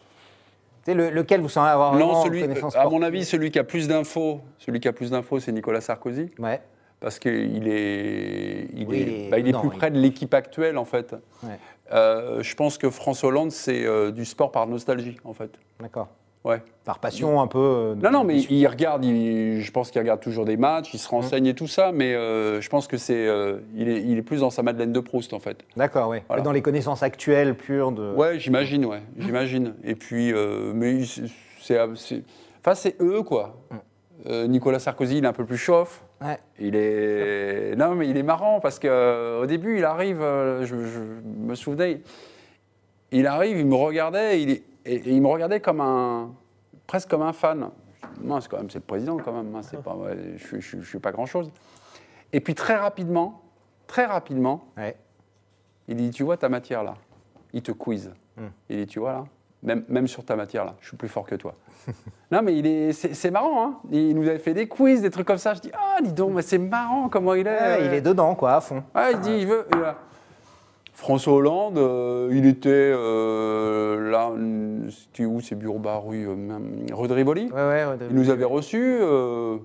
C'est 0.87 0.93
le, 0.93 1.09
lequel 1.09 1.41
vous 1.41 1.49
semblez 1.49 1.69
avoir 1.71 1.95
Non, 1.95 2.23
celui, 2.23 2.39
connaissance 2.39 2.73
à 2.77 2.85
mon 2.87 3.01
avis, 3.01 3.25
celui 3.25 3.51
qui 3.51 3.59
a 3.59 3.65
plus 3.65 3.89
d'infos, 3.89 4.39
celui 4.57 4.79
qui 4.79 4.87
a 4.87 4.93
plus 4.93 5.11
d'infos, 5.11 5.41
c'est 5.41 5.51
Nicolas 5.51 5.81
Sarkozy, 5.81 6.31
Ouais. 6.39 6.61
parce 7.01 7.19
qu'il 7.19 7.67
est, 7.67 8.69
il 8.73 8.87
Oui, 8.87 8.95
est, 8.95 9.01
il 9.01 9.09
est- 9.09 9.29
bah, 9.29 9.37
il 9.39 9.49
est 9.49 9.51
non, 9.51 9.59
plus 9.59 9.69
il- 9.73 9.77
près 9.77 9.91
de 9.91 9.99
l'équipe 9.99 10.33
actuelle 10.33 10.77
en 10.77 10.85
fait. 10.85 11.13
Ouais. 11.43 11.59
Euh, 11.91 12.41
je 12.41 12.55
pense 12.55 12.77
que 12.77 12.89
François 12.89 13.27
Hollande, 13.27 13.51
c'est 13.51 13.85
euh, 13.85 14.11
du 14.11 14.23
sport 14.23 14.49
par 14.53 14.65
nostalgie 14.65 15.17
en 15.25 15.33
fait. 15.33 15.51
D'accord. 15.81 16.07
Ouais. 16.47 16.61
Par 16.85 16.99
passion, 16.99 17.41
un 17.41 17.47
peu. 17.47 17.57
euh, 17.59 17.95
Non, 17.95 18.11
non, 18.11 18.23
mais 18.23 18.37
il 18.39 18.65
regarde, 18.67 19.03
il- 19.03 19.61
je 19.61 19.71
pense 19.71 19.91
qu'il 19.91 19.99
regarde 19.99 20.21
toujours 20.21 20.45
des 20.45 20.55
matchs, 20.55 20.93
il 20.93 20.97
se 20.99 21.09
renseigne 21.09 21.47
et 21.47 21.53
tout 21.53 21.67
ça, 21.67 21.91
mais 21.91 22.13
euh, 22.15 22.61
je 22.61 22.69
pense 22.69 22.87
que 22.87 22.95
c'est, 22.97 23.27
euh, 23.27 23.57
il, 23.75 23.89
est, 23.89 24.01
il 24.01 24.17
est 24.17 24.21
plus 24.21 24.39
dans 24.39 24.49
sa 24.49 24.63
Madeleine 24.63 24.93
de 24.93 24.99
Proust 25.01 25.33
en 25.33 25.39
fait. 25.39 25.57
D'accord, 25.75 26.09
oui. 26.09 26.19
Voilà. 26.29 26.43
Dans 26.43 26.53
les 26.53 26.61
connaissances 26.61 27.03
actuelles 27.03 27.55
pures 27.55 27.91
de. 27.91 28.13
Ouais, 28.13 28.39
j'imagine, 28.39 28.85
ouais, 28.85 29.01
j'imagine. 29.17 29.73
Et 29.83 29.95
puis, 29.95 30.31
euh, 30.31 30.71
mais 30.73 31.03
c'est, 31.03 31.23
c'est, 31.95 32.23
enfin, 32.61 32.75
c'est 32.75 32.95
eux 33.01 33.21
quoi. 33.21 33.57
Euh, 34.27 34.47
Nicolas 34.47 34.79
Sarkozy, 34.79 35.17
il 35.17 35.25
est 35.25 35.27
un 35.27 35.33
peu 35.33 35.45
plus 35.45 35.57
chauffe. 35.57 36.03
Ouais. 36.21 36.39
Il 36.59 36.75
est, 36.75 37.75
non, 37.75 37.95
mais 37.95 38.07
il 38.07 38.15
est 38.17 38.23
marrant 38.23 38.59
parce 38.61 38.79
que 38.79 39.41
au 39.41 39.45
début, 39.45 39.77
il 39.77 39.83
arrive, 39.85 40.19
je, 40.21 40.65
je 40.65 40.99
me 41.45 41.53
souvenais, 41.55 41.99
il 43.11 43.27
arrive, 43.27 43.57
il 43.59 43.65
me 43.65 43.75
regardait, 43.75 44.41
il 44.41 44.49
est- 44.51 44.63
et, 44.87 44.95
et 44.95 45.09
il 45.11 45.21
me 45.21 45.27
regardait 45.27 45.59
comme 45.59 45.81
un, 45.81 46.31
presque 46.87 47.09
comme 47.09 47.21
un 47.21 47.33
fan. 47.33 47.69
C'est 48.41 48.47
quand 48.49 48.57
même, 48.57 48.69
c'est 48.69 48.79
le 48.79 48.85
président 48.85 49.17
quand 49.17 49.31
même. 49.33 49.53
hein, 49.55 49.61
c'est 49.61 49.81
pas, 49.81 49.95
je, 50.37 50.59
je 50.59 50.81
suis 50.81 50.99
pas 50.99 51.11
grand 51.11 51.25
chose. 51.25 51.51
Et 52.33 52.39
puis 52.39 52.55
très 52.55 52.75
rapidement, 52.75 53.41
très 53.87 54.05
rapidement, 54.05 54.65
Ouais. 54.77 54.95
il 55.87 55.95
dit, 55.97 56.09
tu 56.11 56.23
vois 56.23 56.37
ta 56.37 56.49
matière 56.49 56.83
là 56.83 56.95
Il 57.53 57.61
te 57.61 57.71
quiz. 57.71 58.11
Hmm. 58.37 58.47
Il 58.69 58.77
dit, 58.77 58.87
tu 58.87 58.99
vois 58.99 59.13
là 59.13 59.25
même, 59.63 59.83
même 59.89 60.07
sur 60.07 60.23
ta 60.23 60.35
matière 60.35 60.65
là, 60.65 60.75
je 60.81 60.87
suis 60.89 60.97
plus 60.97 61.07
fort 61.09 61.25
que 61.25 61.33
toi. 61.35 61.55
non 62.31 62.41
mais 62.43 62.55
il 62.55 62.67
est, 62.67 62.93
c'est, 62.93 63.15
c'est 63.15 63.31
marrant, 63.31 63.65
hein 63.65 63.79
il 63.91 64.13
nous 64.15 64.27
avait 64.27 64.37
fait 64.37 64.53
des 64.53 64.67
quiz, 64.67 65.01
des 65.01 65.09
trucs 65.09 65.25
comme 65.25 65.39
ça. 65.39 65.55
Je 65.55 65.61
dis, 65.61 65.71
ah 65.73 65.97
dis 66.01 66.13
donc, 66.13 66.31
mais 66.33 66.43
c'est 66.43 66.59
marrant 66.59 67.09
comment 67.09 67.33
il 67.33 67.47
est. 67.47 67.59
Ouais, 67.59 67.85
il 67.87 67.93
est 67.93 68.01
dedans, 68.01 68.35
quoi, 68.35 68.53
à 68.55 68.61
fond. 68.61 68.83
Ouais, 68.93 69.13
il 69.13 69.19
dit, 69.19 69.31
il 69.39 69.47
veut. 69.47 69.65
il 69.73 69.79
a- 69.83 69.97
François 70.97 71.33
Hollande, 71.33 71.77
euh, 71.77 72.27
il 72.33 72.47
était 72.47 72.69
euh, 72.71 74.09
là, 74.09 74.31
c'était 74.89 75.25
où 75.25 75.39
C'est 75.41 75.53
Bureau 75.53 75.77
rue, 75.99 76.27
euh, 76.27 76.35
rue. 76.91 77.43
Ouais, 77.53 77.53
ouais, 77.53 77.85
ouais, 77.85 77.97
Il 78.09 78.15
nous 78.15 78.31
avait 78.31 78.45
reçus. 78.45 78.97
Euh, 78.99 79.57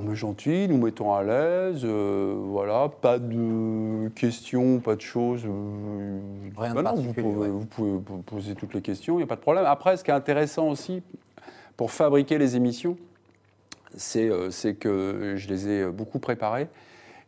mais 0.00 0.14
gentil, 0.14 0.68
nous 0.68 0.78
mettons 0.78 1.12
à 1.12 1.24
l'aise. 1.24 1.80
euh, 1.84 2.36
voilà, 2.38 2.88
pas 2.88 3.18
de 3.18 4.08
questions, 4.14 4.78
pas 4.78 4.94
de 4.94 5.00
choses. 5.00 5.42
euh, 5.44 6.20
Rien 6.56 6.72
de 6.74 6.82
non, 6.82 6.94
vous, 6.94 7.12
pouvez, 7.12 7.36
ouais. 7.36 7.48
vous 7.48 7.66
pouvez 7.66 7.98
po- 8.00 8.22
poser 8.24 8.54
toutes 8.54 8.74
les 8.74 8.80
questions, 8.80 9.14
il 9.14 9.18
n'y 9.18 9.22
a 9.24 9.26
pas 9.26 9.34
de 9.36 9.40
problème. 9.40 9.64
Après, 9.66 9.96
ce 9.96 10.04
qui 10.04 10.12
est 10.12 10.14
intéressant 10.14 10.68
aussi, 10.68 11.02
pour 11.76 11.90
fabriquer 11.90 12.38
les 12.38 12.54
émissions, 12.54 12.96
c'est 13.96 14.30
euh, 14.30 14.50
c'est 14.52 14.74
que 14.74 15.34
je 15.36 15.48
les 15.48 15.68
ai 15.68 15.86
beaucoup 15.86 16.20
préparés. 16.20 16.68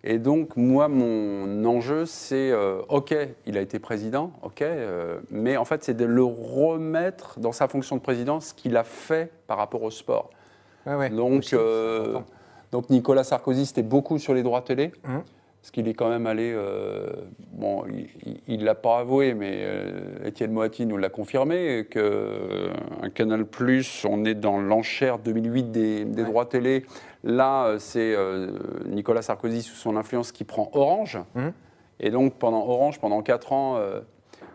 Et 0.04 0.18
donc, 0.18 0.56
moi, 0.56 0.86
mon 0.88 1.64
enjeu, 1.64 2.06
c'est, 2.06 2.50
euh, 2.52 2.80
OK, 2.88 3.14
il 3.46 3.58
a 3.58 3.60
été 3.60 3.78
président, 3.78 4.30
OK, 4.42 4.62
euh, 4.62 5.18
mais 5.30 5.56
en 5.56 5.64
fait, 5.64 5.82
c'est 5.82 5.94
de 5.94 6.04
le 6.04 6.22
remettre 6.22 7.40
dans 7.40 7.52
sa 7.52 7.66
fonction 7.66 7.96
de 7.96 8.00
président, 8.00 8.40
ce 8.40 8.54
qu'il 8.54 8.76
a 8.76 8.84
fait 8.84 9.32
par 9.46 9.58
rapport 9.58 9.82
au 9.82 9.90
sport. 9.90 10.30
Ouais, 10.86 10.94
ouais. 10.94 11.10
Donc, 11.10 11.38
Aussi, 11.40 11.56
euh, 11.56 12.18
donc 12.70 12.88
Nicolas 12.90 13.24
Sarkozy, 13.24 13.66
c'était 13.66 13.82
beaucoup 13.82 14.18
sur 14.18 14.32
les 14.34 14.42
droits 14.44 14.62
télé, 14.62 14.92
Mhm. 15.04 15.22
Parce 15.66 15.72
qu'il 15.72 15.88
est 15.88 15.94
quand 15.94 16.08
même 16.08 16.28
allé, 16.28 16.52
euh, 16.54 17.08
bon, 17.50 17.82
il 18.46 18.60
ne 18.60 18.64
l'a 18.64 18.76
pas 18.76 19.00
avoué, 19.00 19.34
mais 19.34 19.62
euh, 19.62 20.24
Étienne 20.24 20.52
Moati 20.52 20.86
nous 20.86 20.96
l'a 20.96 21.08
confirmé, 21.08 21.88
que 21.90 21.98
euh, 21.98 22.70
Canal+, 23.12 23.44
on 24.08 24.24
est 24.24 24.36
dans 24.36 24.60
l'enchère 24.60 25.18
2008 25.18 25.72
des, 25.72 26.04
des 26.04 26.22
Ouais. 26.22 26.28
droits 26.28 26.46
télé. 26.46 26.86
Là, 27.24 27.74
c'est 27.80 28.14
Nicolas 28.86 29.22
Sarkozy, 29.22 29.62
sous 29.62 29.74
son 29.74 29.96
influence, 29.96 30.30
qui 30.30 30.44
prend 30.44 30.70
Orange. 30.72 31.18
Mhm. 31.34 31.52
Et 31.98 32.10
donc, 32.10 32.34
pendant 32.34 32.64
Orange, 32.64 33.00
pendant 33.00 33.20
4 33.22 33.52
ans, 33.52 33.80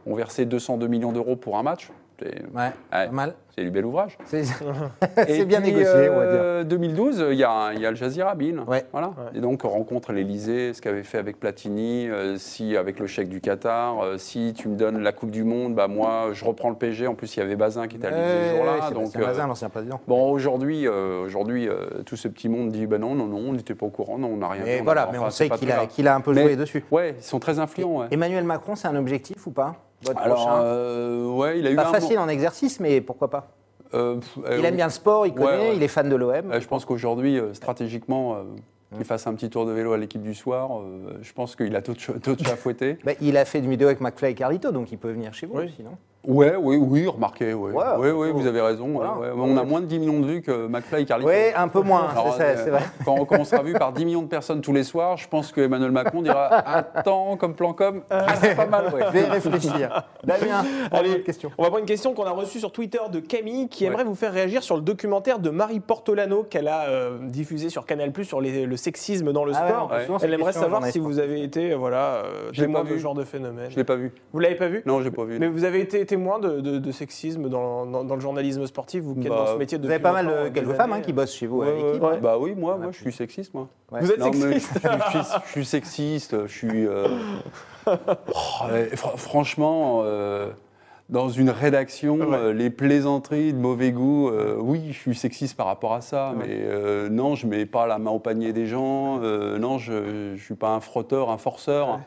on 0.05 0.15
versait 0.15 0.45
202 0.45 0.87
millions 0.87 1.11
d'euros 1.11 1.35
pour 1.35 1.57
un 1.57 1.63
match. 1.63 1.89
C'est 2.21 2.43
Ouais, 2.55 2.71
pas 2.91 3.07
mal. 3.07 3.33
c'est 3.55 3.63
du 3.63 3.71
bel 3.71 3.85
ouvrage. 3.85 4.17
C'est 4.25 5.45
bien 5.45 5.61
puis, 5.61 5.71
négocié, 5.73 6.09
on 6.09 6.17
va 6.17 6.25
dire. 6.31 6.39
euh, 6.41 6.63
2012, 6.63 7.25
il 7.31 7.37
y 7.37 7.43
a, 7.43 7.71
il 7.73 7.79
y 7.81 7.85
a 7.85 7.89
Al 7.89 7.95
Jazeera 7.95 8.35
Bin. 8.35 8.59
Ouais. 8.67 8.85
Voilà. 8.91 9.07
Ouais. 9.07 9.13
Et 9.35 9.39
donc, 9.39 9.65
on 9.65 9.69
rencontre 9.69 10.13
l'Elysée, 10.13 10.73
ce 10.73 10.81
qu'avait 10.81 11.03
fait 11.03 11.17
avec 11.17 11.39
Platini, 11.39 12.07
euh, 12.09 12.37
si 12.37 12.77
avec 12.77 12.99
le 12.99 13.07
chèque 13.07 13.29
du 13.29 13.41
Qatar, 13.41 13.99
euh, 14.03 14.17
si 14.17 14.53
tu 14.55 14.67
me 14.67 14.75
donnes 14.75 15.01
la 15.01 15.11
Coupe 15.11 15.31
du 15.31 15.43
Monde, 15.43 15.73
bah 15.75 15.87
moi, 15.87 16.29
je 16.33 16.45
reprends 16.45 16.69
le 16.69 16.75
PG. 16.75 17.07
En 17.07 17.15
plus, 17.15 17.35
il 17.35 17.39
y 17.39 17.43
avait 17.43 17.55
Bazin 17.55 17.87
qui 17.87 17.97
était 17.97 18.07
à 18.07 18.11
l'Élysée 18.11 18.49
ce 18.51 18.55
jour-là. 18.55 18.71
Donc, 18.91 19.07
Sébastien 19.07 19.21
euh, 19.21 19.25
Bazin, 19.25 19.47
l'ancien 19.47 19.69
président. 19.69 19.99
Bon, 20.07 20.31
aujourd'hui, 20.31 20.87
euh, 20.87 21.23
aujourd'hui 21.25 21.67
euh, 21.67 22.03
tout 22.05 22.15
ce 22.17 22.27
petit 22.27 22.49
monde 22.49 22.71
dit 22.71 22.85
ben 22.87 22.99
non, 23.01 23.15
non, 23.15 23.25
non, 23.25 23.37
on 23.49 23.53
n'était 23.53 23.75
pas 23.75 23.85
au 23.85 23.89
courant, 23.89 24.17
non, 24.17 24.27
on 24.29 24.37
n'a 24.37 24.49
rien 24.49 24.63
Et 24.63 24.77
fait, 24.77 24.81
voilà, 24.81 25.09
mais 25.11 25.17
on 25.17 25.29
sait 25.29 25.49
qu'il 25.49 26.07
a, 26.07 26.15
un 26.15 26.21
peu 26.21 26.33
Mais- 26.33 26.43
joué 26.43 26.55
dessus. 26.55 26.83
Ouais, 26.91 27.15
ils 27.17 27.23
sont 27.23 27.39
très 27.39 27.59
influents. 27.59 27.99
ouais. 28.01 28.07
Emmanuel 28.11 28.43
Macron, 28.43 28.75
c'est 28.75 28.87
un 28.87 28.95
objectif 28.95 29.47
ou 29.47 29.51
pas? 29.51 29.75
Votre 30.03 30.19
Alors, 30.19 30.37
prochain 30.45 30.63
euh, 30.63 31.27
ouais, 31.29 31.59
il 31.59 31.67
a 31.67 31.71
eu 31.71 31.75
Pas 31.75 31.87
un 31.89 31.91
facile 31.91 32.19
en 32.19 32.27
exercice, 32.27 32.79
mais 32.79 33.01
pourquoi 33.01 33.29
pas 33.29 33.49
euh, 33.93 34.15
pff, 34.15 34.37
euh, 34.45 34.57
Il 34.59 34.65
aime 34.65 34.75
bien 34.75 34.85
le 34.87 34.91
sport, 34.91 35.27
il 35.27 35.33
connaît, 35.33 35.69
ouais. 35.69 35.75
il 35.75 35.83
est 35.83 35.87
fan 35.87 36.07
de 36.09 36.15
l'OM. 36.15 36.51
Euh, 36.51 36.59
je 36.61 36.67
pense 36.67 36.85
qu'aujourd'hui, 36.85 37.39
stratégiquement, 37.53 38.35
euh, 38.35 38.43
Mmh. 38.91 38.97
qu'il 38.97 39.05
fasse 39.05 39.25
un 39.25 39.33
petit 39.35 39.49
tour 39.49 39.65
de 39.65 39.71
vélo 39.71 39.93
à 39.93 39.97
l'équipe 39.97 40.21
du 40.21 40.35
soir, 40.35 40.79
euh, 40.81 41.17
je 41.21 41.31
pense 41.31 41.55
qu'il 41.55 41.73
a 41.77 41.81
chats 41.97 42.13
à 42.51 42.55
fouetter. 42.57 42.97
Bah, 43.05 43.13
il 43.21 43.37
a 43.37 43.45
fait 43.45 43.59
une 43.59 43.69
vidéo 43.69 43.87
avec 43.87 44.01
McFly 44.01 44.31
et 44.31 44.35
Carlito, 44.35 44.71
donc 44.71 44.91
il 44.91 44.97
peut 44.97 45.11
venir 45.11 45.33
chez 45.33 45.45
vous 45.45 45.57
Oui. 45.57 45.65
aussi, 45.65 45.81
non? 45.81 45.97
Ouais, 46.27 46.53
oui, 46.55 46.77
oui, 46.77 47.07
remarquez. 47.07 47.53
Ouais, 47.55 47.71
Ouais, 47.71 48.11
ouais, 48.11 48.27
plutôt. 48.27 48.37
vous 48.39 48.47
avez 48.47 48.61
raison. 48.61 48.85
ouais, 48.85 48.91
Voilà. 48.93 49.17
ouais. 49.17 49.27
On 49.35 49.57
a 49.57 49.63
moins 49.63 49.81
de 49.81 49.87
10 49.87 49.97
millions 49.99 50.19
de 50.19 50.27
vues 50.27 50.41
que 50.43 50.67
McFly 50.67 51.01
et 51.01 51.05
Carlito. 51.05 51.29
Oui, 51.31 51.35
un 51.55 51.67
peu 51.67 51.81
moins, 51.81 52.09
c'est 52.37 52.43
euh, 52.43 52.55
c'est 52.63 52.69
vrai. 52.69 52.81
Quand, 53.05 53.25
quand 53.25 53.39
on 53.39 53.43
sera 53.43 53.63
vu 53.63 53.73
par 53.73 53.91
10 53.91 54.05
millions 54.05 54.21
de 54.21 54.27
personnes 54.27 54.61
tous 54.61 54.71
les 54.73 54.83
soirs, 54.83 55.17
je 55.17 55.27
pense 55.27 55.51
que 55.51 55.61
Emmanuel 55.61 55.89
Macron 55.91 56.21
dira 56.21 56.45
Attends, 56.45 57.37
comme 57.37 57.55
plan 57.55 57.73
com, 57.73 58.03
c'est 58.39 58.55
pas 58.55 58.67
mal, 58.67 58.85
ouais. 58.93 59.01
Je 59.07 59.11
vais 59.17 59.23
réfléchir. 59.25 60.03
Damien, 60.23 60.63
Allez, 60.91 61.11
allez, 61.11 61.21
question. 61.23 61.49
On 61.57 61.63
va 61.63 61.69
prendre 61.69 61.81
une 61.81 61.87
question 61.87 62.13
qu'on 62.13 62.25
a 62.25 62.31
reçue 62.31 62.59
sur 62.59 62.71
Twitter 62.71 62.99
de 63.11 63.19
Camille 63.19 63.67
qui 63.67 63.85
Ouais. 63.85 63.89
aimerait 63.89 64.03
vous 64.03 64.13
faire 64.15 64.31
réagir 64.31 64.61
sur 64.61 64.75
le 64.75 64.81
documentaire 64.83 65.39
de 65.39 65.49
Marie 65.49 65.79
Portolano 65.79 66.43
qu'elle 66.43 66.67
a 66.67 66.83
euh, 66.89 67.17
diffusé 67.29 67.69
sur 67.69 67.85
Canal 67.87 68.11
sur 68.23 68.41
les- 68.41 68.65
le 68.67 68.77
sexisme 68.77 69.31
dans 69.33 69.43
le 69.45 69.53
Ah 69.55 69.87
ouais, 69.91 70.03
sport. 70.03 70.19
Elle 70.23 70.33
aimerait 70.33 70.51
savoir 70.53 70.85
si 70.85 70.99
vous 70.99 71.17
avez 71.17 71.41
été 71.41 71.71
euh, 71.71 71.77
voilà, 71.77 72.21
euh, 72.25 72.51
témoin 72.51 72.81
pas 72.81 72.85
de 72.87 72.93
vu. 72.93 72.99
ce 72.99 73.01
genre 73.03 73.15
de 73.15 73.23
phénomène. 73.23 73.71
Je 73.71 73.75
l'ai 73.75 73.83
pas 73.83 73.95
vu. 73.95 74.11
Vous 74.33 74.39
l'avez 74.39 74.55
pas 74.55 74.67
vu? 74.67 74.83
Non, 74.85 75.01
j'ai 75.01 75.09
pas 75.11 75.23
vu. 75.23 75.39
Mais 75.39 75.47
vous 75.47 75.63
avez 75.63 75.79
été 75.81 76.10
témoin 76.11 76.39
de, 76.39 76.59
de- 76.59 76.77
de 76.77 76.91
sexisme 76.91 77.47
dans, 77.49 77.85
dans- 77.85 78.03
dans 78.03 78.15
le 78.15 78.21
journalisme 78.21 78.65
sportif, 78.67 79.01
vous 79.03 79.15
qui 79.15 79.21
êtes 79.21 79.29
Bah, 79.29 79.45
dans 79.45 79.53
ce 79.53 79.57
métier 79.57 79.77
Vous 79.77 79.83
depuis 79.83 79.93
avez 79.95 80.03
pas 80.03 80.11
mal 80.11 80.27
de 80.27 80.49
quelques 80.49 80.73
femmes 80.73 80.91
hein, 80.93 80.99
qui 81.01 81.13
bossent 81.13 81.33
chez 81.33 81.47
vous 81.47 81.61
à 81.61 81.65
Ouais, 81.67 81.99
ouais. 81.99 82.17
Bah 82.21 82.37
oui, 82.39 82.53
moi, 82.55 82.77
moi 82.77 82.91
je 82.91 82.97
suis 82.99 83.11
sexiste, 83.13 83.53
moi. 83.53 83.67
Ouais. 83.91 84.01
Vous 84.01 84.11
êtes 84.11 84.19
Non, 84.19 84.31
mais 84.33 84.59
sexiste 84.59 84.79
je, 84.83 84.89
je 84.89 85.23
suis, 85.23 85.39
je 85.45 85.51
suis 85.51 85.65
sexiste, 85.65 86.47
je 86.47 86.51
suis. 86.57 86.85
euh, 86.87 87.07
oh, 87.87 87.91
fr- 88.33 89.17
franchement, 89.17 90.01
euh, 90.03 90.49
dans 91.09 91.29
une 91.29 91.49
rédaction, 91.49 92.15
Ouais. 92.17 92.37
euh, 92.37 92.53
les 92.53 92.69
plaisanteries 92.69 93.53
de 93.53 93.57
mauvais 93.59 93.91
goût, 93.91 94.29
euh, 94.29 94.55
oui, 94.59 94.87
je 94.91 94.97
suis 94.97 95.15
sexiste 95.15 95.55
par 95.57 95.65
rapport 95.67 95.93
à 95.93 96.01
ça, 96.01 96.31
Ouais. 96.31 96.45
mais 96.47 96.57
euh, 96.63 97.09
non, 97.09 97.35
je 97.35 97.47
mets 97.47 97.65
pas 97.65 97.87
la 97.87 97.97
main 97.99 98.11
au 98.11 98.19
panier 98.19 98.53
des 98.53 98.65
gens, 98.65 99.19
euh, 99.23 99.57
non, 99.57 99.77
je 99.77 100.31
ne 100.33 100.37
suis 100.37 100.55
pas 100.55 100.69
un 100.69 100.79
frotteur, 100.81 101.29
un 101.29 101.37
forceur. 101.37 101.99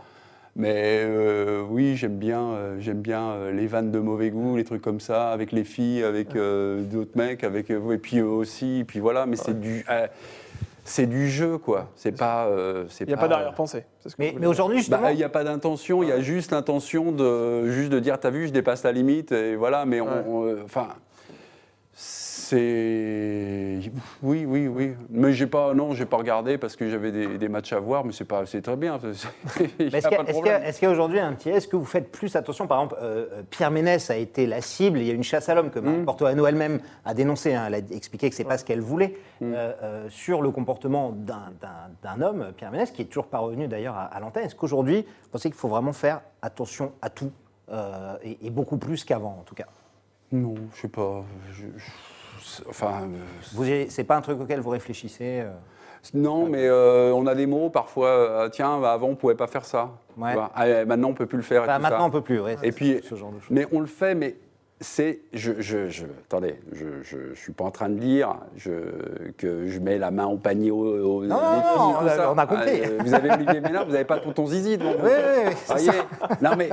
Mais 0.57 1.01
euh, 1.03 1.62
oui, 1.69 1.97
j'aime 1.97 2.17
bien, 2.17 2.40
euh, 2.51 2.77
j'aime 2.79 3.01
bien 3.01 3.31
euh, 3.31 3.53
les 3.53 3.67
vannes 3.67 3.90
de 3.90 3.99
mauvais 3.99 4.31
goût, 4.31 4.57
les 4.57 4.62
trucs 4.64 4.83
comme 4.83 5.01
ça, 5.01 5.31
avec 5.33 5.51
les 5.51 5.64
filles, 5.64 6.05
avec 6.05 6.37
euh, 6.37 6.83
d'autres 6.83 7.17
mecs, 7.17 7.43
avec 7.43 7.71
et 7.71 7.99
puis 7.99 8.19
eux 8.19 8.27
aussi, 8.27 8.81
et 8.81 8.85
puis 8.85 9.01
voilà. 9.01 9.27
Mais 9.27 9.35
c'est 9.37 9.59
du, 9.59 9.85
euh, 9.90 10.07
c'est 10.85 11.07
du 11.07 11.29
jeu, 11.29 11.59
quoi. 11.59 11.90
C'est 11.97 12.17
pas, 12.17 12.47
euh, 12.47 12.85
c'est 12.88 13.03
Il 13.05 13.09
n'y 13.09 13.14
a 13.14 13.17
pas 13.17 13.27
d'arrière-pensée. 13.27 13.85
Mais, 14.19 14.35
aujourd'hui, 14.47 14.79
justement, 14.79 15.03
bah, 15.03 15.12
Il 15.12 15.17
n'y 15.17 15.25
a 15.25 15.29
pas 15.29 15.43
d'intention, 15.43 16.05
il 16.05 16.09
y 16.09 16.12
a 16.12 16.21
juste 16.21 16.53
l'intention 16.53 17.11
de, 17.11 17.69
juste 17.71 17.90
de 17.90 17.99
dire, 17.99 18.21
t'as 18.21 18.31
vu, 18.31 18.47
je 18.47 18.53
dépasse 18.53 18.85
la 18.85 18.93
limite, 18.93 19.33
et 19.33 19.57
voilà, 19.57 19.87
mais 19.87 20.01
on- 20.01 20.07
Ouais. 20.07 20.25
on, 20.29 20.45
euh, 20.47 20.62
enfin, 20.64 20.88
c'est, 22.44 23.90
oui, 24.22 24.44
oui, 24.46 24.68
oui, 24.68 24.94
mais 25.11 25.33
j'ai 25.33 25.46
pas, 25.46 25.74
non, 25.74 25.92
j'ai 25.94 26.07
pas 26.07 26.16
regardé 26.16 26.59
parce 26.59 26.76
que 26.76 26.88
j'avais 26.88 27.11
des, 27.12 27.38
des 27.38 27.48
matchs 27.48 27.72
à 27.72 27.80
voir, 27.80 28.04
mais 28.04 28.12
c'est 28.12 28.24
pas, 28.24 28.46
c'est 28.46 28.62
très 28.62 28.76
bien, 28.76 28.98
Est-ce 29.04 29.26
qu'il 29.68 29.87
y, 29.87 29.90
pas 29.90 29.96
a- 29.98 30.00
de 30.00 30.00
est-ce 30.00 30.11
qu'il 30.11 30.14
y 30.14 30.16
a- 30.16 30.30
problème. 30.33 30.62
est-ce 30.64 30.78
qu'il 30.78 30.87
y 30.87 30.90
a 30.90 30.92
aujourd'hui 30.92 31.18
un 31.20 31.33
petit 31.35 31.50
Est-ce 31.50 31.68
que 31.68 31.76
vous 31.76 31.85
faites 31.85 32.11
plus 32.12 32.35
attention 32.37 32.66
Par 32.66 32.78
exemple, 32.83 32.96
euh, 33.02 33.26
euh, 33.33 33.42
Pierre 33.50 33.70
Ménès 33.70 34.11
a 34.11 34.16
été 34.16 34.46
la 34.46 34.61
cible. 34.61 34.98
Il 34.98 35.07
y 35.07 35.11
a 35.11 35.14
une 35.14 35.22
chasse 35.22 35.48
à 35.48 35.54
l'homme 35.54 35.70
que 35.70 35.78
Marie 35.78 35.98
Mm. 35.98 36.04
Portoano 36.04 36.46
elle-même 36.46 36.80
a 37.04 37.14
dénoncé. 37.14 37.54
hein, 37.54 37.64
elle 37.68 37.74
a 37.74 37.78
expliqué 37.78 38.28
que 38.30 38.37
c'est 38.37 38.44
pas 38.44 38.59
ce 38.59 38.64
qu'elle 38.64 38.80
voulait 38.80 39.16
Mm. 39.40 39.52
euh, 39.54 39.72
euh, 39.83 40.07
sur 40.11 40.42
le 40.42 40.50
comportement 40.50 41.11
d'un- 41.12 42.20
homme, 42.22 42.52
Pierre 42.57 42.70
Ménès, 42.70 42.90
qui 42.90 43.02
est 43.02 43.07
toujours 43.07 43.26
pas 43.26 43.38
revenu 43.38 43.66
d'ailleurs 43.68 43.96
à, 43.96 44.04
à 44.04 44.20
l'antenne. 44.20 44.44
Est-ce 44.44 44.54
qu'aujourd'hui, 44.54 45.02
vous 45.24 45.28
pensez 45.30 45.48
qu'il 45.50 45.59
faut 45.59 45.68
vraiment 45.68 45.92
faire 45.92 46.20
attention 46.42 46.92
à 47.02 47.11
tout 47.11 47.33
et, 48.22 48.38
et 48.46 48.50
beaucoup 48.50 48.76
plus 48.76 49.04
qu'avant, 49.04 49.38
en 49.40 49.42
tout 49.44 49.54
cas? 49.54 49.66
Non, 50.33 50.54
je 50.74 50.80
sais 50.83 50.88
pas, 50.88 51.24
je- 51.52 51.64
je- 51.76 51.85
enfin. 52.68 53.09
euh, 53.59 53.85
c'est 53.88 54.04
pas 54.04 54.16
un 54.16 54.20
truc 54.20 54.40
auquel 54.40 54.61
vous 54.61 54.70
réfléchissez 54.70 55.40
euh 55.40 55.50
Non, 56.14 56.46
mais 56.46 56.66
euh, 56.66 57.12
on 57.14 57.26
a 57.26 57.35
des 57.35 57.46
mots 57.46 57.70
parfois. 57.70 58.09
euh, 58.09 58.48
tiens, 58.48 58.78
bah, 58.80 58.92
avant 58.92 59.09
on 59.09 59.14
pouvait 59.16 59.35
pas 59.35 59.46
faire 59.46 59.64
ça. 59.64 59.90
Ouais. 60.16 60.35
Ah, 60.54 60.85
maintenant 60.85 61.09
on 61.11 61.14
peut 61.14 61.26
plus 61.26 61.38
le 61.38 61.42
faire. 61.42 61.62
et 61.64 61.66
tout 61.66 61.83
Maintenant, 61.83 61.98
ça. 61.98 62.04
on 62.04 62.11
peut 62.11 62.20
plus. 62.20 62.40
ouais, 62.40 62.57
Et 62.62 62.72
puis, 62.72 63.00
ce 63.02 63.14
genre 63.14 63.33
de 63.33 63.40
choses. 63.40 63.50
mais 63.50 63.66
on 63.72 63.80
le 63.80 63.87
fait, 63.87 64.14
mais 64.14 64.37
c'est, 64.80 65.20
je, 65.33 65.52
je, 65.61 65.88
je- 65.88 66.04
attendez, 66.26 66.57
je, 66.72 66.85
je, 67.02 67.35
suis 67.35 67.52
pas 67.52 67.64
en 67.64 67.70
train 67.70 67.88
de 67.88 67.94
dire 67.98 68.37
je, 68.57 68.70
que 69.38 69.66
je 69.66 69.78
mets 69.78 69.98
la 69.98 70.11
main 70.11 70.26
au 70.26 70.37
panier 70.37 70.70
au, 70.72 70.78
au 71.20 71.24
Non, 71.24 71.37
des 71.37 71.40
non, 71.40 71.62
filles, 71.62 71.78
non, 71.78 71.92
tout 71.92 71.98
on 72.02 72.07
a- 72.07 72.16
ça. 72.16 72.33
on 72.33 72.38
a 72.38 72.46
compris. 72.46 72.80
Ah, 72.85 72.88
vous 73.02 73.14
avez 73.14 73.30
Olivier 73.30 73.61
Ménard, 73.61 73.87
vous 73.87 73.92
n'avez 73.92 74.04
pas 74.04 74.18
tonton 74.18 74.46
Zizi 74.46 74.76
vous. 74.76 74.85
Oui, 74.85 75.11
oui, 75.11 75.52
oui. 75.88 75.90
Non 76.42 76.50
mais 76.59 76.68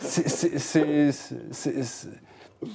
c'est- 0.00 0.58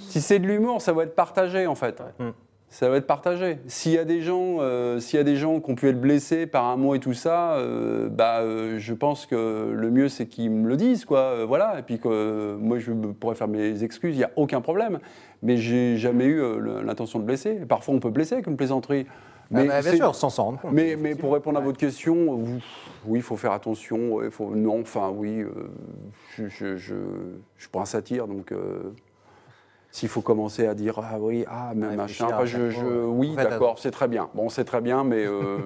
si 0.10 0.22
c'est 0.22 0.40
de 0.40 0.48
l'humour, 0.48 0.82
ça 0.82 0.94
va 0.94 1.04
être 1.04 1.16
partagé 1.16 1.68
en 1.68 1.76
fait. 1.76 2.02
Mm. 2.20 2.30
Ça 2.70 2.90
va 2.90 2.98
être 2.98 3.08
partagé. 3.08 3.60
S'il 3.68 3.94
y 3.94 3.98
a 3.98 4.04
des 4.04 4.22
gens, 4.22 4.58
euh, 4.60 5.00
s'il 5.00 5.16
y 5.18 5.22
a 5.22 5.24
des 5.24 5.38
gens 5.38 5.62
qui 5.62 5.72
ont 5.72 5.76
pu 5.76 5.88
être 5.88 6.02
blessés 6.02 6.46
par 6.46 6.66
un 6.66 6.76
mot 6.76 6.94
et 6.94 7.00
tout 7.00 7.14
ça, 7.14 7.54
euh, 7.54 8.10
bah, 8.10 8.42
euh, 8.42 8.80
je 8.80 8.94
pense 8.94 9.26
que 9.26 9.72
le 9.74 9.92
mieux 9.92 10.10
c'est 10.10 10.26
qu'ils 10.26 10.52
me 10.52 10.68
le 10.68 10.76
disent, 10.76 11.06
quoi. 11.06 11.20
euh, 11.20 11.46
voilà. 11.46 11.80
Et 11.80 11.84
puis 11.84 12.00
que 12.00 12.10
euh, 12.10 12.58
moi 12.58 12.80
je 12.80 12.92
pourrais 12.92 13.36
faire 13.36 13.48
mes 13.48 13.84
excuses, 13.84 14.16
il 14.16 14.18
n'y 14.18 14.24
a 14.26 14.32
aucun 14.36 14.60
problème. 14.60 15.00
Mais 15.42 15.56
j'ai 15.58 15.96
jamais 15.96 16.26
eu 16.26 16.42
euh, 16.42 16.82
l'intention 16.84 17.20
de 17.20 17.24
blesser. 17.24 17.54
Parfois 17.68 17.94
on 17.94 18.00
peut 18.00 18.10
blesser 18.10 18.34
avec 18.34 18.48
une 18.48 18.58
plaisanterie. 18.58 19.06
Ah, 19.54 19.64
bah, 19.64 19.82
bien 19.82 19.96
sûr, 19.96 20.16
sans 20.16 20.32
s'en 20.32 20.46
rendre 20.46 20.60
compte. 20.60 20.74
mais, 20.74 20.98
mais 21.00 21.14
pour 21.14 21.32
répondre 21.32 21.60
à 21.60 21.62
votre 21.62 21.78
question, 21.78 22.40
oui, 23.06 23.20
il 23.20 23.22
faut 23.22 23.38
faire 23.38 23.52
attention. 23.52 24.20
faut, 24.32 24.56
non, 24.56 24.82
enfin, 24.82 25.14
oui, 25.16 25.42
euh, 25.42 25.70
je, 26.36 26.48
je, 26.50 26.76
je, 26.78 26.96
je 27.58 27.70
pas 27.70 27.82
un 27.82 27.86
satire, 27.86 28.28
donc 28.28 28.52
euh, 28.52 28.92
s'il 29.96 30.10
faut 30.10 30.20
commencer 30.20 30.68
à 30.68 30.74
dire 30.74 31.00
ah 31.02 31.16
oui, 31.22 31.46
ah 31.50 31.72
mais 31.74 31.88
Ouais, 31.88 31.96
machin, 31.96 32.26
enfin, 32.26 32.40
chaque 32.40 32.48
je, 32.48 32.70
je- 32.70 33.06
oui, 33.06 33.34
d'accord, 33.34 33.80
c'est 33.80 33.92
très 33.92 34.10
bien. 34.10 34.28
Bon, 34.34 34.50
c'est 34.50 34.66
très 34.66 34.82
bien, 34.82 35.06
mais 35.06 35.26
euh, 35.26 35.60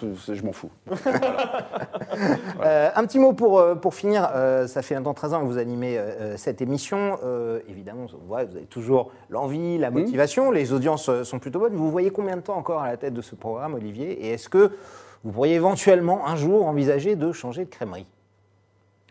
je, 0.28 0.34
je 0.34 0.44
m'en 0.44 0.52
fous. 0.52 0.70
Euh, 2.64 2.90
un 2.94 3.04
petit 3.06 3.18
mot 3.18 3.32
pour, 3.32 3.58
euh, 3.58 3.74
pour 3.74 3.94
finir. 3.94 4.28
Euh, 4.34 4.66
ça 4.68 4.82
fait 4.82 4.94
un 4.94 5.02
temps 5.02 5.14
13 5.14 5.34
ans 5.34 5.40
que 5.40 5.46
vous 5.46 5.58
animez 5.58 5.98
cette 6.36 6.60
émission. 6.60 7.18
Évidemment, 7.68 8.06
vous 8.28 8.34
avez 8.34 8.66
toujours 8.66 9.10
l'envie, 9.30 9.78
la 9.78 9.90
motivation. 9.90 10.50
Les 10.52 10.72
audiences 10.72 11.10
sont 11.24 11.38
plutôt 11.40 11.58
bonnes. 11.58 11.74
Vous 11.74 11.90
voyez 11.90 12.10
combien 12.10 12.36
de 12.36 12.42
temps 12.42 12.56
encore 12.56 12.82
à 12.82 12.88
la 12.88 12.96
tête 12.96 13.14
de 13.14 13.22
ce 13.22 13.34
programme, 13.34 13.74
Olivier? 13.74 14.26
Et 14.26 14.34
est-ce 14.34 14.48
que 14.48 14.70
vous 15.24 15.32
pourriez 15.32 15.54
éventuellement 15.54 16.26
un 16.28 16.36
jour 16.36 16.66
envisager 16.66 17.16
de 17.16 17.32
changer 17.32 17.64
de 17.64 17.70
crèmerie? 17.70 18.06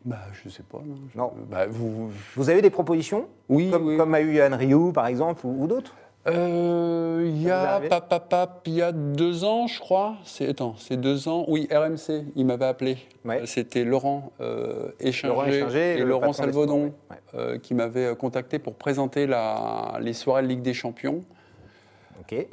Bah, 0.05 0.17
je 0.33 0.49
sais 0.49 0.63
pas. 0.63 0.81
Non. 1.15 1.31
Bah, 1.49 1.67
vous, 1.67 2.09
Vous 2.35 2.49
avez 2.49 2.61
des 2.61 2.69
propositions 2.69 3.27
oui, 3.49 3.69
comme, 3.69 3.87
oui. 3.87 3.97
comme 3.97 4.13
a 4.13 4.21
eu 4.21 4.35
Yann 4.35 4.53
Rioux, 4.53 4.91
par 4.91 5.07
exemple, 5.07 5.45
ou, 5.45 5.63
ou 5.63 5.67
d'autres 5.67 5.93
Euh, 6.27 7.23
Il 7.25 7.41
y 7.41 7.49
a 7.51 7.81
il 8.65 8.73
y 8.73 8.93
deux 8.93 9.43
ans, 9.43 9.67
je 9.67 9.79
crois. 9.79 10.15
C'est 10.23 10.49
attends, 10.49 10.75
c'est 10.77 10.97
deux 10.97 11.27
ans. 11.27 11.45
Oui, 11.47 11.67
RMC, 11.71 12.25
il 12.35 12.45
m'avait 12.45 12.65
appelé. 12.65 12.97
Ouais. 13.25 13.41
Euh, 13.41 13.45
C'était 13.45 13.83
Laurent 13.83 14.31
euh, 14.41 14.89
Laurent 15.23 15.45
Échinger, 15.45 15.95
et 15.95 15.97
le 15.99 16.05
Laurent 16.05 16.33
Salvaudon 16.33 16.93
euh, 17.33 17.57
qui 17.57 17.73
m'avaient 17.73 18.07
euh, 18.07 18.15
contacté 18.15 18.59
pour 18.59 18.75
présenter 18.75 19.27
la, 19.27 19.97
les 19.99 20.13
soirées 20.13 20.43
de 20.43 20.47
Ligue 20.47 20.61
des 20.61 20.73
Champions. 20.73 21.21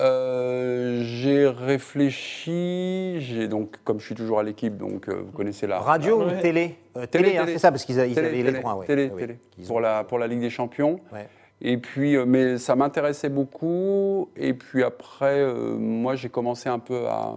Euh, 0.01 1.03
j'ai 1.05 1.47
réfléchi, 1.49 3.21
j'ai 3.21 3.49
donc, 3.49 3.77
comme 3.85 4.01
je 4.01 4.07
suis 4.07 4.15
toujours 4.15 4.39
à 4.41 4.43
l'équipe, 4.43 4.77
donc 4.77 5.09
euh, 5.09 5.23
vous 5.25 5.33
connaissez 5.33 5.67
la 5.67 5.79
Radio 5.81 6.23
ou 6.23 6.31
télé? 6.41 6.77
Euh, 6.97 7.07
Télé, 7.07 7.25
Télé, 7.25 7.37
hein, 7.39 7.41
télé. 7.45 7.53
c'est 7.55 7.59
ça, 7.59 7.71
parce 7.71 7.85
qu'ils 7.85 7.97
Télé, 7.97 8.19
avaient 8.19 8.31
les 8.31 8.43
ouais. 8.43 8.87
télé, 8.87 9.09
Ah 9.11 9.15
oui. 9.15 9.21
télé. 9.21 9.39
Ont- 9.63 9.67
pour 9.67 9.81
la 9.81 10.05
pour 10.05 10.19
la 10.19 10.27
Ligue 10.27 10.41
des 10.41 10.51
Champions. 10.51 11.01
Ouais. 11.13 11.29
Et 11.61 11.77
puis, 11.79 12.17
euh, 12.17 12.25
mais 12.27 12.57
ça 12.59 12.77
m'intéressait 12.77 13.29
beaucoup. 13.29 14.31
Et 14.37 14.55
puis 14.55 14.83
après, 14.85 15.39
euh, 15.41 15.77
moi, 15.77 16.15
j'ai 16.15 16.29
commencé 16.29 16.69
un 16.69 16.79
peu 16.79 17.07
à, 17.09 17.35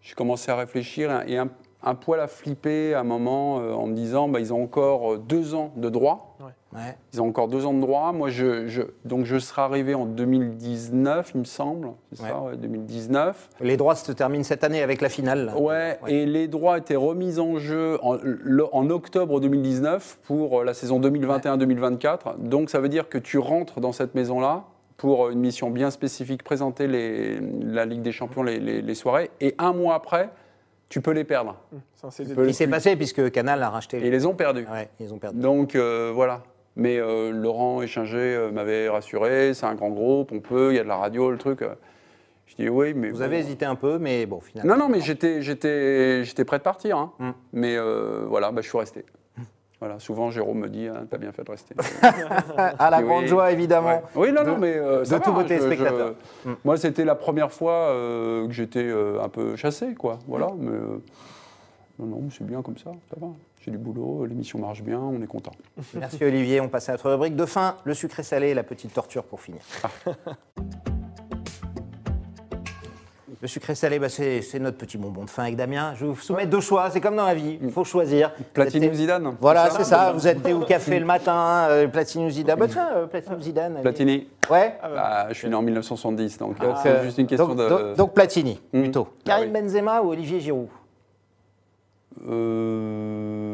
j'ai 0.00 0.14
commencé 0.14 0.50
à 0.50 0.56
réfléchir 0.56 1.22
et 1.28 1.38
un, 1.38 1.48
un 1.82 1.94
poil 1.94 2.20
à 2.20 2.26
flipper 2.26 2.94
à 2.94 3.00
un 3.00 3.04
moment 3.04 3.60
euh, 3.60 3.72
en 3.72 3.86
me 3.86 3.94
disant, 3.94 4.28
bah, 4.28 4.40
ils 4.40 4.52
ont 4.52 4.62
encore 4.62 5.18
deux 5.18 5.54
ans 5.54 5.72
de 5.76 5.88
droit. 5.88 6.36
Ouais. 6.40 6.50
Ils 7.12 7.20
ont 7.20 7.28
encore 7.28 7.48
deux 7.48 7.66
ans 7.66 7.74
de 7.74 7.80
droit. 7.80 8.12
Moi, 8.12 8.30
je, 8.30 8.66
je- 8.66 8.82
donc 9.04 9.24
je 9.26 9.38
serai 9.38 9.62
arrivé 9.62 9.94
en 9.94 10.06
2019, 10.06 11.32
il 11.34 11.40
me 11.40 11.44
semble. 11.44 11.88
C'est 12.12 12.22
ça, 12.22 12.40
ouais, 12.40 12.56
2019. 12.56 13.50
Les 13.60 13.76
droits 13.76 13.94
se 13.94 14.10
terminent 14.12 14.44
cette 14.44 14.64
année 14.64 14.82
avec 14.82 15.00
la 15.00 15.08
finale. 15.08 15.46
là. 15.46 15.58
Ouais, 15.58 15.98
et 16.08 16.24
les 16.26 16.48
droits 16.48 16.78
étaient 16.78 16.96
remis 16.96 17.38
en 17.38 17.58
jeu 17.58 17.98
en, 18.02 18.16
le- 18.22 18.66
en 18.74 18.88
octobre 18.90 19.40
2019 19.40 20.18
pour 20.24 20.60
euh, 20.60 20.64
la 20.64 20.74
saison 20.74 20.98
2021-2024. 21.00 22.38
Donc 22.38 22.70
ça 22.70 22.80
veut 22.80 22.88
dire 22.88 23.08
que 23.08 23.18
tu 23.18 23.38
rentres 23.38 23.80
dans 23.80 23.92
cette 23.92 24.14
maison-là 24.14 24.64
pour 24.96 25.30
une 25.30 25.40
mission 25.40 25.70
bien 25.70 25.90
spécifique, 25.90 26.42
présenter 26.44 26.86
les- 26.86 27.40
la 27.40 27.84
Ligue 27.84 28.02
des 28.02 28.12
Champions, 28.12 28.42
les, 28.42 28.58
les- 28.60 28.82
les 28.82 28.94
soirées, 28.94 29.30
et 29.40 29.54
un 29.58 29.72
mois 29.72 29.94
après, 29.94 30.30
tu 30.88 31.00
peux 31.00 31.10
les 31.12 31.24
perdre. 31.24 31.56
C'est 31.94 32.10
CD. 32.10 32.30
Tu 32.30 32.36
peux- 32.36 32.48
Il 32.48 32.54
s'est 32.54 32.66
passé 32.68 32.96
puisque 32.96 33.30
Canal 33.30 33.62
a 33.62 33.70
racheté. 33.70 33.98
Et 33.98 34.06
ils 34.06 34.10
les 34.10 34.26
ont 34.26 34.34
perdus. 34.34 34.66
Ouais, 34.70 34.88
ils 35.00 35.12
ont 35.12 35.18
perdu. 35.18 35.40
Donc 35.40 35.74
euh, 35.74 36.12
voilà. 36.14 36.42
Mais 36.76 36.98
euh, 36.98 37.30
Laurent 37.30 37.82
Échinger 37.82 38.16
euh, 38.36 38.50
m'avait 38.50 38.88
rassuré, 38.88 39.52
c'est 39.54 39.66
un 39.66 39.74
grand 39.74 39.90
groupe, 39.90 40.32
on 40.32 40.40
peut, 40.40 40.72
il 40.72 40.76
y 40.76 40.78
a 40.78 40.82
de 40.82 40.88
la 40.88 40.96
radio, 40.96 41.30
le 41.30 41.36
truc. 41.38 41.62
Je 42.46 42.56
dis 42.56 42.68
oui, 42.68 42.92
mais. 42.94 43.10
Vous 43.10 43.18
bon. 43.18 43.22
avez 43.24 43.38
hésité 43.38 43.64
un 43.66 43.74
peu, 43.74 43.98
mais 43.98 44.24
bon, 44.26 44.40
finalement. 44.40 44.74
Non, 44.76 44.84
non, 44.84 44.88
mais 44.88 45.00
j'étais, 45.00 45.42
j'étais, 45.42 46.24
j'étais 46.24 46.44
prêt 46.44 46.58
de 46.58 46.62
partir. 46.62 46.96
hein. 46.98 47.12
Mm. 47.18 47.30
Mais 47.52 47.76
euh, 47.76 48.24
voilà, 48.28 48.50
bah, 48.52 48.62
je 48.62 48.68
suis 48.68 48.78
resté. 48.78 49.04
Voilà, 49.80 49.98
souvent 49.98 50.30
Jérôme 50.30 50.60
me 50.60 50.68
dit, 50.68 50.86
hein, 50.86 51.06
t'as 51.10 51.18
bien 51.18 51.32
fait 51.32 51.42
de 51.44 51.50
rester. 51.50 51.74
À 52.56 52.88
la 52.88 52.98
Oui. 52.98 53.04
grande 53.04 53.26
joie, 53.26 53.50
évidemment. 53.50 53.88
Ouais. 53.88 54.02
Oui, 54.14 54.32
non, 54.32 54.44
de- 54.44 54.50
non, 54.50 54.58
mais 54.58 54.76
euh, 54.76 55.00
de 55.00 55.18
tous 55.18 55.30
va, 55.30 55.30
vos 55.32 55.40
je- 55.42 55.46
téléspectateurs. 55.48 56.14
je- 56.44 56.50
Mm. 56.50 56.56
Moi, 56.64 56.76
c'était 56.76 57.04
la 57.04 57.16
première 57.16 57.50
fois 57.52 57.72
euh, 57.90 58.46
que 58.46 58.52
j'étais 58.52 58.90
un 59.20 59.28
peu 59.28 59.56
chassé, 59.56 59.94
quoi. 59.94 60.18
Voilà, 60.28 60.48
mais 60.56 60.70
non, 61.98 62.06
non, 62.06 62.28
c'est 62.30 62.46
bien 62.46 62.62
comme 62.62 62.78
ça, 62.78 62.92
ça 63.10 63.16
va. 63.20 63.26
J'ai 63.64 63.70
du 63.70 63.78
boulot, 63.78 64.26
l'émission 64.26 64.58
marche 64.58 64.82
bien, 64.82 64.98
on 64.98 65.22
est 65.22 65.26
content. 65.26 65.52
Merci 65.94 66.22
Olivier. 66.24 66.60
On 66.60 66.68
passe 66.68 66.88
à 66.88 66.92
notre 66.92 67.10
rubrique 67.12 67.36
de 67.36 67.46
fin, 67.46 67.76
le 67.84 67.94
sucré 67.94 68.22
salé 68.24 68.48
et 68.48 68.54
la 68.54 68.64
petite 68.64 68.92
torture 68.92 69.22
pour 69.24 69.40
finir. 69.40 69.60
Le 73.40 73.48
sucré 73.48 73.74
salé, 73.74 73.98
bah, 73.98 74.08
c'est 74.08 74.40
notre 74.60 74.76
petit 74.78 74.96
bonbon 74.96 75.24
de 75.24 75.30
fin 75.30 75.42
avec 75.42 75.56
Damien. 75.56 75.94
Je 75.96 76.06
vous 76.06 76.14
soumettre 76.14 76.48
deux 76.50 76.60
choix, 76.60 76.88
c'est 76.90 77.00
comme 77.00 77.16
dans 77.16 77.26
la 77.26 77.34
vie, 77.34 77.58
il 77.60 77.72
faut 77.72 77.82
choisir. 77.82 78.30
Platini 78.54 78.86
Vous 78.86 78.92
ou 78.92 78.96
Zidane 78.96 79.34
Voilà, 79.40 79.68
c'est 79.70 79.82
ça, 79.82 80.12
vous 80.12 80.28
êtes 80.28 80.44
thé 80.44 80.52
au 80.52 80.60
café 80.60 81.00
le 81.00 81.04
matin, 81.04 81.66
euh, 81.68 81.88
Platini 81.88 82.24
ou 82.26 82.30
Zidane. 82.30 82.56
Bah 82.56 82.68
tiens, 82.68 82.90
euh, 82.94 83.06
Platini 83.08 83.34
ou 83.34 83.40
Zidane. 83.40 83.80
Platini. 83.82 84.28
Ouais 84.48 84.78
Ah, 84.80 85.26
je 85.30 85.34
suis 85.34 85.48
né 85.48 85.56
en 85.56 85.62
1970, 85.62 86.38
donc, 86.38 86.54
euh, 86.62 86.66
Donc, 86.68 86.76
c'est 86.84 86.88
euh, 86.90 87.02
juste 87.02 87.18
une 87.18 87.26
question 87.26 87.48
donc, 87.48 87.56
de. 87.58 87.68
donc- 87.68 87.96
donc 87.96 88.14
Platini, 88.14 88.60
Mm. 88.72 88.80
plutôt. 88.82 89.08
Ah 89.10 89.22
Karim 89.24 89.52
oui. 89.52 89.60
Benzema 89.60 90.00
ou 90.02 90.10
Olivier 90.10 90.38
Giroud? 90.38 90.68
Euh, 92.28 93.51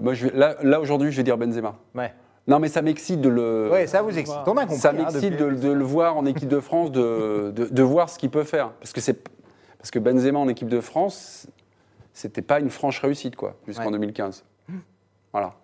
moi, 0.00 0.14
je 0.14 0.26
vais- 0.28 0.36
là, 0.38 0.56
là 0.62 0.80
aujourd'hui, 0.80 1.10
je 1.12 1.16
vais 1.16 1.22
dire 1.22 1.36
Benzema. 1.38 1.74
Ouais. 1.94 2.12
Non, 2.48 2.58
mais 2.60 2.68
ça 2.68 2.80
m'excite 2.82 3.20
de 3.20 3.28
le. 3.28 3.70
Ça 3.86 4.02
vous 4.02 4.16
excite. 4.16 4.36
On 4.46 4.56
a 4.56 4.62
compris. 4.62 4.76
Ça 4.76 4.90
hein, 4.90 4.92
m'excite 4.92 5.36
de, 5.36 5.50
de 5.50 5.70
le 5.72 5.84
voir 5.84 6.16
en 6.16 6.24
équipe 6.26 6.48
de 6.48 6.60
France, 6.60 6.92
de, 6.92 7.52
de- 7.54 7.66
de 7.66 7.82
voir 7.82 8.08
ce 8.08 8.18
qu'il 8.18 8.30
peut 8.30 8.44
faire. 8.44 8.70
Parce 8.80 8.92
que, 8.92 9.00
c'est, 9.00 9.18
parce 9.78 9.90
que 9.90 9.98
Benzema 9.98 10.38
en 10.38 10.48
équipe 10.48 10.68
de 10.68 10.80
France, 10.80 11.48
c'était 12.12 12.42
pas 12.42 12.60
une 12.60 12.70
franche 12.70 13.00
réussite, 13.00 13.34
quoi, 13.36 13.56
jusqu'en 13.66 13.86
Ouais. 13.86 13.90
2015. 13.92 14.44
Voilà. 15.32 15.54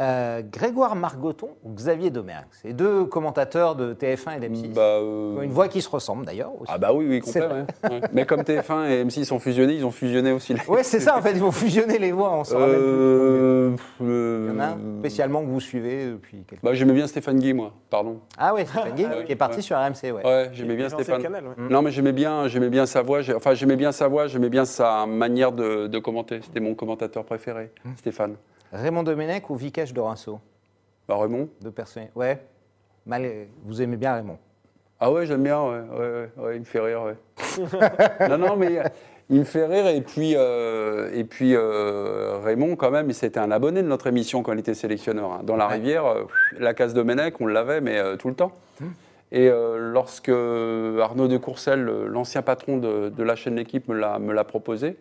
Euh, 0.00 0.40
Grégoire 0.50 0.96
Margoton 0.96 1.50
ou 1.62 1.74
Xavier 1.74 2.08
Domergue 2.08 2.46
C'est 2.62 2.72
deux 2.72 3.04
commentateurs 3.04 3.74
de 3.74 3.92
TF1 3.92 4.38
et 4.38 4.48
d'M6. 4.48 4.72
Bah, 4.72 4.80
euh, 4.80 5.32
Ils 5.34 5.38
ont 5.38 5.42
Une 5.42 5.50
voix 5.50 5.68
qui 5.68 5.82
se 5.82 5.90
ressemble 5.90 6.24
d'ailleurs. 6.24 6.52
aussi. 6.58 6.72
Ah, 6.72 6.78
bah 6.78 6.92
oui, 6.94 7.04
oui, 7.06 7.20
C'est 7.22 7.40
complet, 7.40 7.64
ouais. 7.84 7.90
Ouais. 7.90 8.00
Mais 8.14 8.24
comme 8.24 8.40
TF1 8.40 8.88
et 8.88 9.04
M6 9.04 9.24
sont 9.24 9.38
fusionnés, 9.38 9.74
ils 9.74 9.84
ont 9.84 9.90
fusionné 9.90 10.32
aussi 10.32 10.54
les. 10.54 10.60
Ouais, 10.68 10.82
c'est 10.84 11.00
ça 11.00 11.18
en 11.18 11.20
fait, 11.22 11.32
ils 11.32 11.40
vont 11.40 11.52
fusionner 11.52 11.98
les 11.98 12.12
voix, 12.12 12.32
on 12.32 12.44
s'en 12.44 12.56
plus. 12.56 12.64
Euh, 12.66 13.76
Il 14.00 14.06
y 14.06 14.56
en 14.56 14.60
a 14.60 14.64
un 14.68 14.78
euh, 14.78 14.98
spécialement 15.00 15.42
que 15.42 15.48
vous 15.48 15.60
suivez 15.60 16.06
depuis 16.06 16.44
quelques 16.48 16.62
bah, 16.62 16.72
J'aimais 16.72 16.94
bien 16.94 17.06
Stéphane 17.06 17.38
Guy, 17.38 17.52
moi, 17.52 17.72
pardon. 17.90 18.20
Ah 18.38 18.54
ouais, 18.54 18.64
Stéphane 18.64 18.94
Guy, 18.94 19.04
ouais, 19.04 19.24
qui 19.26 19.32
est 19.32 19.36
parti 19.36 19.56
ouais. 19.56 19.62
sur 19.62 19.76
RMC, 19.76 20.12
ouais. 20.12 20.24
Ouais, 20.24 20.50
j'aimais 20.54 20.76
bien 20.76 20.88
Stéphane. 20.88 21.18
le 21.18 21.22
canal, 21.22 21.44
ouais. 21.46 21.54
Non, 21.68 21.82
mais 21.82 21.90
j'aimais 21.90 22.12
bien, 22.12 22.48
j'aimais 22.48 22.70
bien 22.70 22.86
sa 22.86 23.02
voix. 23.02 23.20
Enfin, 23.36 23.52
j'aimais 23.52 23.76
bien 23.76 23.92
sa 23.92 24.08
voix, 24.08 24.28
j'aimais 24.28 24.48
bien 24.48 24.64
sa 24.64 25.04
manière 25.04 25.52
de, 25.52 25.88
de 25.88 25.98
commenter. 25.98 26.40
C'était 26.42 26.60
mon 26.60 26.74
commentateur 26.74 27.24
préféré, 27.24 27.70
Stéphane. 27.98 28.36
Raymond 28.72 29.02
Domenech 29.02 29.50
ou 29.50 29.56
Vikash 29.56 29.92
Dorinceau 29.92 30.40
Bah, 31.08 31.16
Raymond 31.18 31.48
Deux 31.60 31.70
personnes. 31.70 32.08
Ouais. 32.14 32.38
Mal... 33.06 33.28
Vous 33.64 33.82
aimez 33.82 33.96
bien 33.96 34.14
Raymond 34.14 34.38
Ah 35.00 35.10
ouais, 35.10 35.26
j'aime 35.26 35.42
bien, 35.42 35.60
ouais, 35.62 35.80
ouais, 35.90 35.98
ouais, 35.98 36.30
ouais, 36.44 36.56
il 36.56 36.60
me 36.60 36.64
fait 36.64 36.80
rire, 36.80 37.02
ouais. 37.02 38.28
non, 38.28 38.38
non, 38.38 38.56
mais 38.56 38.78
il 39.28 39.40
me 39.40 39.44
fait 39.44 39.66
rire. 39.66 39.86
Et 39.88 40.00
puis, 40.02 40.34
euh, 40.36 41.10
et 41.12 41.24
puis 41.24 41.54
euh, 41.56 42.38
Raymond, 42.44 42.76
quand 42.76 42.90
même, 42.90 43.10
c'était 43.12 43.40
un 43.40 43.50
abonné 43.50 43.82
de 43.82 43.88
notre 43.88 44.06
émission 44.06 44.42
quand 44.42 44.52
il 44.52 44.58
était 44.60 44.74
sélectionneur. 44.74 45.32
hein. 45.32 45.40
Dans 45.44 45.56
la 45.56 45.66
rivière, 45.66 46.06
euh, 46.06 46.24
la 46.58 46.74
case 46.74 46.94
de 46.94 47.02
Menec, 47.02 47.40
on 47.40 47.46
l'avait, 47.46 47.80
mais 47.80 48.16
tout 48.18 48.28
le 48.28 48.34
temps. 48.34 48.52
Et 49.32 49.48
euh, 49.48 49.92
lorsque 49.92 50.28
Arnaud 50.28 51.28
de 51.28 51.36
Courcelles, 51.38 51.82
le- 51.84 52.06
l'ancien 52.08 52.42
patron 52.42 52.76
de, 52.78 53.08
de 53.10 53.22
la 53.22 53.36
chaîne 53.36 53.54
L'équipe, 53.56 53.88
me 53.88 53.94
l'a 54.32 54.44
proposé, 54.44 54.96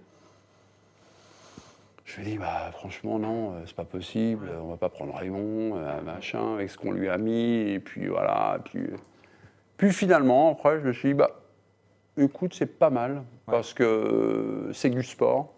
je 2.09 2.21
lui 2.21 2.27
ai 2.27 2.31
dit, 2.31 2.37
bah, 2.39 2.71
franchement, 2.71 3.19
non, 3.19 3.51
euh, 3.51 3.61
c'est 3.67 3.75
pas 3.75 3.83
possible, 3.83 4.49
on 4.63 4.69
va 4.69 4.77
pas 4.77 4.89
prendre 4.89 5.13
Raymond, 5.15 5.75
euh, 5.77 6.01
machin, 6.01 6.55
avec 6.55 6.69
ce 6.71 6.77
qu'on 6.77 6.91
lui 6.91 7.07
a 7.07 7.17
mis, 7.17 7.69
et 7.71 7.79
puis 7.79 8.07
voilà. 8.07 8.55
Et 8.57 8.61
puis, 8.63 8.79
euh, 8.83 8.95
puis 9.77 9.91
finalement, 9.91 10.51
après, 10.51 10.79
je 10.79 10.87
me 10.87 10.91
suis 10.93 11.09
dit, 11.09 11.13
bah, 11.13 11.29
écoute, 12.17 12.53
c'est 12.55 12.65
pas 12.79 12.89
mal, 12.89 13.21
parce 13.45 13.73
que 13.75 14.69
c'est 14.73 14.89
du 14.89 15.03
sport. 15.03 15.53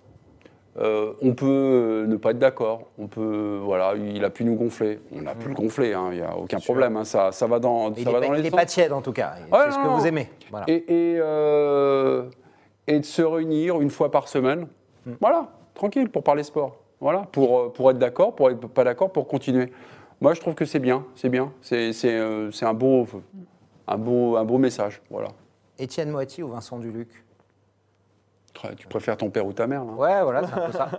Euh, 0.78 1.14
on 1.22 1.34
peut 1.34 2.06
ne 2.08 2.16
pas 2.18 2.32
être 2.32 2.40
d'accord, 2.40 2.88
on 2.98 3.08
peut, 3.08 3.60
voilà, 3.62 3.94
il 3.96 4.24
a 4.24 4.30
pu 4.30 4.44
nous 4.46 4.56
gonfler. 4.56 5.00
On 5.14 5.26
a 5.28 5.36
pu 5.36 5.50
le 5.50 5.54
gonfler, 5.54 5.94
hein, 5.94 6.10
il 6.12 6.18
n'y 6.20 6.24
a 6.24 6.36
aucun 6.38 6.60
problème, 6.60 6.96
hein, 6.98 7.04
ça, 7.06 7.32
ça 7.34 7.46
va 7.48 7.60
dans, 7.60 7.92
Il 7.94 8.04
ça 8.04 8.10
n'est 8.12 8.20
va 8.20 8.26
dans 8.28 8.34
il 8.34 8.42
les 8.42 8.48
est 8.48 8.52
sens. 8.52 8.60
pas 8.60 8.66
tiède 8.66 8.94
en 8.94 9.02
tout 9.02 9.12
cas. 9.12 9.34
Ouais, 9.52 9.60
c'est 9.66 9.72
ce 9.72 9.78
que 9.80 9.88
vous 9.88 10.08
aimez. 10.08 10.30
Voilà. 10.50 10.66
Et, 10.70 10.76
et, 10.88 11.18
euh, 11.20 12.24
et 12.88 13.00
de 13.00 13.06
se 13.06 13.22
réunir 13.22 13.80
une 13.82 13.90
fois 13.90 14.12
par 14.12 14.28
semaine, 14.28 14.68
Hmm. 15.06 15.14
voilà, 15.20 15.48
tranquille, 15.74 16.10
pour 16.10 16.24
parler 16.24 16.44
sport. 16.44 16.78
Voilà, 17.00 17.20
pour, 17.32 17.60
euh, 17.60 17.70
pour 17.74 17.90
être 17.92 17.98
d'accord, 17.98 18.36
pour 18.36 18.50
être 18.50 18.60
pas 18.68 18.84
d'accord, 18.84 19.12
pour 19.12 19.28
continuer. 19.28 19.72
Moi, 20.20 20.34
je 20.36 20.40
trouve 20.42 20.54
que 20.54 20.66
c'est 20.66 20.80
bien, 20.80 21.04
c'est 21.16 21.30
bien. 21.30 21.52
C'est 21.62 21.92
euh, 22.06 22.52
c'est 22.52 22.66
un, 22.66 22.74
beau, 22.76 23.08
un, 23.88 23.98
beau, 23.98 24.38
un 24.38 24.44
beau 24.44 24.58
message, 24.60 25.02
voilà. 25.10 25.30
Étienne 25.80 26.12
Moiti 26.12 26.44
ou 26.44 26.50
Vincent 26.50 26.78
Duluc? 26.78 27.10
Tu 28.78 28.86
préfères 28.88 29.18
ton 29.18 29.30
père 29.32 29.46
ou 29.48 29.54
ta 29.54 29.66
mère, 29.66 29.84
là? 29.84 29.92
Ouais, 29.94 30.22
voilà, 30.22 30.46
c'est 30.46 30.54
un 30.54 30.66
peu 30.68 30.72
ça. 30.74 30.90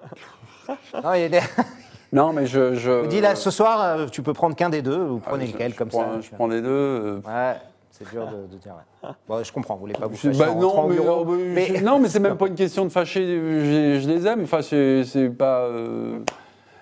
non, 1.05 1.13
il 1.15 1.33
est... 1.35 1.43
Non, 2.13 2.33
mais 2.35 2.45
je... 2.45 2.75
je 2.75 3.07
dis 3.07 3.23
là, 3.23 3.35
ce 3.35 3.51
soir, 3.51 3.81
euh, 3.83 4.07
tu 4.07 4.23
peux 4.23 4.35
prendre 4.35 4.55
qu'un 4.55 4.69
des 4.69 4.83
deux, 4.83 4.99
vous 5.03 5.21
ah, 5.25 5.29
prenez 5.31 5.47
je- 5.47 5.53
lequel 5.55 5.73
je 5.73 5.79
comme 5.79 5.89
prends- 5.89 6.15
ça 6.15 6.21
Je 6.21 6.31
prends 6.35 6.47
les 6.47 6.61
deux. 6.61 6.69
euh, 6.69 7.21
Ouais, 7.25 7.57
c'est 7.93 8.11
dur 8.11 8.27
de, 8.27 8.47
de 8.53 8.59
dire. 8.59 8.75
ouais. 9.03 9.11
Bon, 9.29 9.43
je 9.45 9.53
comprends, 9.53 9.75
vous 9.75 9.81
voulez 9.81 9.93
pas 9.93 10.07
vous 10.07 10.15
Je- 10.17 10.29
fâcher 10.29 10.39
bah 10.39 10.51
en 10.51 10.59
non, 10.61 10.69
rentrant 10.71 10.85
au 10.85 10.89
mais, 10.89 10.95
bureau, 10.97 11.21
euh, 11.21 11.25
bah, 11.25 11.33
mais- 11.55 11.67
je- 11.77 11.85
non, 11.85 11.99
mais 12.01 12.09
c'est 12.09 12.19
même 12.21 12.37
pas 12.37 12.47
une 12.49 12.55
question 12.57 12.85
de 12.85 12.91
fâcher. 12.91 13.25
Je, 13.27 14.01
je 14.03 14.09
les 14.09 14.27
aime. 14.27 14.43
Enfin, 14.43 14.63
c'est 14.63 15.05
c'est 15.05 15.29
pas. 15.31 15.61
euh, 15.67 16.19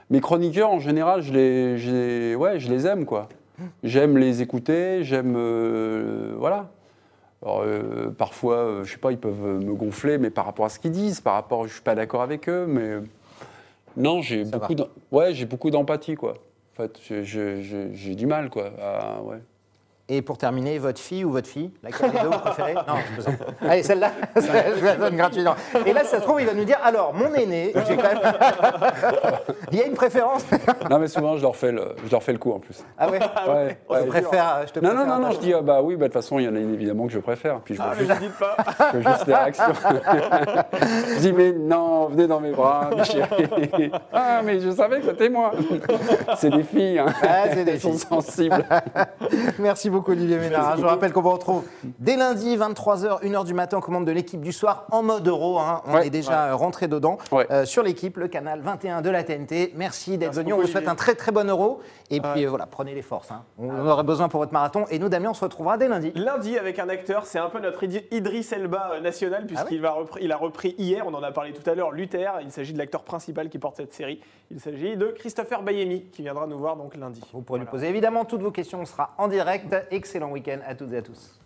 Mes 0.09 0.21
chroniqueurs, 0.21 0.71
en 0.71 0.81
général, 0.81 1.23
je 1.23 1.33
les, 1.33 1.79
je 1.79 1.91
les- 1.91 2.35
ouais, 2.35 2.59
je 2.59 2.69
les 2.69 2.87
aime, 2.87 3.05
quoi. 3.05 3.29
J'aime 3.85 4.17
les 4.19 4.43
écouter. 4.43 5.05
J'aime, 5.05 5.35
euh, 5.37 6.35
voilà. 6.39 6.71
Alors, 7.43 7.63
euh, 7.65 8.11
parfois, 8.11 8.57
euh, 8.57 8.85
je 8.85 8.93
sais 8.93 8.99
pas, 8.99 9.13
ils 9.13 9.19
peuvent 9.19 9.63
me 9.65 9.73
gonfler, 9.75 10.19
mais 10.19 10.31
par 10.31 10.47
rapport 10.47 10.67
à 10.67 10.69
ce 10.69 10.79
qu'ils 10.81 10.91
disent, 10.91 11.21
par 11.21 11.35
rapport, 11.35 11.67
je 11.67 11.73
suis 11.75 11.83
pas 11.83 11.95
d'accord 11.95 12.23
avec 12.23 12.49
eux, 12.49 12.67
mais 12.69 12.97
non, 13.97 14.21
j'ai 14.21 14.45
Ça 14.45 14.59
beaucoup, 14.59 14.75
d'em- 14.75 14.87
ouais, 15.13 15.33
j'ai 15.33 15.47
beaucoup 15.47 15.71
d'empathie, 15.71 16.15
quoi. 16.17 16.33
En 16.33 16.83
fait, 16.83 16.99
je- 17.09 17.23
je- 17.23 17.63
je- 17.63 17.93
j'ai 17.93 18.15
du 18.15 18.27
mal, 18.27 18.51
quoi. 18.51 18.71
à- 18.83 19.23
ouais. 19.23 19.39
Et 20.13 20.23
pour 20.23 20.39
terminer, 20.39 20.77
votre 20.79 20.99
fille 20.99 21.25
ou 21.25 21.31
votre 21.31 21.47
fille 21.47 21.71
Laquelle 21.85 22.11
des 22.11 22.19
deux 22.23 22.27
vous 22.27 22.39
préférez? 22.41 22.75
Non, 22.75 22.95
je. 23.17 23.67
Allez, 23.69 23.83
celle-là, 23.85 24.11
je 24.37 24.85
la 24.85 24.97
donne 24.97 25.17
gratuitement. 25.17 25.55
Et 25.87 25.93
là, 25.93 26.03
ça 26.03 26.19
se 26.19 26.23
trouve, 26.25 26.41
il 26.41 26.49
va 26.49 26.53
nous 26.55 26.65
dire 26.65 26.79
alors, 26.83 27.15
mon 27.15 27.33
aîné, 27.33 27.73
j'ai 27.87 27.97
quand 27.97 28.09
même. 28.09 28.33
il 29.71 29.79
y 29.79 29.83
a 29.83 29.87
une 29.87 29.95
préférence? 29.95 30.45
Non, 30.91 30.99
mais 30.99 31.07
souvent, 31.07 31.37
je 31.37 31.43
leur 31.43 31.55
fais 31.55 31.71
le, 31.71 31.95
je 32.05 32.11
leur 32.11 32.25
fais 32.25 32.33
le 32.33 32.39
coup, 32.39 32.51
en 32.51 32.59
plus. 32.59 32.85
Ah 32.99 33.09
ouais? 33.09 33.21
Ouais, 33.21 33.79
Je 33.89 33.95
ouais. 33.95 34.07
préfère. 34.07 34.63
Je 34.67 34.73
te 34.73 34.81
Non, 34.81 34.95
non, 34.95 35.07
non, 35.07 35.21
non, 35.21 35.31
je 35.31 35.39
dis, 35.39 35.55
ah 35.55 35.61
bah 35.63 35.81
oui, 35.81 35.95
bah, 35.95 36.09
de 36.09 36.13
toute 36.13 36.15
façon, 36.21 36.41
il 36.41 36.45
y 36.47 36.49
en 36.49 36.57
a 36.57 36.59
une 36.59 36.75
évidemment 36.75 37.07
que 37.07 37.13
je 37.13 37.21
préfère. 37.21 37.61
Puis 37.61 37.77
je 37.77 37.81
Ah, 37.81 37.93
mais 37.97 38.05
juste, 38.05 38.21
ne 38.21 38.27
dites 38.27 38.37
pas. 38.39 38.57
je 38.95 38.99
vois 38.99 39.13
juste 39.13 39.27
les 39.29 39.35
réactions. 39.35 39.65
je 41.15 41.19
dis, 41.21 41.33
mais 41.33 41.53
non, 41.53 42.07
venez 42.09 42.27
dans 42.27 42.41
mes 42.41 42.51
bras, 42.51 42.91
mes 42.97 43.05
chéris. 43.05 43.93
Ah, 44.13 44.41
mais 44.45 44.59
je 44.59 44.71
savais 44.71 44.99
que 44.99 45.07
c'était 45.07 45.29
moi. 45.29 45.53
C'est 46.37 46.51
des 46.51 46.65
filles, 46.65 46.99
hein. 46.99 47.07
Ah, 47.23 47.45
c'est 47.53 47.65
des 47.65 47.73
Elles 47.73 47.81
sont 47.81 47.93
filles. 47.93 48.01
sensibles. 48.09 48.65
Merci 49.61 49.89
beaucoup. 49.89 50.00
Beaucoup 50.01 50.13
Olivier 50.13 50.39
Ménard. 50.39 50.77
Je 50.77 50.81
vous 50.83 50.89
rappelle 50.89 51.13
qu'on 51.13 51.21
vous 51.21 51.31
retrouve 51.31 51.63
dès 51.99 52.17
lundi, 52.17 52.57
23h, 52.57 53.23
1h 53.23 53.45
du 53.45 53.53
matin, 53.55 53.81
commande 53.81 54.07
de 54.07 54.13
l'équipe 54.13 54.41
du 54.41 54.53
soir 54.53 54.87
en 54.91 55.03
mode 55.03 55.27
euro. 55.29 55.59
hein. 55.59 55.83
On 55.87 55.95
Ouais. 55.95 56.07
est 56.07 56.11
déjà 56.11 56.55
rentré 56.55 56.89
dedans 56.89 57.19
Ouais. 57.31 57.47
euh, 57.51 57.65
sur 57.67 57.83
l'équipe, 57.83 58.17
le 58.17 58.29
canal 58.29 58.61
21 58.61 59.03
de 59.03 59.11
la 59.11 59.23
TNT. 59.23 59.73
Merci 59.77 60.17
d'être 60.17 60.35
venu. 60.35 60.53
On 60.55 60.59
vous 60.61 60.67
souhaite 60.67 60.89
un 60.89 60.95
très 60.95 61.15
très 61.15 61.33
bon 61.33 61.49
euro. 61.49 61.81
Et 62.11 62.21
puis 62.21 62.45
euh, 62.45 62.49
voilà, 62.49 62.67
prenez 62.67 62.95
les 62.95 63.03
forces. 63.03 63.31
hein. 63.31 63.45
On 63.59 63.71
en 63.71 63.87
aura 63.87 64.03
besoin 64.03 64.29
pour 64.29 64.41
votre 64.41 64.53
marathon. 64.53 64.85
Et 64.91 64.99
nous, 64.99 65.09
Damien, 65.09 65.31
on 65.31 65.35
se 65.35 65.45
retrouvera 65.45 65.79
dès 65.79 65.89
lundi. 65.89 66.13
Lundi 66.17 66.59
avec 66.59 66.79
un 66.79 66.89
acteur, 66.89 67.25
c'est 67.27 67.39
un 67.39 67.49
peu 67.49 67.61
notre 67.61 67.85
Idriss 67.85 68.53
Elba 68.53 68.91
euh, 68.95 69.01
national 69.01 69.47
puisqu'il 69.47 69.81
va 69.81 69.91
repri- 69.93 70.19
il 70.21 70.33
a 70.33 70.37
repris 70.37 70.75
hier, 70.79 71.07
on 71.07 71.15
en 71.15 71.23
a 71.23 71.31
parlé 71.33 71.53
tout 71.53 71.69
à 71.71 71.75
l'heure, 71.75 71.93
Luther. 71.93 72.33
Il 72.43 72.51
s'agit 72.51 72.73
de 72.73 72.79
l'acteur 72.79 73.05
principal 73.05 73.49
qui 73.49 73.59
porte 73.59 73.77
cette 73.77 73.93
série. 73.95 74.21
Il 74.51 74.59
s'agit 74.61 74.97
de 74.97 75.07
Christopher 75.07 75.63
Bayemi 75.63 76.07
qui 76.07 76.23
viendra 76.23 76.47
nous 76.47 76.59
voir 76.59 76.77
donc 76.77 76.97
lundi. 76.97 77.21
Vous 77.33 77.43
pourrez 77.43 77.61
lui 77.61 77.65
Voilà. 77.67 77.71
poser 77.71 77.89
évidemment 77.89 78.25
toutes 78.25 78.43
vos 78.43 78.51
questions. 78.51 78.81
On 78.81 78.85
sera 78.87 79.15
en 79.17 79.29
direct. 79.29 79.75
Excellent 79.91 80.31
week-end 80.31 80.59
à 80.67 80.75
toutes 80.75 80.93
et 80.93 80.97
à 80.99 81.03
tous. 81.03 81.40